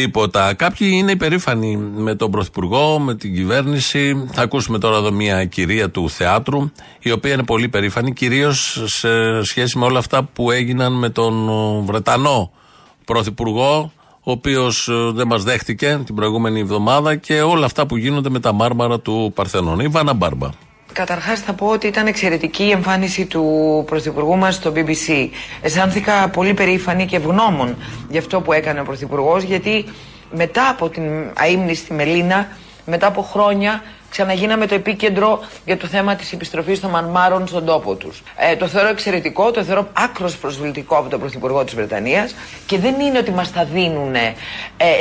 τίποτα. 0.00 0.54
Κάποιοι 0.54 0.90
είναι 0.92 1.10
υπερήφανοι 1.10 1.76
με 1.76 2.14
τον 2.14 2.30
Πρωθυπουργό, 2.30 2.98
με 2.98 3.14
την 3.14 3.34
κυβέρνηση. 3.34 4.28
Θα 4.32 4.42
ακούσουμε 4.42 4.78
τώρα 4.78 4.96
εδώ 4.96 5.12
μια 5.12 5.44
κυρία 5.44 5.90
του 5.90 6.10
θεάτρου, 6.10 6.70
η 7.00 7.10
οποία 7.10 7.32
είναι 7.32 7.44
πολύ 7.44 7.68
περήφανη, 7.68 8.12
κυρίως 8.12 8.82
σε 8.84 9.42
σχέση 9.42 9.78
με 9.78 9.84
όλα 9.84 9.98
αυτά 9.98 10.22
που 10.22 10.50
έγιναν 10.50 10.92
με 10.92 11.08
τον 11.08 11.48
ο, 11.48 11.82
Βρετανό 11.86 12.50
Πρωθυπουργό, 13.04 13.92
ο 14.20 14.30
οποίος 14.30 14.88
δεν 15.14 15.26
μας 15.26 15.42
δέχτηκε 15.42 16.00
την 16.04 16.14
προηγούμενη 16.14 16.60
εβδομάδα 16.60 17.16
και 17.16 17.40
όλα 17.42 17.64
αυτά 17.64 17.86
που 17.86 17.96
γίνονται 17.96 18.30
με 18.30 18.40
τα 18.40 18.52
μάρμαρα 18.52 19.00
του 19.00 19.32
Παρθενών. 19.34 19.80
Η 19.80 19.88
Βάνα 19.88 20.14
Μπάρμπα. 20.14 20.65
Καταρχάς 20.96 21.40
θα 21.40 21.52
πω 21.52 21.66
ότι 21.66 21.86
ήταν 21.86 22.06
εξαιρετική 22.06 22.62
η 22.62 22.70
εμφάνιση 22.70 23.26
του 23.26 23.82
Πρωθυπουργού 23.86 24.36
μας 24.36 24.54
στο 24.54 24.72
BBC. 24.76 25.28
Αισθάνθηκα 25.62 26.28
πολύ 26.28 26.54
περήφανη 26.54 27.06
και 27.06 27.16
ευγνώμων 27.16 27.76
για 28.08 28.20
αυτό 28.20 28.40
που 28.40 28.52
έκανε 28.52 28.80
ο 28.80 28.84
Πρωθυπουργός 28.84 29.42
γιατί 29.42 29.84
μετά 30.32 30.68
από 30.68 30.88
την 30.88 31.02
αείμνη 31.38 31.74
στη 31.74 31.92
Μελίνα 31.92 32.48
μετά 32.84 33.06
από 33.06 33.22
χρόνια 33.22 33.82
ξαναγίναμε 34.10 34.66
το 34.66 34.74
επίκεντρο 34.74 35.40
για 35.64 35.76
το 35.76 35.86
θέμα 35.86 36.14
της 36.14 36.32
επιστροφής 36.32 36.80
των 36.80 36.90
μαρμάρων 36.90 37.46
στον 37.46 37.64
τόπο 37.64 37.94
τους. 37.94 38.22
Ε, 38.36 38.56
το 38.56 38.66
θεωρώ 38.66 38.88
εξαιρετικό, 38.88 39.50
το 39.50 39.64
θεωρώ 39.64 39.88
άκρος 39.92 40.36
προσβλητικό 40.36 40.96
από 40.96 41.08
τον 41.08 41.20
Πρωθυπουργό 41.20 41.64
της 41.64 41.74
Βρετανίας 41.74 42.34
και 42.66 42.78
δεν 42.78 43.00
είναι 43.00 43.18
ότι 43.18 43.30
μας 43.30 43.52
τα 43.52 43.64
δίνουν 43.64 44.14
ε, 44.14 44.34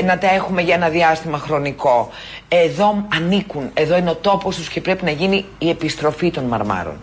να 0.06 0.18
τα 0.18 0.34
έχουμε 0.34 0.62
για 0.62 0.76
ένα 0.76 0.89
διάστημα 0.89 1.38
χρονικό. 1.38 2.10
Εδώ 2.47 3.06
ανήκουν, 3.16 3.70
εδώ 3.74 3.97
είναι 3.97 4.10
ο 4.10 4.16
τόπος 4.16 4.56
τους 4.56 4.70
και 4.70 4.82
πρέπει 4.82 5.03
να 5.03 5.12
γίνει 5.12 5.45
η 5.58 5.70
επιστροφή 5.70 6.32
των 6.32 6.43
μαρμάρων. 6.43 6.99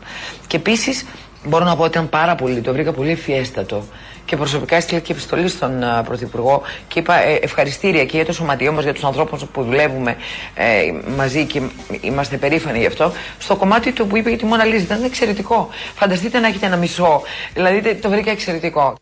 Και 0.46 0.56
επίσης 0.56 1.04
μπορώ 1.44 1.64
να 1.64 1.76
πω 1.76 1.82
ότι 1.82 1.90
ήταν 1.90 2.08
πάρα 2.08 2.34
πολύ, 2.34 2.60
το 2.60 2.72
βρήκα 2.72 2.92
πολύ 2.92 3.10
ευφιέστατο 3.10 3.84
και 4.24 4.36
προσωπικά 4.36 4.76
έστειλα 4.76 5.00
και 5.00 5.12
επιστολή 5.12 5.48
στον 5.48 5.82
α, 5.82 6.02
Πρωθυπουργό 6.02 6.62
και 6.88 6.98
είπα 6.98 7.14
ε, 7.22 7.38
ευχαριστήρια 7.42 8.04
και 8.04 8.16
για 8.16 8.26
το 8.26 8.32
σωματιό 8.32 8.72
μας, 8.72 8.84
για 8.84 8.92
τους 8.92 9.04
ανθρώπους 9.04 9.44
που 9.44 9.62
δουλεύουμε 9.62 10.16
ε, 10.54 10.92
μαζί 11.16 11.44
και 11.46 11.60
είμαστε 12.00 12.36
περήφανοι 12.36 12.78
γι' 12.78 12.86
αυτό. 12.86 13.12
Στο 13.38 13.56
κομμάτι 13.56 13.92
του 13.92 14.06
που 14.06 14.16
είπε 14.16 14.28
για 14.28 14.38
τη 14.38 14.44
Μόνα 14.44 14.64
Λίζα 14.64 14.82
ήταν 14.82 15.04
εξαιρετικό. 15.04 15.68
Φανταστείτε 15.94 16.38
να 16.38 16.46
έχετε 16.46 16.66
ένα 16.66 16.76
μισό. 16.76 17.22
Δηλαδή 17.54 17.94
το 17.94 18.08
βρήκα 18.08 18.30
εξαιρετικό. 18.30 18.94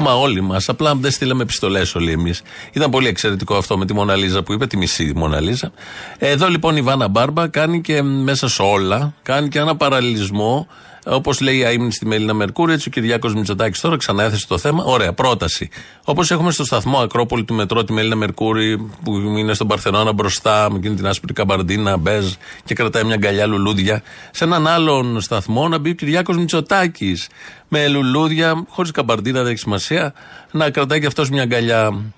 Μα 0.00 0.12
όλοι 0.12 0.40
μας. 0.40 0.68
Απλά 0.68 0.94
δεν 0.94 1.10
στείλαμε 1.10 1.42
επιστολές 1.42 1.94
όλοι 1.94 2.12
εμείς. 2.12 2.42
Ήταν 2.72 2.90
πολύ 2.90 3.08
εξαιρετικό 3.08 3.56
αυτό 3.56 3.78
με 3.78 3.86
τη 3.86 3.94
Μοναλίζα 3.94 4.42
που 4.42 4.52
είπε, 4.52 4.66
τη 4.66 4.76
μισή 4.76 5.12
Μοναλίζα. 5.16 5.72
Εδώ 6.18 6.48
λοιπόν 6.48 6.76
η 6.76 6.82
Βάνα 6.82 7.08
Μπάρμπα 7.08 7.48
κάνει 7.48 7.80
και 7.80 8.02
μέσα 8.02 8.48
σε 8.48 8.62
όλα, 8.62 9.14
κάνει 9.22 9.48
και 9.48 9.58
ένα 9.58 9.76
παραλληλισμό. 9.76 10.66
Όπως 11.08 11.40
λέει 11.40 11.56
η 11.56 11.62
Αίμνη 11.62 11.92
στη 11.92 12.06
Μελίνα 12.06 12.34
Μερκούρη, 12.34 12.72
έτσι 12.72 12.88
ο 12.88 12.90
Κυριάκος 12.90 13.34
Μητσοτάκης 13.34 13.80
τώρα 13.80 13.96
ξανά 13.96 14.22
έθεσε 14.22 14.46
το 14.46 14.58
θέμα. 14.58 14.84
Ωραία, 14.84 15.12
πρόταση. 15.12 15.68
Όπως 16.04 16.30
έχουμε 16.30 16.50
στο 16.50 16.64
σταθμό 16.64 16.98
Ακρόπολη 16.98 17.44
του 17.44 17.54
Μετρό 17.54 17.84
τη 17.84 17.92
Μελίνα 17.92 18.16
Μερκούρη, 18.16 18.90
που 19.04 19.16
είναι 19.16 19.54
στον 19.54 19.66
Παρθενώνα 19.66 20.12
μπροστά, 20.12 20.70
με 20.70 20.76
εκείνη 20.76 20.94
την 20.94 21.06
άσπρη 21.06 21.32
καμπαρντίνα, 21.32 21.96
μπέζ 21.96 22.32
και 22.64 22.74
κρατάει 22.74 23.04
μια 23.04 23.16
γκαλιά 23.16 23.46
λουλούδια. 23.46 24.02
Σε 24.30 24.44
έναν 24.44 24.66
άλλον 24.66 25.20
σταθμό 25.20 25.68
να 25.68 25.78
μπει 25.78 25.90
ο 25.90 25.94
Κυριάκος 25.94 26.36
Μητσοτάκης 26.36 27.28
με 27.68 27.88
λουλούδια, 27.88 28.64
χωρίς 28.68 28.90
καμπαρντίνα, 28.90 29.42
δεν 29.42 29.50
έχει 29.50 29.60
σημασία, 29.60 30.12
να 30.50 30.70
κρατάει 30.70 31.00
και 31.00 31.06
αυτός 31.06 31.30
μια 31.30 31.44
γκαλιά 31.44 32.12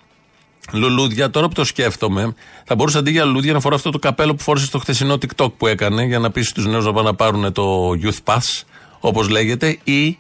λουλούδια. 0.73 1.31
Τώρα 1.31 1.49
που 1.49 1.55
το 1.55 1.65
σκέφτομαι, 1.65 2.35
θα 2.65 2.75
μπορούσε 2.75 2.99
αντί 2.99 3.11
για 3.11 3.25
λουλούδια 3.25 3.53
να 3.53 3.61
φορά 3.61 3.75
αυτό 3.75 3.91
το 3.91 3.99
καπέλο 3.99 4.35
που 4.35 4.43
φόρεσε 4.43 4.67
στο 4.67 4.79
χθεσινό 4.79 5.15
TikTok 5.15 5.53
που 5.57 5.67
έκανε 5.67 6.05
για 6.05 6.19
να 6.19 6.31
πείσει 6.31 6.55
τους 6.55 6.67
νέους 6.67 6.85
να 6.85 6.93
πάνε 6.93 7.09
να 7.09 7.15
πάρουν 7.15 7.53
το 7.53 7.91
Youth 8.03 8.19
Pass, 8.25 8.63
όπως 9.01 9.29
λέγεται, 9.29 9.79
ή 9.85 10.19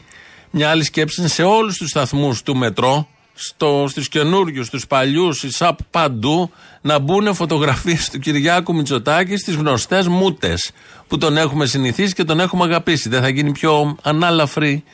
μια 0.50 0.70
άλλη 0.70 0.84
σκέψη 0.84 1.20
είναι 1.20 1.28
σε 1.28 1.42
όλους 1.42 1.76
τους 1.76 1.88
σταθμούς 1.88 2.42
του 2.42 2.56
μετρό, 2.56 3.08
στο, 3.34 3.86
στους 3.88 4.08
καινούριους, 4.08 4.66
στους 4.66 4.86
παλιούς, 4.86 5.36
στις 5.36 5.56
ΣΑΠ 5.56 5.78
παντού, 5.90 6.50
να 6.80 6.98
μπουν 6.98 7.34
φωτογραφίες 7.34 8.10
του 8.10 8.18
Κυριάκου 8.18 8.74
Μητσοτάκη 8.74 9.36
στις 9.36 9.54
γνωστές 9.54 10.08
μούτες 10.08 10.70
που 11.08 11.18
τον 11.18 11.36
έχουμε 11.36 11.66
συνηθίσει 11.66 12.14
και 12.14 12.24
τον 12.24 12.40
έχουμε 12.40 12.64
αγαπήσει. 12.64 13.08
Δεν 13.08 13.20
θα 13.20 13.28
γίνει 13.28 13.52
πιο 13.52 13.96
ανάλαφρη 14.02 14.84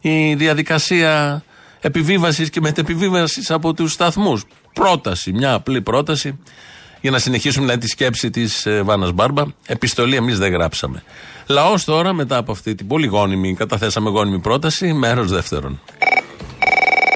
η 0.00 0.34
διαδικασία 0.34 1.42
επιβίβασης 1.80 2.50
και 2.50 2.60
μετεπιβίβασης 2.60 3.50
από 3.50 3.74
τους 3.74 3.92
σταθμούς. 3.92 4.44
Πρόταση, 4.72 5.32
μια 5.32 5.52
απλή 5.52 5.82
πρόταση 5.82 6.38
για 7.00 7.10
να 7.10 7.18
συνεχίσουμε 7.18 7.64
δηλαδή, 7.64 7.80
τη 7.80 7.90
σκέψη 7.90 8.30
της 8.30 8.66
ε, 8.66 8.82
Βάνας 8.82 9.12
Μπάρμπα. 9.12 9.44
Επιστολή 9.66 10.16
εμείς 10.16 10.38
δεν 10.38 10.52
γράψαμε. 10.52 11.02
Λαός 11.46 11.84
τώρα, 11.84 12.12
μετά 12.12 12.36
από 12.36 12.52
αυτή 12.52 12.74
την 12.74 12.86
πολύ 12.86 13.06
γόνιμη, 13.06 13.54
καταθέσαμε 13.54 14.10
γόνιμη 14.10 14.38
πρόταση, 14.38 14.92
μέρος 14.92 15.30
δεύτερον. 15.30 15.80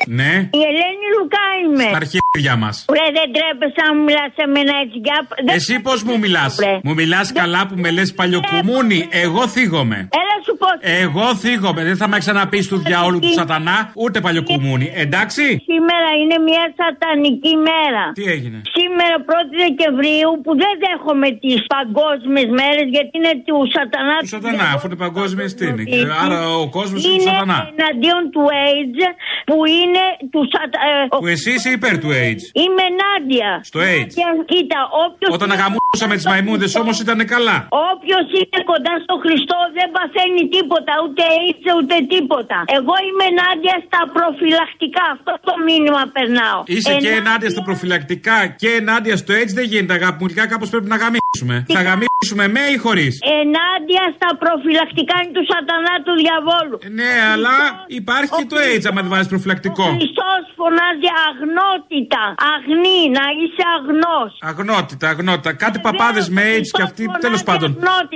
Ναι. 0.07 0.49
Η 0.53 0.59
Ελένη 0.71 1.07
Λουκά 1.23 1.47
είμαι. 1.63 1.83
Στα 1.93 1.97
αρχίδια 2.05 2.55
μας. 2.63 2.85
Ρε, 2.99 3.07
δεν 3.19 3.27
τρέπεσαι 3.37 3.81
να 3.87 3.95
μου 3.95 4.03
μιλάς 4.09 4.31
σε 4.39 4.45
μένα 4.55 4.73
έτσι. 4.83 4.97
Για... 5.07 5.19
δεν- 5.47 5.55
Εσύ 5.59 5.75
πώς 5.87 6.03
μου 6.07 6.19
μιλάς; 6.25 6.53
Ρε. 6.65 6.75
Μου 6.87 6.95
μιλάς 6.95 7.27
καλά 7.41 7.61
που 7.69 7.75
με 7.85 7.91
λες 7.97 8.09
παλιοκουμούνι; 8.15 8.99
Εγώ 9.25 9.43
θίγομαι. 9.55 9.99
Έλα 10.21 10.37
σου 10.47 10.55
πω. 10.61 10.69
Εγώ 11.03 11.27
θίγομαι. 11.43 11.83
Δεν 11.85 11.97
θα 11.97 12.09
με 12.09 12.19
ξαναπείς 12.19 12.69
του 12.69 12.79
διαόλου 12.87 13.19
του 13.25 13.33
σατανά, 13.41 13.77
ούτε 13.95 14.21
παλιοκουμούνι. 14.21 14.87
Εντάξει; 15.05 15.45
Σήμερα 15.71 16.09
είναι 16.21 16.37
μια 16.49 16.65
σατανική 16.81 17.53
μέρα. 17.69 18.03
Τι 18.19 18.25
έγινε; 18.35 18.59
Σήμερα 18.77 19.15
1η 19.33 19.55
Δεκεμβρίου 19.65 20.31
που 20.45 20.53
δεν 20.63 20.73
δέχομαι 20.85 21.29
τις 21.45 21.59
παγκόσμιες 21.75 22.49
μέρες 22.61 22.87
γιατί 22.95 23.13
είναι 23.19 23.33
του 23.49 23.57
σατανά. 23.77 24.17
Του 24.25 24.33
σατανά, 24.37 24.67
αφού 24.75 24.85
είναι 24.89 25.01
παγκόσμιες 25.07 25.51
τι 25.57 25.65
είναι; 25.71 25.83
Και 25.93 26.01
Άρα 26.25 26.39
ο 26.63 26.69
κόσμος 26.79 26.99
είναι 27.05 27.15
του 27.17 27.21
Είναι 27.23 27.31
σατανά. 27.31 27.59
εναντίον 27.79 28.23
του 28.35 28.43
AIDS 28.65 29.01
που 29.49 29.57
είναι 29.81 30.05
του 30.33 30.43
σατανά. 30.55 30.91
Που 31.21 31.27
εσύ 31.35 31.51
είσαι 31.57 31.71
υπέρ 31.79 31.95
του 32.03 32.11
AIDS. 32.23 32.45
Είμαι 32.63 32.83
ενάντια. 32.93 33.51
Στο 33.71 33.79
AIDS. 33.93 34.13
Και 34.19 34.27
κοίτα, 34.53 34.79
όποιος... 35.05 35.29
Όταν 35.37 35.49
αγαμούσαμε 35.57 36.15
τις 36.19 36.27
μαϊμούδες 36.31 36.73
όμως 36.83 36.97
ήταν 37.05 37.19
καλά. 37.35 37.57
Όποιος 37.91 38.25
είναι 38.39 38.61
κοντά 38.73 38.95
στο 39.05 39.15
Χριστό 39.25 39.59
δεν 39.79 39.89
παθαίνει 39.97 40.43
τίποτα, 40.57 40.93
ούτε 41.05 41.23
AIDS 41.37 41.67
ούτε 41.79 41.95
τίποτα. 42.15 42.59
Εγώ 42.79 42.95
είμαι 43.07 43.25
ενάντια 43.33 43.75
στα 43.87 44.01
προφυλακτικά. 44.17 45.05
Αυτό 45.15 45.33
το 45.49 45.55
μήνυμα 45.69 46.03
περνάω. 46.17 46.59
Είσαι 46.75 46.93
και 47.05 47.11
Ενά- 47.13 47.21
ενάντια 47.23 47.51
στα 47.55 47.63
προφυλακτικά 47.69 48.39
και 48.63 48.69
ενάντια 48.81 49.15
στο 49.23 49.31
AIDS 49.39 49.53
δεν 49.59 49.67
γίνεται 49.73 49.95
αγάπη 50.01 50.17
μου. 50.21 50.27
Τελικά 50.31 50.45
κάπως 50.53 50.69
πρέπει 50.75 50.89
να 50.95 50.99
γαμίσουμε. 51.03 51.57
Θα 51.77 51.81
γαμίσουμε 51.89 52.45
με 52.55 52.63
ή 52.75 52.77
χωρίς; 52.85 53.13
Ενάντια 53.41 54.05
στα 54.17 54.31
προφυλακτικά 54.43 55.15
είναι 55.23 55.35
του 55.39 55.45
σατανά 55.53 55.95
του 56.07 56.13
διαβόλου. 56.25 56.77
Ναι, 56.99 57.13
αλλά 57.33 57.57
υπάρχει 58.01 58.33
και 58.41 58.47
το 58.53 58.57
AIDS 58.69 58.85
άμα 58.91 59.01
δεν 59.05 59.11
βάζεις 59.15 59.29
προφυλακτικό. 59.35 59.87
Χριστός 59.99 60.41
φωνάζει 60.61 61.02
αγνότητα. 61.29 62.23
Αγνή, 62.55 63.01
να 63.19 63.25
είσαι 63.39 63.65
αγνός. 63.77 64.31
Αγνότητα, 64.51 65.07
αγνότητα. 65.15 65.51
Κάτι 65.65 65.79
παπάδες 65.87 66.27
με 66.35 66.43
AIDS 66.53 66.71
και 66.77 66.83
αυτοί 66.89 67.03
τέλος 67.25 67.43
πάντων. 67.49 67.71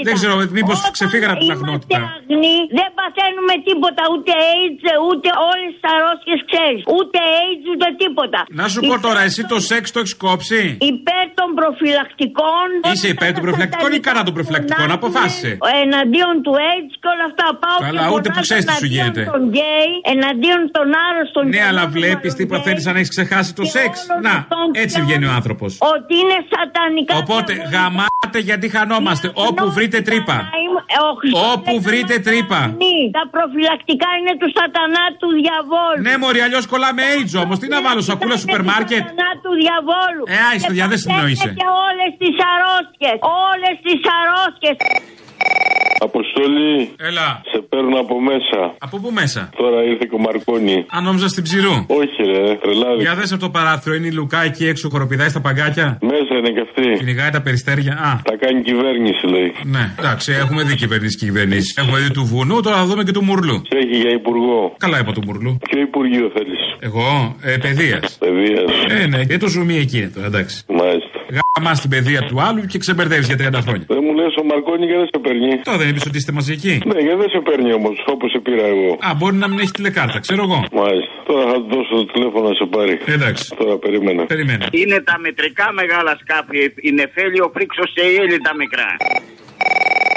Δεν 0.06 0.14
ξέρω, 0.18 0.34
μήπως 0.58 0.78
ξεφύγανε 0.96 1.32
από 1.36 1.42
την 1.46 1.54
αγνότητα. 1.58 1.98
Αγνή, 2.16 2.56
δεν 2.78 2.88
παθαίνουμε 2.98 3.54
τίποτα. 3.68 4.02
Ούτε 4.12 4.32
AIDS, 4.50 4.84
ούτε 5.08 5.28
όλες 5.50 5.70
τις 5.76 5.84
αρρώστιες 5.94 6.40
ξέρεις. 6.50 6.80
Ούτε 6.96 7.18
AIDS, 7.38 7.64
ούτε 7.72 7.86
τίποτα. 8.02 8.40
Να 8.60 8.66
σου 8.72 8.80
πω 8.88 8.94
τώρα, 9.06 9.20
εσύ 9.28 9.42
το 9.52 9.58
σεξ 9.68 9.84
το 9.94 9.98
έχεις 10.02 10.14
κόψει; 10.24 10.62
Υπέρ 10.92 11.24
των 11.38 11.48
προφυλακτικών. 11.58 12.66
Είσαι 12.92 13.08
υπέρ 13.14 13.30
των 13.36 13.42
προφυλακτικών 13.46 13.90
ή 13.98 14.00
κατά 14.08 14.22
των 14.26 14.34
προφυλακτικών, 14.36 14.88
αποφάσισε. 14.98 15.50
Εναντίον 15.84 16.34
του 16.44 16.52
AIDS 16.68 16.94
και 17.02 17.08
όλα 17.14 17.24
αυτά. 17.30 17.44
Πάω 17.62 17.78
Καλά, 17.88 18.02
και 18.02 18.08
ούτε 18.14 18.28
που 18.28 18.38
φωνάζω 18.38 18.46
ξέρεις 18.46 18.64
τι 18.68 18.74
σου 18.80 18.86
εναντίον 18.88 19.04
γίνεται. 19.04 19.22
των 19.32 19.42
γκέι, 19.52 19.90
εναντίον 20.14 20.60
των 20.76 20.86
άρρωστων. 21.06 21.42
Ναι, 21.54 21.62
αλλά 21.70 21.84
βλέπεις 21.96 22.30
τι 22.38 22.44
παθαίνει 22.52 22.75
αν 22.86 22.96
έχεις 22.96 23.08
ξεχάσει 23.08 23.54
το 23.54 23.64
σεξ. 23.64 24.06
Να, 24.22 24.46
έτσι 24.72 25.00
βγαίνει 25.00 25.26
ο 25.26 25.32
άνθρωπος. 25.38 25.70
Ότι 25.94 26.14
είναι 26.22 26.38
σατανικά. 26.52 27.16
Οπότε 27.16 27.52
γαμάτε 27.72 28.38
γιατί 28.48 28.68
χανόμαστε. 28.68 29.30
Όπου 29.34 29.72
βρείτε 29.72 30.00
τρύπα. 30.00 30.36
Όπου 31.54 31.80
βρείτε 31.80 32.18
τρύπα. 32.18 32.60
Τα 33.18 33.24
προφυλακτικά 33.34 34.08
είναι 34.18 34.32
του 34.40 34.48
σατανά 34.58 35.04
του 35.20 35.28
διαβόλου. 35.40 36.00
Ναι, 36.06 36.14
Μωρή, 36.22 36.40
αλλιώς 36.46 36.66
κολλάμε 36.66 37.02
AIDS 37.12 37.34
όμως. 37.44 37.58
Τι 37.58 37.66
να 37.74 37.82
βάλω, 37.82 38.00
σακούλα 38.00 38.36
σούπερ 38.36 38.62
μάρκετ; 38.70 39.02
Σατανά 39.02 39.30
του 39.42 39.52
διαβόλου. 39.62 40.22
Ε, 40.34 40.38
άι 40.50 40.59
στο 40.59 40.72
δια, 40.76 40.86
δεν 40.92 40.98
συνεννοείσαι. 41.04 41.50
Και 41.60 41.68
όλες 41.88 42.10
τις 42.22 42.34
αρρώστιες. 42.52 43.16
Όλες 43.50 43.74
τις 43.86 44.00
αρρώστιες. 44.18 44.76
Αποστολή. 45.98 46.90
Έλα. 47.08 47.40
Σε 47.52 47.58
παίρνω 47.68 47.98
από 48.00 48.20
μέσα. 48.20 48.74
Από 48.78 48.96
πού 48.98 49.10
μέσα; 49.12 49.50
Τώρα 49.56 49.82
ήρθε 49.82 50.04
και 50.10 50.14
ο 50.14 50.18
Μαρκόνι. 50.18 50.84
Αν 50.90 51.04
νόμιζα 51.04 51.28
στην 51.28 51.42
ψηρού. 51.42 51.72
Όχι, 52.00 52.20
ρε, 52.32 52.54
τρελάδι. 52.62 53.00
Για 53.02 53.14
δες 53.14 53.32
από 53.32 53.40
το 53.40 53.50
παράθυρο, 53.50 53.94
είναι 53.94 54.06
η 54.06 54.12
Λουκά 54.12 54.42
εκεί 54.44 54.66
έξω, 54.66 54.88
χοροπηδάει 54.88 55.28
στα 55.28 55.40
παγκάκια. 55.40 55.98
Μέσα 56.02 56.32
είναι 56.38 56.50
και 56.50 56.60
αυτή. 56.68 56.98
Κυνηγάει 56.98 57.30
τα 57.30 57.40
περιστέρια. 57.42 57.92
Α, 57.92 58.20
Τα 58.30 58.36
κάνει 58.36 58.62
κυβέρνηση, 58.62 59.26
λέει. 59.26 59.52
ναι, 59.64 59.94
εντάξει, 59.98 60.32
έχουμε 60.32 60.62
δει 60.62 60.74
κυβερνήσεις 60.74 61.16
και 61.18 61.24
κυβερνήσεις. 61.26 61.76
Έχουμε 61.76 61.98
δει 61.98 62.10
του 62.10 62.24
βουνού, 62.24 62.60
τώρα 62.62 62.76
θα 62.76 62.84
δούμε 62.84 63.02
και 63.02 63.12
του 63.12 63.24
μουρλού. 63.24 63.62
Σε 63.68 63.78
έχει 63.78 63.96
για 64.00 64.10
υπουργό. 64.10 64.74
Καλά 64.78 64.98
είπα 64.98 65.12
του 65.12 65.22
μουρλού. 65.26 65.58
Ποιο 65.70 65.80
υπουργείο 65.80 66.30
θέλεις; 66.34 66.58
Εγώ, 66.80 67.36
ε, 67.42 67.56
παιδείας. 67.56 68.16
Παιδείας. 68.18 68.70
Ε, 69.02 69.06
ναι, 69.06 69.24
και 69.24 69.36
το 69.36 69.46
ζουμί 69.48 69.76
εκεί 69.78 69.98
είναι 69.98 70.10
τώρα, 70.14 70.26
εντάξει. 70.26 70.62
Μάλιστα. 70.68 71.15
Γάμα 71.34 71.74
στην 71.74 71.90
παιδεία 71.90 72.20
του 72.28 72.36
άλλου 72.46 72.62
και 72.70 72.78
ξεμπερδεύεις 72.78 73.26
για 73.26 73.36
30 73.36 73.60
χρόνια. 73.66 73.84
Δεν 73.94 74.02
μου 74.06 74.12
λες 74.18 74.34
ο 74.40 74.44
Μαρκόνι 74.50 74.86
και 74.90 74.96
δεν 75.00 75.08
σε 75.12 75.18
παίρνει; 75.24 75.50
Τώρα 75.68 75.78
δεν 75.78 75.88
είπες 75.88 76.04
ότι 76.08 76.16
είστε 76.20 76.32
μαζί 76.32 76.52
εκεί; 76.52 76.74
Ναι, 76.90 77.00
γιατί 77.06 77.18
δεν 77.22 77.30
σε 77.34 77.40
παίρνει 77.48 77.72
όμως, 77.72 77.96
όπως 78.14 78.30
σε 78.30 78.38
πήρα 78.46 78.66
εγώ. 78.74 78.90
Α, 79.06 79.08
μπορεί 79.18 79.36
να 79.36 79.48
μην 79.48 79.58
έχεις 79.58 79.70
τηλεκάρτα, 79.70 80.18
ξέρω 80.26 80.42
εγώ. 80.48 80.58
Μάλιστα. 80.82 81.12
Τώρα 81.28 81.44
θα 81.50 81.56
του 81.62 81.68
δώσω 81.74 81.94
το 82.00 82.06
τηλέφωνο 82.12 82.48
να 82.48 82.54
σε 82.60 82.66
πάρει. 82.74 82.94
Εντάξει. 83.16 83.44
Τώρα 83.60 83.74
περίμενα. 83.84 84.20
Περίμενα. 84.32 84.66
Είναι 84.70 84.98
τα 85.10 85.16
μετρικά 85.24 85.66
μεγάλα 85.80 86.12
σκάφη. 86.22 86.60
Η 86.88 86.90
Νεφέλιο 87.00 87.44
Φρίξος 87.54 87.88
και 87.94 88.04
η 88.12 88.14
Έλλη 88.22 88.36
τα 88.46 88.52
μικρά. 88.62 88.88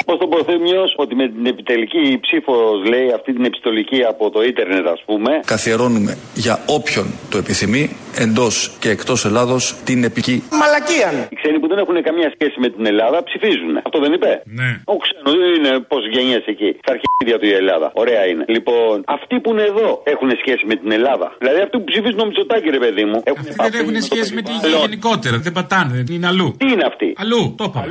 Πώς 0.06 0.18
τον 0.18 0.30
Προθέμιος 0.30 0.94
ότι 0.98 1.16
με 1.16 1.28
την 1.28 1.46
επιτελική 1.46 2.20
ψήφος, 2.22 2.84
λέει, 2.90 3.12
αυτή 3.12 3.34
την 3.34 3.46
επιστολική 3.46 4.04
από 4.04 4.30
το 4.30 4.44
ίντερνετ, 4.44 4.88
ας 4.88 5.04
πούμε. 5.06 5.40
Καθιερώνουμε 5.46 6.18
για 6.34 6.60
όποιον 6.66 7.08
το 7.30 7.38
επιθυμεί 7.38 7.98
εντός 8.18 8.72
και 8.80 8.90
εκτός 8.90 9.26
Ελλάδος 9.26 9.76
την 9.86 10.04
επική 10.04 10.44
Μαλακίαν. 10.60 11.16
Οι 11.30 11.36
ξένοι 11.36 11.60
που 11.60 11.68
δεν 11.68 11.78
έχουν 11.78 12.02
καμία 12.04 12.30
σχέση 12.36 12.60
με 12.60 12.70
την 12.70 12.86
Ελλάδα 12.86 13.24
ψηφίζουν. 13.24 13.78
Αυτό 13.86 14.00
δεν 14.00 14.12
είπε; 14.14 14.42
Ναι. 14.60 14.70
Ο 14.94 14.98
ξένο 15.04 15.30
δεν 15.42 15.52
είναι 15.58 15.80
πώς 15.92 16.02
γενιέ 16.14 16.40
εκεί. 16.54 16.70
Στα 16.82 16.92
αρχίδια 16.96 17.40
του 17.40 17.46
η 17.46 17.54
Ελλάδα. 17.62 17.92
Ωραία 17.94 18.26
είναι. 18.30 18.44
Λοιπόν, 18.48 19.04
αυτοί 19.08 19.36
που 19.40 19.50
είναι 19.52 19.66
εδώ 19.72 19.90
έχουν 20.14 20.30
σχέση 20.42 20.64
με 20.66 20.76
την 20.76 20.92
Ελλάδα. 20.92 21.28
Δηλαδή 21.40 21.60
αυτοί 21.66 21.78
που 21.78 21.84
ψηφίζουν 21.84 22.18
το 22.18 22.26
Μητσοτάκι, 22.26 22.70
ρε 22.70 22.82
παιδί 22.84 23.06
μου. 23.10 23.22
Έχουν 23.24 23.44
Δεν 23.72 23.74
έχουν 23.82 24.02
σχέση 24.02 24.34
με 24.38 24.42
την 24.42 24.54
υγεία 24.56 24.78
γενικότερα. 24.86 25.38
Δεν 25.38 25.52
πατάνε. 25.52 26.04
Είναι 26.12 26.28
αλλού. 26.28 26.56
Τι 26.58 26.68
είναι 26.74 26.86
αυτοί; 26.92 27.10
Αλλού, 27.18 27.42
το 27.58 27.64
είπα. 27.68 27.82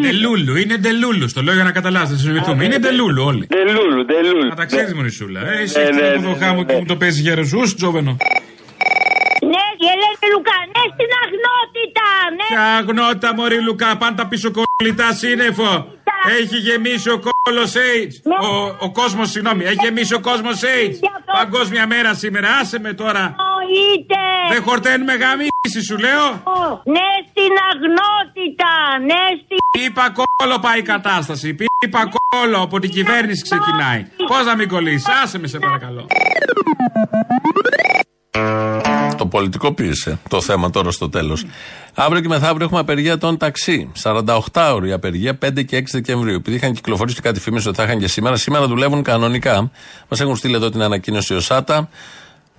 Ντελούλου, 0.00 0.56
είναι 0.56 0.76
ντελούλου. 0.88 1.32
Το 1.32 1.42
λέω 1.42 1.54
για 1.54 1.64
να 1.64 1.72
καταλάβετε, 1.72 2.12
να 2.12 2.18
συνειδηθούμε. 2.18 2.64
Είναι 2.64 2.78
ντελούλου 2.78 3.22
όλοι. 3.24 3.46
Ντελούλου, 3.46 4.04
ντελούλου. 4.04 4.46
Να 4.48 4.54
τα 4.54 4.64
ξέρεις, 4.64 4.94
Μωρισούλα. 4.94 5.40
Ε, 5.40 5.62
εσύ 5.62 5.78
Ναι, 5.78 5.84
εκεί 5.84 5.96
ναι, 5.96 6.08
με 6.16 6.22
το 6.22 6.28
ναι, 6.28 6.44
χάμο 6.44 6.60
ναι. 6.62 6.72
και 6.72 6.78
μου 6.78 6.84
το 6.84 6.96
παίζει 6.96 7.20
για 7.20 7.34
ρεζούς, 7.34 7.74
τζόβενο. 7.74 8.16
Ναι, 9.52 9.64
η 9.84 9.86
Ελένη 9.94 10.26
Λουκά, 10.32 10.58
ναι 10.74 10.82
στην 10.94 11.10
αγνότητα, 11.24 12.08
ναι. 12.36 12.46
Ποια 12.54 12.64
αγνότητα, 12.80 13.34
Μωρή 13.34 13.60
Λουκά, 13.62 13.96
πάντα 13.96 14.26
πίσω 14.26 14.48
κολλητά 14.56 15.12
σύννεφο. 15.12 15.70
Έχει 16.40 16.56
γεμίσει 16.56 17.10
ο 17.10 17.20
κόλος 17.26 17.72
AIDS. 17.88 18.14
Ο, 18.48 18.50
ο 18.86 18.90
κόσμος, 18.92 19.30
συγγνώμη, 19.30 19.64
έχει 19.64 19.76
γεμίσει 19.82 20.14
ο 20.14 20.20
κόσμος 20.20 20.60
AIDS. 20.62 20.96
Παγκόσμια 21.38 21.86
μέρα 21.86 22.14
σήμερα, 22.14 22.48
άσε 22.60 22.78
με 22.80 22.92
τώρα. 22.92 23.34
Είτε. 23.76 24.22
Δεν 24.52 24.62
χορταίνουμε 24.62 25.14
γαμίση, 25.14 25.80
σου 25.88 25.96
λέω. 25.98 26.26
Ναι 26.94 27.08
στην 27.30 27.52
αγνότητα, 27.70 28.72
ναι 29.08 29.22
στην... 29.42 29.58
Πίπα 29.70 30.12
κόλλο 30.18 30.58
πάει 30.58 30.78
η 30.78 30.82
κατάσταση. 30.82 31.54
Πίπα 31.54 32.02
κόλλο 32.16 32.58
από 32.62 32.78
την 32.78 32.90
κυβέρνηση 32.90 33.42
ξεκινάει. 33.42 34.06
Πώς 34.26 34.44
να 34.44 34.56
μην 34.56 34.68
κολλήσεις, 34.68 35.08
άσε 35.22 35.38
με 35.38 35.46
σε 35.46 35.58
παρακαλώ. 35.58 36.06
Το 39.16 39.26
πολιτικοποίησε 39.26 40.18
το 40.28 40.40
θέμα 40.40 40.70
τώρα 40.70 40.90
στο 40.90 41.08
τέλος. 41.08 41.46
Αύριο 41.94 42.20
και 42.20 42.28
μεθαύριο 42.28 42.64
έχουμε 42.64 42.80
απεργία 42.80 43.18
των 43.18 43.36
ταξί. 43.36 43.92
48 44.02 44.36
ώρη 44.74 44.92
απεργία 44.92 45.38
5 45.44 45.64
και 45.64 45.76
6 45.76 45.82
Δεκεμβρίου. 45.92 46.34
Επειδή 46.34 46.56
είχαν 46.56 46.72
κυκλοφορήσει 46.72 47.16
και 47.16 47.22
κάτι 47.22 47.40
φήμες 47.40 47.66
ότι 47.66 47.76
θα 47.76 47.82
είχαν 47.82 47.98
και 47.98 48.08
σήμερα, 48.08 48.36
σήμερα 48.36 48.66
δουλεύουν 48.66 49.02
κανονικά. 49.02 49.70
Μας 50.08 50.20
έχουν 50.20 50.36
στείλει 50.36 50.54
εδώ 50.54 50.70
την 50.70 50.82
ανακοίνωση 50.82 51.34
ο 51.34 51.40
ΣΑΤΑ. 51.40 51.88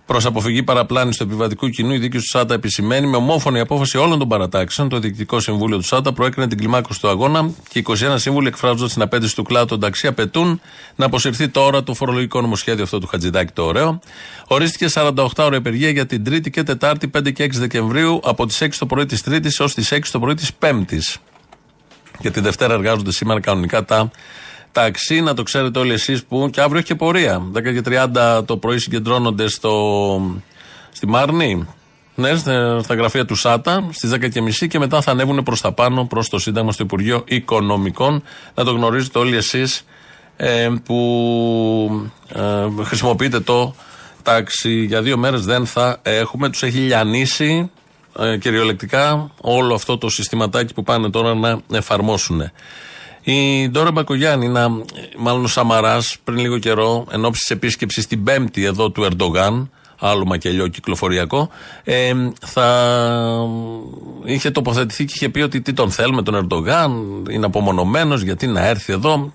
Προς 0.10 0.26
αποφυγή 0.26 0.64
παραπλάνηση 0.64 1.18
του 1.18 1.24
επιβατικού 1.24 1.70
κοινού, 1.70 1.94
η 1.94 1.98
δίκη 1.98 2.18
του 2.18 2.28
ΣΑΤΑ 2.28 2.54
επισημαίνει 2.54 3.08
με 3.08 3.18
ομόφωνη 3.18 3.60
απόφαση 3.60 3.98
όλων 3.98 4.20
των 4.20 4.28
παρατάξεων. 4.28 4.90
Το 4.90 5.00
Διοικητικό 5.00 5.40
Συμβούλιο 5.40 5.78
του 5.78 5.84
ΣΑΤΑ 5.84 6.14
προέκρινε 6.14 6.48
την 6.48 6.58
κλιμάκωση 6.58 7.02
του 7.02 7.10
αγώνα 7.10 7.52
και 7.70 7.80
οι 7.80 7.86
21 7.88 7.94
σύμβουλοι, 8.16 8.48
εκφράζοντας 8.48 8.94
την 8.94 9.02
απέτηση 9.02 9.36
του 9.36 9.44
κλάδου 9.44 9.66
των 9.66 9.80
ταξί, 9.80 10.08
απαιτούν 10.08 10.62
να 10.96 11.06
αποσυρθεί 11.06 11.48
τώρα 11.48 11.84
το 11.84 11.94
φορολογικό 11.94 12.42
νομοσχέδιο 12.42 12.84
αυτό 12.84 13.00
του 13.00 13.08
Χατζηδάκη 13.08 13.52
το 13.54 13.64
ωραίο. 13.64 14.00
Ορίστηκε 14.48 14.88
48 14.94 15.28
ώρε 15.38 15.58
απεργία 15.58 15.90
για 15.90 16.06
την 16.06 16.24
Τρίτη 16.24 16.50
και 16.50 16.64
Τετάρτη 16.64 17.10
5 17.18 17.34
και 17.34 17.44
6 17.44 17.50
Δεκεμβρίου 17.52 18.20
από 18.24 18.46
τις 18.46 18.62
6 18.62 18.68
το 18.80 18.86
πρωί 18.86 19.06
της 19.06 19.22
Τρίτης 19.22 19.60
έως 19.60 19.74
τις 19.74 19.92
6 19.92 20.00
το 20.12 20.20
πρωί 20.20 20.34
της 20.34 20.54
Πέμπτης. 20.54 21.18
Και 22.20 22.30
τη 22.32 22.40
Δευτέρα 22.40 22.74
εργάζονται 22.74 23.12
σήμερα 23.12 23.40
κανονικά 23.40 23.86
τα 23.86 24.12
ταξί. 24.72 25.22
Να 25.22 25.34
το 25.34 25.44
ξέρετε 25.44 25.80
όλοι 25.80 25.94
εσείς 25.94 26.24
που. 26.24 26.50
Και 26.52 26.62
αύριο 26.62 26.78
έχει 26.78 26.88
και 26.88 26.96
πορεία. 26.96 27.42
10 27.54 27.62
και 27.62 27.82
30 27.86 28.42
το 28.46 28.58
πρωί 28.58 28.78
συγκεντρώνονται 28.78 29.48
στο, 29.48 30.40
στη 30.92 31.08
Μάρνη. 31.08 31.68
Ναι, 32.16 32.36
στα 32.36 32.80
στα 32.84 32.96
γραφεία 32.96 33.26
του 33.26 33.36
ΣΑΤΑ 33.36 33.90
στις 33.92 34.12
10.30 34.62 34.68
και 34.68 34.80
μετά 34.80 35.02
θα 35.02 35.12
ανέβουν 35.12 35.44
προς 35.44 35.62
τα 35.62 35.72
πάνω, 35.72 36.06
προς 36.06 36.30
το 36.30 36.40
Σύνταγμα 36.40 36.72
στο 36.72 36.84
Υπουργείο 36.84 37.24
Οικονομικών. 37.28 38.24
Να 38.56 38.64
το 38.64 38.72
γνωρίζετε 38.72 39.20
όλοι 39.20 39.36
εσείς 39.36 39.86
ε, 40.36 40.70
που 40.84 42.12
ε, 42.34 42.84
χρησιμοποιείτε 42.84 43.40
το 43.40 43.76
τάξη. 44.24 44.84
Για 44.86 45.02
δύο 45.02 45.18
μέρες 45.18 45.46
δεν 45.46 45.66
θα 45.66 46.00
έχουμε. 46.04 46.50
Τους 46.50 46.64
έχει 46.64 46.78
λιανίσει 46.78 47.72
ε, 48.20 48.38
κυριολεκτικά 48.38 49.32
όλο 49.42 49.74
αυτό 49.74 49.98
το 49.98 50.10
συστηματάκι 50.10 50.74
που 50.74 50.84
πάνε 50.84 51.10
τώρα 51.10 51.36
να 51.68 51.78
εφαρμόσουν. 51.78 52.52
Η 53.24 53.70
Ντόρα 53.70 53.92
Μπακογιάννη, 53.92 54.48
να, 54.48 54.68
μάλλον 55.18 55.44
ο 55.44 55.48
Σαμαράς, 55.48 56.18
πριν 56.24 56.38
λίγο 56.38 56.58
καιρό, 56.58 57.06
εν 57.12 57.26
ώψη 57.26 57.40
της 57.40 57.50
επίσκεψης 57.50 58.08
την 58.08 58.24
Πέμπτη 58.24 58.64
εδώ 58.64 58.90
του 58.92 59.04
Ερντογάν, 59.04 59.70
άλλο 60.00 60.26
μακελιό 60.26 60.68
κυκλοφοριακό, 60.68 61.50
ε, 61.84 62.14
θα 62.46 62.68
είχε 64.26 64.52
τοποθετηθεί 64.52 65.06
και 65.06 65.14
είχε 65.16 65.30
πει 65.30 65.42
ότι 65.42 65.62
τι 65.62 65.74
τον 65.74 65.92
θέλουμε 65.92 66.22
τον 66.22 66.36
Ερντογάν, 66.36 66.92
είναι 67.30 67.46
απομονωμένος, 67.46 68.22
γιατί 68.22 68.48
να 68.48 68.66
έρθει 68.66 68.94
εδώ. 68.94 69.34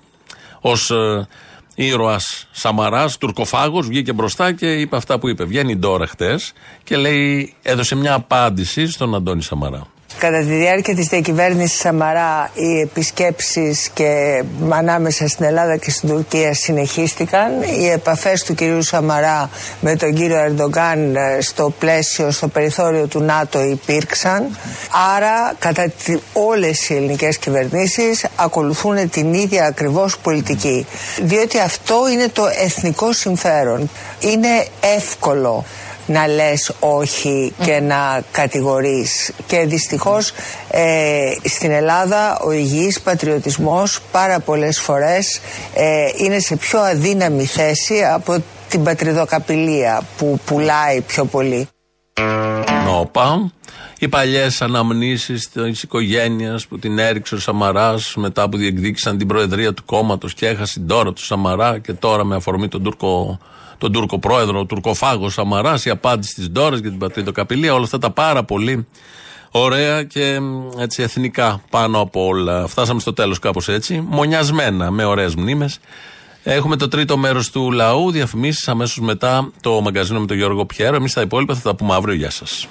Ω 0.60 0.94
ε, 0.94 1.26
ήρωας 1.74 2.48
Σαμαράς, 2.50 3.18
τουρκοφάγος, 3.18 3.86
βγήκε 3.86 4.12
μπροστά 4.12 4.52
και 4.52 4.72
είπε 4.72 4.96
αυτά 4.96 5.18
που 5.18 5.28
είπε. 5.28 5.44
Βγαίνει 5.44 5.72
η 5.72 5.76
Ντόρα 5.76 6.06
χτες 6.06 6.52
και 6.84 6.96
λέει, 6.96 7.54
έδωσε 7.62 7.94
μια 7.94 8.14
απάντηση 8.14 8.86
στον 8.86 9.14
Αντώνη 9.14 9.42
Σαμαρά. 9.42 9.86
Κατά 10.18 10.38
τη 10.38 10.44
διάρκεια 10.44 10.94
της 10.94 11.06
διακυβέρνησης 11.06 11.78
Σαμαρά 11.78 12.50
οι 12.54 12.80
επισκέψεις 12.80 13.88
και 13.94 14.42
ανάμεσα 14.68 15.28
στην 15.28 15.44
Ελλάδα 15.44 15.76
και 15.76 15.90
στην 15.90 16.08
Τουρκία 16.08 16.54
συνεχίστηκαν. 16.54 17.62
Οι 17.78 17.86
επαφές 17.86 18.42
του 18.42 18.54
κυρίου 18.54 18.82
Σαμαρά 18.82 19.50
με 19.80 19.96
τον 19.96 20.14
κύριο 20.14 20.36
Ερντογκάν 20.36 21.16
ε, 21.16 21.40
στο 21.40 21.72
πλαίσιο, 21.78 22.30
στο 22.30 22.48
περιθώριο 22.48 23.06
του 23.06 23.20
ΝΑΤΟ 23.20 23.62
υπήρξαν. 23.62 24.58
Άρα 25.16 25.54
κατά 25.58 25.92
τη, 26.04 26.16
όλες 26.32 26.88
οι 26.88 26.94
ελληνικές 26.94 27.38
κυβερνήσεις 27.38 28.26
ακολουθούν 28.36 29.10
την 29.10 29.34
ίδια 29.34 29.66
ακριβώς 29.66 30.18
πολιτική. 30.18 30.86
Διότι 31.22 31.58
αυτό 31.58 32.08
είναι 32.12 32.28
το 32.28 32.46
εθνικό 32.64 33.12
συμφέρον. 33.12 33.90
Είναι 34.20 34.66
εύκολο 34.96 35.64
να 36.06 36.26
λες 36.26 36.72
όχι 36.80 37.52
και 37.64 37.80
να 37.80 38.22
κατηγορείς 38.30 39.32
και 39.46 39.64
δυστυχώς 39.66 40.32
ε, 40.70 41.32
στην 41.44 41.70
Ελλάδα 41.70 42.38
ο 42.38 42.52
υγιής 42.52 43.00
πατριωτισμός 43.00 44.00
πάρα 44.12 44.40
πολλές 44.40 44.80
φορές 44.80 45.40
ε, 45.74 45.84
είναι 46.16 46.38
σε 46.38 46.56
πιο 46.56 46.80
αδύναμη 46.80 47.44
θέση 47.44 48.04
από 48.14 48.42
την 48.68 48.82
πατριδοκαπηλεία 48.82 50.02
που 50.16 50.40
πουλάει 50.44 51.00
πιο 51.00 51.24
πολύ. 51.24 51.68
Νόπα. 52.84 53.52
Οι 53.98 54.08
παλιές 54.08 54.62
αναμνήσεις 54.62 55.48
της 55.50 55.82
οικογένειας 55.82 56.66
που 56.66 56.78
την 56.78 56.98
έριξε 56.98 57.34
ο 57.34 57.38
Σαμαράς 57.38 58.14
μετά 58.16 58.48
που 58.48 58.56
διεκδίκησαν 58.56 59.18
την 59.18 59.26
προεδρία 59.26 59.74
του 59.74 59.84
κόμματος 59.84 60.34
και 60.34 60.46
έχασε 60.46 60.72
την 60.72 60.86
τώρα 60.86 61.12
του 61.12 61.24
Σαμαρά 61.24 61.78
και 61.78 61.92
τώρα 61.92 62.24
με 62.24 62.34
αφορμή 62.34 62.68
τον 62.68 62.82
Τούρκο, 62.82 63.38
τον 63.78 63.92
Τούρκο 63.92 64.18
πρόεδρο, 64.18 64.58
ο 64.58 64.64
Τουρκοφάγος 64.64 65.32
Σαμαράς, 65.32 65.84
η 65.84 65.90
απάντηση 65.90 66.34
της 66.34 66.50
Ντόρα 66.50 66.76
για 66.76 66.90
την 66.90 66.98
πατριδοκαπηλεία, 66.98 67.74
όλα 67.74 67.84
αυτά 67.84 67.98
τα 67.98 68.10
πάρα 68.10 68.44
πολύ 68.44 68.86
ωραία 69.50 70.02
και 70.02 70.40
μ, 70.40 70.68
έτσι 70.80 71.02
εθνικά 71.02 71.60
πάνω 71.70 72.00
από 72.00 72.26
όλα. 72.26 72.66
Φτάσαμε 72.66 73.00
στο 73.00 73.12
τέλος 73.12 73.38
κάπως 73.38 73.68
έτσι, 73.68 74.06
μονιασμένα 74.08 74.90
με 74.90 75.04
ωραίες 75.04 75.34
μνήμες. 75.34 75.80
Έχουμε 76.46 76.76
το 76.76 76.88
τρίτο 76.88 77.16
μέρος 77.16 77.50
του 77.50 77.70
λαού, 77.72 78.10
διαφημίσεις 78.10 78.68
αμέσως 78.68 79.00
μετά 79.00 79.50
το 79.62 79.80
μαγκαζίνο 79.80 80.20
με 80.20 80.26
τον 80.26 80.36
Γιώργο 80.36 80.66
Πιέρο. 80.66 80.96
Εμείς 80.96 81.12
τα 81.12 81.20
υπόλοιπα 81.20 81.54
θα 81.54 81.60
τα 81.70 81.76
πούμε 81.76 81.94
αύριο. 81.94 82.14
Γεια 82.14 82.30
σας. 82.30 82.68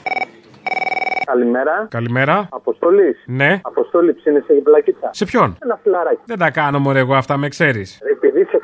Καλημέρα. 1.25 1.87
Καλημέρα. 1.89 2.47
Αποστολή. 2.51 3.15
Ναι. 3.25 3.59
Αποστολή 3.63 4.13
ψήνεσαι 4.13 4.53
για 4.53 4.61
πλακίτσα. 4.61 5.09
Σε 5.11 5.25
ποιον; 5.25 5.57
Ένα 5.59 5.79
φιλαράκι. 5.83 6.21
Δεν 6.25 6.37
τα 6.37 6.49
κάνω 6.49 6.79
μωρέ 6.79 6.99
εγώ 6.99 7.15
αυτά, 7.15 7.37
με 7.37 7.47
ξέρεις 7.47 7.99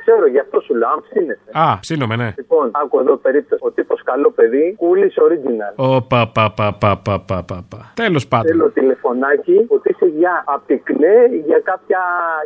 ξέρω, 0.10 0.28
γι' 0.28 0.40
αυτό 0.40 0.60
σου 0.60 0.76
λέω, 0.76 0.90
αν 0.90 1.00
ψήνεσαι. 1.06 1.50
Α, 1.52 1.80
ψήνομαι, 1.80 2.16
ναι. 2.16 2.30
Λοιπόν, 2.38 2.72
άκου 2.82 3.00
εδώ 3.00 3.16
περίπτωση. 3.16 3.62
Ο 3.66 3.72
τύπος 3.72 4.04
καλό 4.04 4.30
παιδί, 4.32 4.76
κούλη 4.78 5.12
original. 5.26 5.74
Πα, 6.08 6.28
πα, 6.34 6.54
πα, 6.58 6.78
πα, 6.80 7.02
πα, 7.06 7.24
πα, 7.28 7.64
πα. 7.70 7.92
Τέλος 7.94 8.28
πάντων. 8.28 8.48
Θέλω 8.48 8.70
τηλεφωνάκι 8.70 9.66
ότι 9.68 9.90
είσαι 9.90 10.06
για 10.06 10.44
απτυκνέ, 10.46 11.18
για 11.46 11.60
κάποια. 11.64 12.00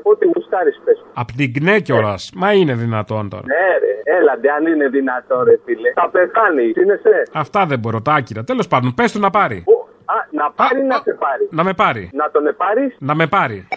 Ό,τι 0.04 0.26
γουστάρεις 0.34 0.82
πες. 0.86 1.06
Απτυκνέ 1.14 1.80
κιόλας. 1.80 2.32
Μα 2.36 2.54
είναι 2.54 2.74
δυνατόν 2.74 3.30
τώρα. 3.30 3.44
Ναι, 3.46 3.68
ρε. 3.84 4.18
Έλαντε, 4.18 4.50
αν 4.52 4.66
είναι 4.66 4.88
δυνατόν, 4.88 5.44
ρε 5.44 5.56
φίλε. 5.66 5.92
Θα 5.94 6.10
πεθάνει, 6.10 6.72
ψήνεσαι. 6.72 7.24
Αυτά 7.34 7.66
δεν 7.66 7.80
μπορώ, 7.80 8.02
τα 8.02 8.14
άκυρα. 8.14 8.44
Τέλος 8.44 8.68
πάντων, 8.68 8.94
πες 8.94 9.12
του 9.12 9.20
να 9.20 9.30
πάρει. 9.30 9.64
Ο, 9.68 9.76
α, 10.06 10.16
να 10.32 10.52
πάρει, 10.52 10.80
α, 10.80 10.86
να 10.86 10.96
α, 10.96 11.02
σε 11.04 11.14
πάρει. 11.20 11.48
Να 11.52 11.64
με 11.64 11.74
πάρει. 11.74 12.10
Να 12.14 12.32
τον 12.32 12.44
πάρει. 12.58 12.96
Να 13.00 13.16
με 13.16 13.28
πάρει. 13.28 13.68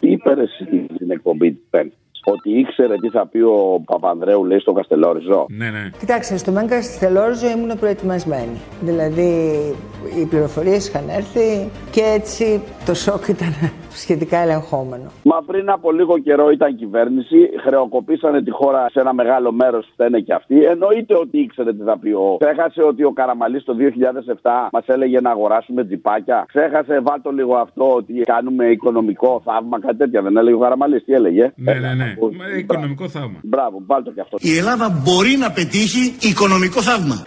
Είπε 0.00 0.34
ρε 0.34 0.44
στην 0.94 1.10
εκπομπή 1.10 1.52
του 1.52 1.62
ότι 2.24 2.58
ήξερε 2.58 2.96
τι 2.96 3.08
θα 3.08 3.26
πει 3.26 3.40
ο 3.40 3.82
Παπανδρέου, 3.84 4.44
λέει, 4.44 4.58
στο 4.58 4.72
Καστελόριζο. 4.72 5.46
Ναι, 5.48 5.70
ναι. 5.70 5.90
Κοιτάξτε, 5.98 6.36
στο 6.36 6.50
Μέγκα 6.50 6.82
στη 6.82 6.98
Θελόριζο 6.98 7.46
ήμουν 7.50 7.78
προετοιμασμένη. 7.78 8.60
Δηλαδή, 8.80 9.30
οι 10.20 10.26
πληροφορίες 10.26 10.88
είχαν 10.88 11.08
έρθει 11.08 11.70
και 11.90 12.02
έτσι 12.14 12.62
το 12.86 12.94
σοκ 12.94 13.28
ήταν 13.28 13.54
σχετικά 14.02 14.38
ελεγχόμενο. 14.38 15.10
Μα 15.22 15.42
πριν 15.46 15.70
από 15.70 15.92
λίγο 15.92 16.18
καιρό 16.18 16.50
ήταν 16.50 16.76
κυβέρνηση, 16.76 17.50
χρεοκοπήσανε 17.64 18.42
τη 18.42 18.50
χώρα 18.50 18.88
σε 18.90 19.00
ένα 19.00 19.12
μεγάλο 19.12 19.52
μέρος, 19.52 19.88
φταίνε 19.92 20.20
και 20.20 20.34
αυτοί. 20.34 20.64
Εννοείται 20.64 21.14
ότι 21.14 21.38
ήξερε 21.38 21.72
τι 21.72 21.82
θα 21.82 21.98
πει 21.98 22.10
ο. 22.10 22.36
Ξέχασε 22.40 22.82
ότι 22.82 23.04
ο 23.04 23.12
Καραμαλής 23.12 23.64
το 23.64 23.76
2007 24.42 24.50
μας 24.72 24.86
έλεγε 24.86 25.20
να 25.20 25.30
αγοράσουμε 25.30 25.84
τζιπάκια. 25.84 26.44
Ξέχασε, 26.48 27.00
βάλτο 27.00 27.30
λίγο 27.30 27.56
αυτό 27.56 27.94
ότι 27.94 28.12
κάνουμε 28.12 28.64
οικονομικό 28.66 29.42
θαύμα, 29.44 29.80
κάτι 29.80 29.96
τέτοια. 29.96 30.22
Δεν 30.22 30.36
έλεγε 30.36 30.56
ο 30.56 30.58
Καραμαλής, 30.58 31.04
τι 31.04 31.12
έλεγε; 31.12 31.52
Ναι, 31.56 31.72
ναι, 31.72 31.94
ναι. 31.94 32.11
Μα, 32.20 32.44
Οικονομικό 32.58 33.08
θαύμα. 33.08 33.38
Μπράβο, 33.42 33.82
βάλτο 33.86 34.10
και 34.10 34.20
αυτό. 34.20 34.36
Η 34.40 34.56
Ελλάδα 34.56 34.86
μπορεί 35.04 35.36
να 35.44 35.50
πετύχει 35.50 36.16
οικονομικό 36.30 36.80
θαύμα. 36.82 37.22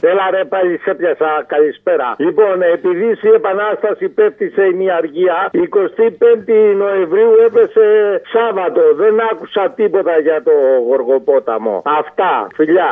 Έλα 0.00 0.30
ρε 0.30 0.44
πάλι 0.44 0.78
σε 0.84 0.94
πιασα, 0.98 1.30
καλησπέρα. 1.46 2.08
Λοιπόν, 2.18 2.56
επειδή 2.76 3.06
η 3.28 3.30
Επανάσταση 3.40 4.08
πέφτει 4.08 4.46
σε 4.56 4.62
ημιαργία, 4.74 5.38
25η 5.52 6.60
Νοεμβρίου 6.82 7.32
έπεσε 7.46 7.86
Σάββατο. 8.34 8.82
Δεν 9.02 9.14
άκουσα 9.30 9.72
τίποτα 9.76 10.14
για 10.26 10.42
το 10.42 10.54
Γοργοπόταμο. 10.88 11.82
Αυτά, 12.00 12.32
φιλιά. 12.56 12.90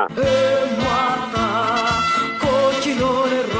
κόκκινο 2.42 3.10
νερό 3.30 3.55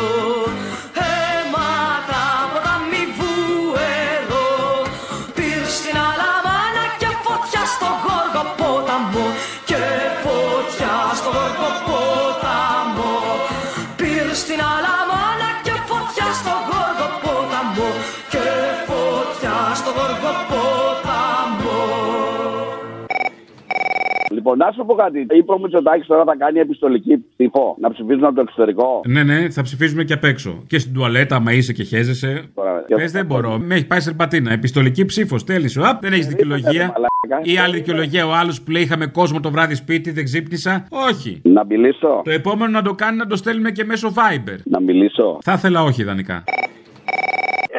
Λοιπόν, 24.46 24.66
να 24.66 24.72
σου 24.72 24.84
πω 24.86 24.94
κάτι. 24.94 25.26
Είπε 25.30 25.52
ο 25.52 25.58
Μητσοτάκης 25.58 26.06
τώρα 26.06 26.24
θα 26.24 26.36
κάνει 26.38 26.58
επιστολική 26.58 27.24
ψήφο 27.36 27.76
να 27.80 27.90
ψηφίζουν 27.90 28.24
από 28.24 28.34
το 28.34 28.40
εξωτερικό. 28.40 29.00
Ναι, 29.06 29.22
ναι, 29.22 29.50
θα 29.50 29.62
ψηφίζουμε 29.62 30.04
και 30.04 30.12
απ' 30.12 30.24
έξω. 30.24 30.62
Και 30.66 30.78
στην 30.78 30.94
τουαλέτα, 30.94 31.36
άμα 31.36 31.52
είσαι 31.52 31.72
και 31.72 31.82
χέζεσαι. 31.82 32.44
Πες 32.96 33.12
δεν 33.12 33.26
μπορώ. 33.26 33.58
Με 33.58 33.74
έχει 33.74 33.86
πάει 33.86 34.00
σερπατίνα. 34.00 34.52
Επιστολική 34.52 35.04
ψήφος. 35.04 35.44
Τέλει. 35.44 35.70
Απ, 35.76 36.02
δεν 36.02 36.12
έχεις 36.12 36.26
δικαιολογία. 36.26 36.94
Ή 37.42 37.58
άλλη 37.58 37.74
δικαιολογία. 37.76 38.26
Ο 38.26 38.32
άλλος 38.32 38.62
που 38.62 38.70
λέει 38.70 38.82
είχαμε 38.82 39.06
κόσμο 39.06 39.40
το 39.40 39.50
βράδυ 39.50 39.74
σπίτι, 39.74 40.10
δεν 40.10 40.24
ξύπνησα. 40.24 40.86
Όχι. 41.10 41.40
Να 41.42 41.64
μιλήσω. 41.64 42.20
Το 42.24 42.30
επόμενο 42.30 42.70
να 42.70 42.82
το 42.82 42.94
κάνει 42.94 43.16
να 43.16 43.26
το 43.26 43.36
στέλνουμε 43.36 43.70
και 43.70 43.84
μέσω 43.84 44.12
Viber. 44.16 44.56
Να 44.64 44.80
μιλήσω. 44.80 45.38
Θα 45.42 45.52
ήθελα 45.52 45.82
όχι 45.82 46.02
ιδανικά. 46.02 46.44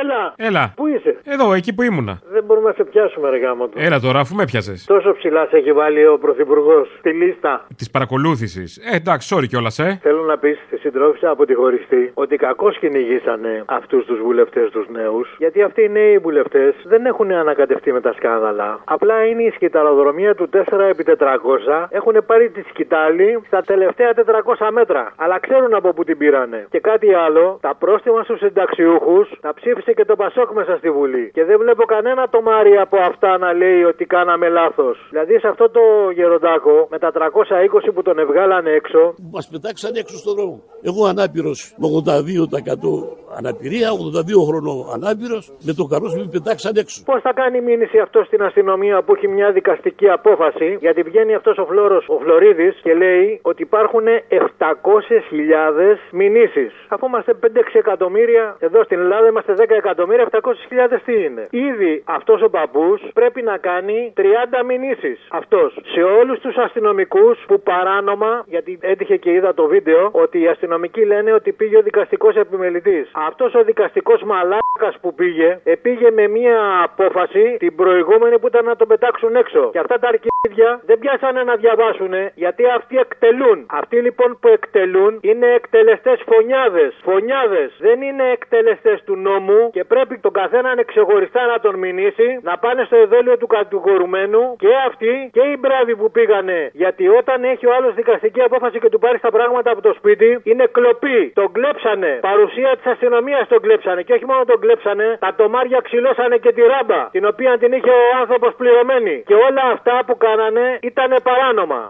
Έλα. 0.07 0.33
Έλα. 0.47 0.73
Πού 0.75 0.87
είσαι; 0.87 1.17
Εδώ, 1.23 1.53
εκεί 1.53 1.73
που 1.75 1.81
ήμουνα. 1.83 2.19
Δεν 2.31 2.43
μπορούμε 2.43 2.67
να 2.67 2.73
σε 2.73 2.83
πιάσουμε, 2.83 3.29
ρε 3.29 3.37
γάμο 3.37 3.67
του. 3.67 3.77
Έλα 3.81 3.99
τώρα, 3.99 4.19
αφού 4.19 4.35
με 4.35 4.45
πιάσες. 4.45 4.85
Τόσο 4.85 5.13
ψηλά 5.17 5.45
σε 5.49 5.57
έχει 5.57 5.71
βάλει 5.73 6.07
ο 6.07 6.17
Πρωθυπουργός 6.17 6.87
στη 6.99 7.09
λίστα. 7.09 7.65
Της 7.75 7.89
παρακολούθησης. 7.91 8.77
Ε, 8.91 8.95
εντάξει, 8.95 9.35
sorry 9.35 9.47
κιόλας, 9.47 9.79
ε. 9.79 9.99
Θέλω 10.01 10.23
να 10.23 10.37
πεις 10.37 10.57
στη 10.67 10.77
συντρόφισσα 10.77 11.29
από 11.29 11.45
τη 11.45 11.53
χωριστή 11.53 12.11
ότι 12.13 12.35
κακώς 12.35 12.77
κυνηγήσανε 12.79 13.63
αυτούς 13.65 14.05
τους 14.05 14.19
βουλευτές 14.19 14.69
τους 14.69 14.87
νέους. 14.89 15.35
Γιατί 15.37 15.61
αυτοί 15.61 15.81
οι 15.81 15.89
νέοι 15.89 16.17
βουλευτές 16.17 16.73
δεν 16.85 17.05
έχουν 17.05 17.31
ανακατευτεί 17.31 17.91
με 17.91 18.01
τα 18.01 18.13
σκάνδαλα. 18.13 18.79
Απλά 18.83 19.25
είναι 19.25 19.43
η 19.43 19.51
σκηταλοδρομία 19.55 20.35
του 20.35 20.49
4x400. 20.53 21.87
Έχουν 21.89 22.15
πάρει 22.25 22.49
τη 22.49 22.61
σκητάλη 22.69 23.39
στα 23.47 23.61
τελευταία 23.61 24.11
400 24.13 24.69
μέτρα. 24.71 25.11
Αλλά 25.15 25.39
ξέρουν 25.39 25.73
από 25.73 25.93
πού 25.93 26.03
την 26.03 26.17
πήρανε. 26.17 26.67
Και 26.69 26.79
κάτι 26.79 27.13
άλλο, 27.13 27.57
τα 27.61 27.75
πρόστιμα 27.79 28.23
στους 28.23 28.39
συνταξιούχους 28.39 29.29
τα 29.41 29.53
ψήφισε 29.53 29.91
και 29.97 30.05
το 30.05 30.15
Πασόκ 30.15 30.49
μέσα 30.59 30.73
στη 30.77 30.89
Βουλή. 30.97 31.25
Και 31.35 31.43
δεν 31.49 31.57
βλέπω 31.63 31.83
κανένα 31.93 32.29
το 32.29 32.41
Μάρι 32.41 32.77
από 32.85 32.97
αυτά 33.09 33.37
να 33.37 33.53
λέει 33.53 33.81
ότι 33.91 34.03
κάναμε 34.05 34.47
λάθος. 34.49 34.95
Δηλαδή 35.09 35.39
σε 35.39 35.47
αυτό 35.47 35.69
το 35.69 35.81
γεροντάκο 36.17 36.87
με 36.91 36.97
τα 36.99 37.11
320 37.11 37.93
που 37.93 38.01
τον 38.01 38.19
ευγάλανε 38.19 38.71
έξω. 38.71 39.13
Μας 39.33 39.47
πετάξαν 39.51 39.91
έξω 39.95 40.17
στον 40.17 40.33
δρόμο. 40.35 40.57
Εγώ 40.89 41.05
ανάπηρος 41.05 41.59
με 41.81 41.87
82% 41.87 43.17
αναπηρία, 43.39 43.89
82 43.91 44.45
χρονών 44.47 44.79
ανάπηρος, 44.97 45.43
με 45.67 45.73
το 45.79 45.83
καρός 45.91 46.11
με 46.15 46.27
πετάξαν 46.31 46.73
έξω. 46.75 46.97
Πώς 47.11 47.21
θα 47.21 47.33
κάνει 47.33 47.61
μήνυση 47.61 47.97
αυτό 47.99 48.23
στην 48.23 48.41
αστυνομία 48.43 49.01
που 49.03 49.11
έχει 49.15 49.27
μια 49.27 49.51
δικαστική 49.51 50.07
απόφαση, 50.09 50.77
γιατί 50.79 51.01
βγαίνει 51.01 51.33
αυτός 51.35 51.57
ο 51.57 51.65
Φλόρος, 51.65 52.05
ο 52.09 52.17
Φλωρίδης, 52.23 52.75
και 52.83 52.93
λέει 52.93 53.39
ότι 53.41 53.61
υπάρχουν 53.61 54.05
700.000 54.29 55.97
μηνύσεις. 56.11 56.71
Αφού 56.87 57.05
είμαστε 57.05 57.33
5-6 57.33 57.79
εκατομμύρια, 57.83 58.55
εδώ 58.59 58.83
στην 58.83 58.99
Ελλάδα 58.99 59.27
είμαστε 59.27 59.53
10 59.53 59.75
εκατομμύρια, 59.75 59.86
700.000 59.95 60.99
τι 61.05 61.23
είναι; 61.23 61.47
Ήδη 61.49 62.03
αυτός 62.05 62.41
ο 62.41 62.49
παππού 62.49 62.99
πρέπει 63.13 63.41
να 63.41 63.57
κάνει 63.57 64.13
30 64.17 64.21
μηνύσεις. 64.65 65.27
Αυτός 65.31 65.79
σε 65.93 66.01
όλους 66.03 66.39
τους 66.39 66.55
αστυνομικούς 66.57 67.45
που 67.47 67.61
παράνομα, 67.61 68.43
γιατί 68.47 68.79
έτυχε 68.81 69.17
και 69.17 69.31
είδα 69.31 69.53
το 69.53 69.65
βίντεο, 69.67 70.09
ότι 70.11 70.41
οι 70.41 70.47
αστυνομικοί 70.47 71.05
λένε 71.05 71.33
ότι 71.33 71.51
πήγε 71.51 71.77
ο 71.77 71.81
δικαστικός 71.81 72.35
επιμελητής. 72.35 73.11
Αυτός 73.13 73.53
ο 73.53 73.63
δικαστικός 73.63 74.23
μαλάκας 74.23 74.95
που 75.01 75.13
πήγε, 75.13 75.59
πήγε 75.81 76.11
με 76.11 76.27
μία 76.27 76.59
απόφαση 76.83 77.55
την 77.59 77.75
προηγούμενη 77.75 78.39
που 78.39 78.47
ήταν 78.47 78.65
να 78.65 78.75
τον 78.75 78.87
πετάξουν 78.87 79.35
έξω. 79.35 79.69
Και 79.71 79.79
αυτά 79.79 79.99
τα 79.99 80.07
αρχίδια 80.07 80.81
δεν 80.85 80.99
πιάσανε 80.99 81.43
να 81.43 81.55
διαβάσουν 81.55 82.13
γιατί 82.35 82.63
αυτοί 82.77 82.97
εκτελούν. 82.97 83.65
Αυτοί 83.69 83.97
λοιπόν 84.01 84.37
που 84.39 84.47
εκτελούν 84.47 85.19
είναι 85.21 85.47
εκτελεστές 85.53 86.23
φωνιάδες. 86.25 86.99
Φωνιάδες 87.03 87.69
δεν 87.79 88.01
είναι 88.01 88.23
εκτελεστές 88.31 89.03
του 89.05 89.15
νόμου 89.15 89.69
και 89.77 89.83
πρέπει 89.93 90.15
τον 90.25 90.33
καθέναν 90.41 90.77
ξεχωριστά 90.91 91.41
να 91.51 91.57
τον 91.65 91.75
μηνύσει, 91.83 92.27
να 92.49 92.53
πάνε 92.63 92.83
στο 92.89 92.97
εδόλιο 93.05 93.35
του 93.37 93.47
κατηγορουμένου 93.47 94.41
και 94.63 94.71
αυτοί 94.87 95.13
και 95.35 95.43
οι 95.49 95.55
μπράβοι 95.61 95.93
που 95.99 96.07
πήγανε. 96.11 96.59
Γιατί 96.73 97.03
όταν 97.19 97.43
έχει 97.43 97.65
ο 97.69 97.71
άλλος 97.77 97.93
δικαστική 97.93 98.41
απόφαση 98.41 98.77
και 98.79 98.89
του 98.89 98.99
πάρεις 98.99 99.21
τα 99.21 99.31
πράγματα 99.37 99.71
από 99.71 99.81
το 99.81 99.93
σπίτι, 99.97 100.29
είναι 100.43 100.65
κλοπή. 100.75 101.31
Τον 101.39 101.51
κλέψανε. 101.51 102.11
Παρουσία 102.21 102.71
της 102.77 102.85
αστυνομίας 102.93 103.47
τον 103.47 103.59
κλέψανε. 103.61 104.01
Και 104.01 104.13
όχι 104.13 104.25
μόνο 104.25 104.43
τον 104.51 104.59
κλέψανε, 104.59 105.17
τα 105.19 105.33
τομάρια 105.35 105.79
ξυλώσανε 105.83 106.37
και 106.37 106.51
τη 106.53 106.61
ράμπα, 106.61 107.01
την 107.15 107.25
οποία 107.25 107.57
την 107.57 107.71
είχε 107.71 107.89
ο 107.89 108.17
άνθρωπος 108.21 108.51
πληρωμένη. 108.59 109.23
Και 109.29 109.33
όλα 109.47 109.63
αυτά 109.73 109.95
που 110.05 110.17
κάνανε 110.17 110.79
ήταν 110.81 111.09
παράνομα. 111.23 111.81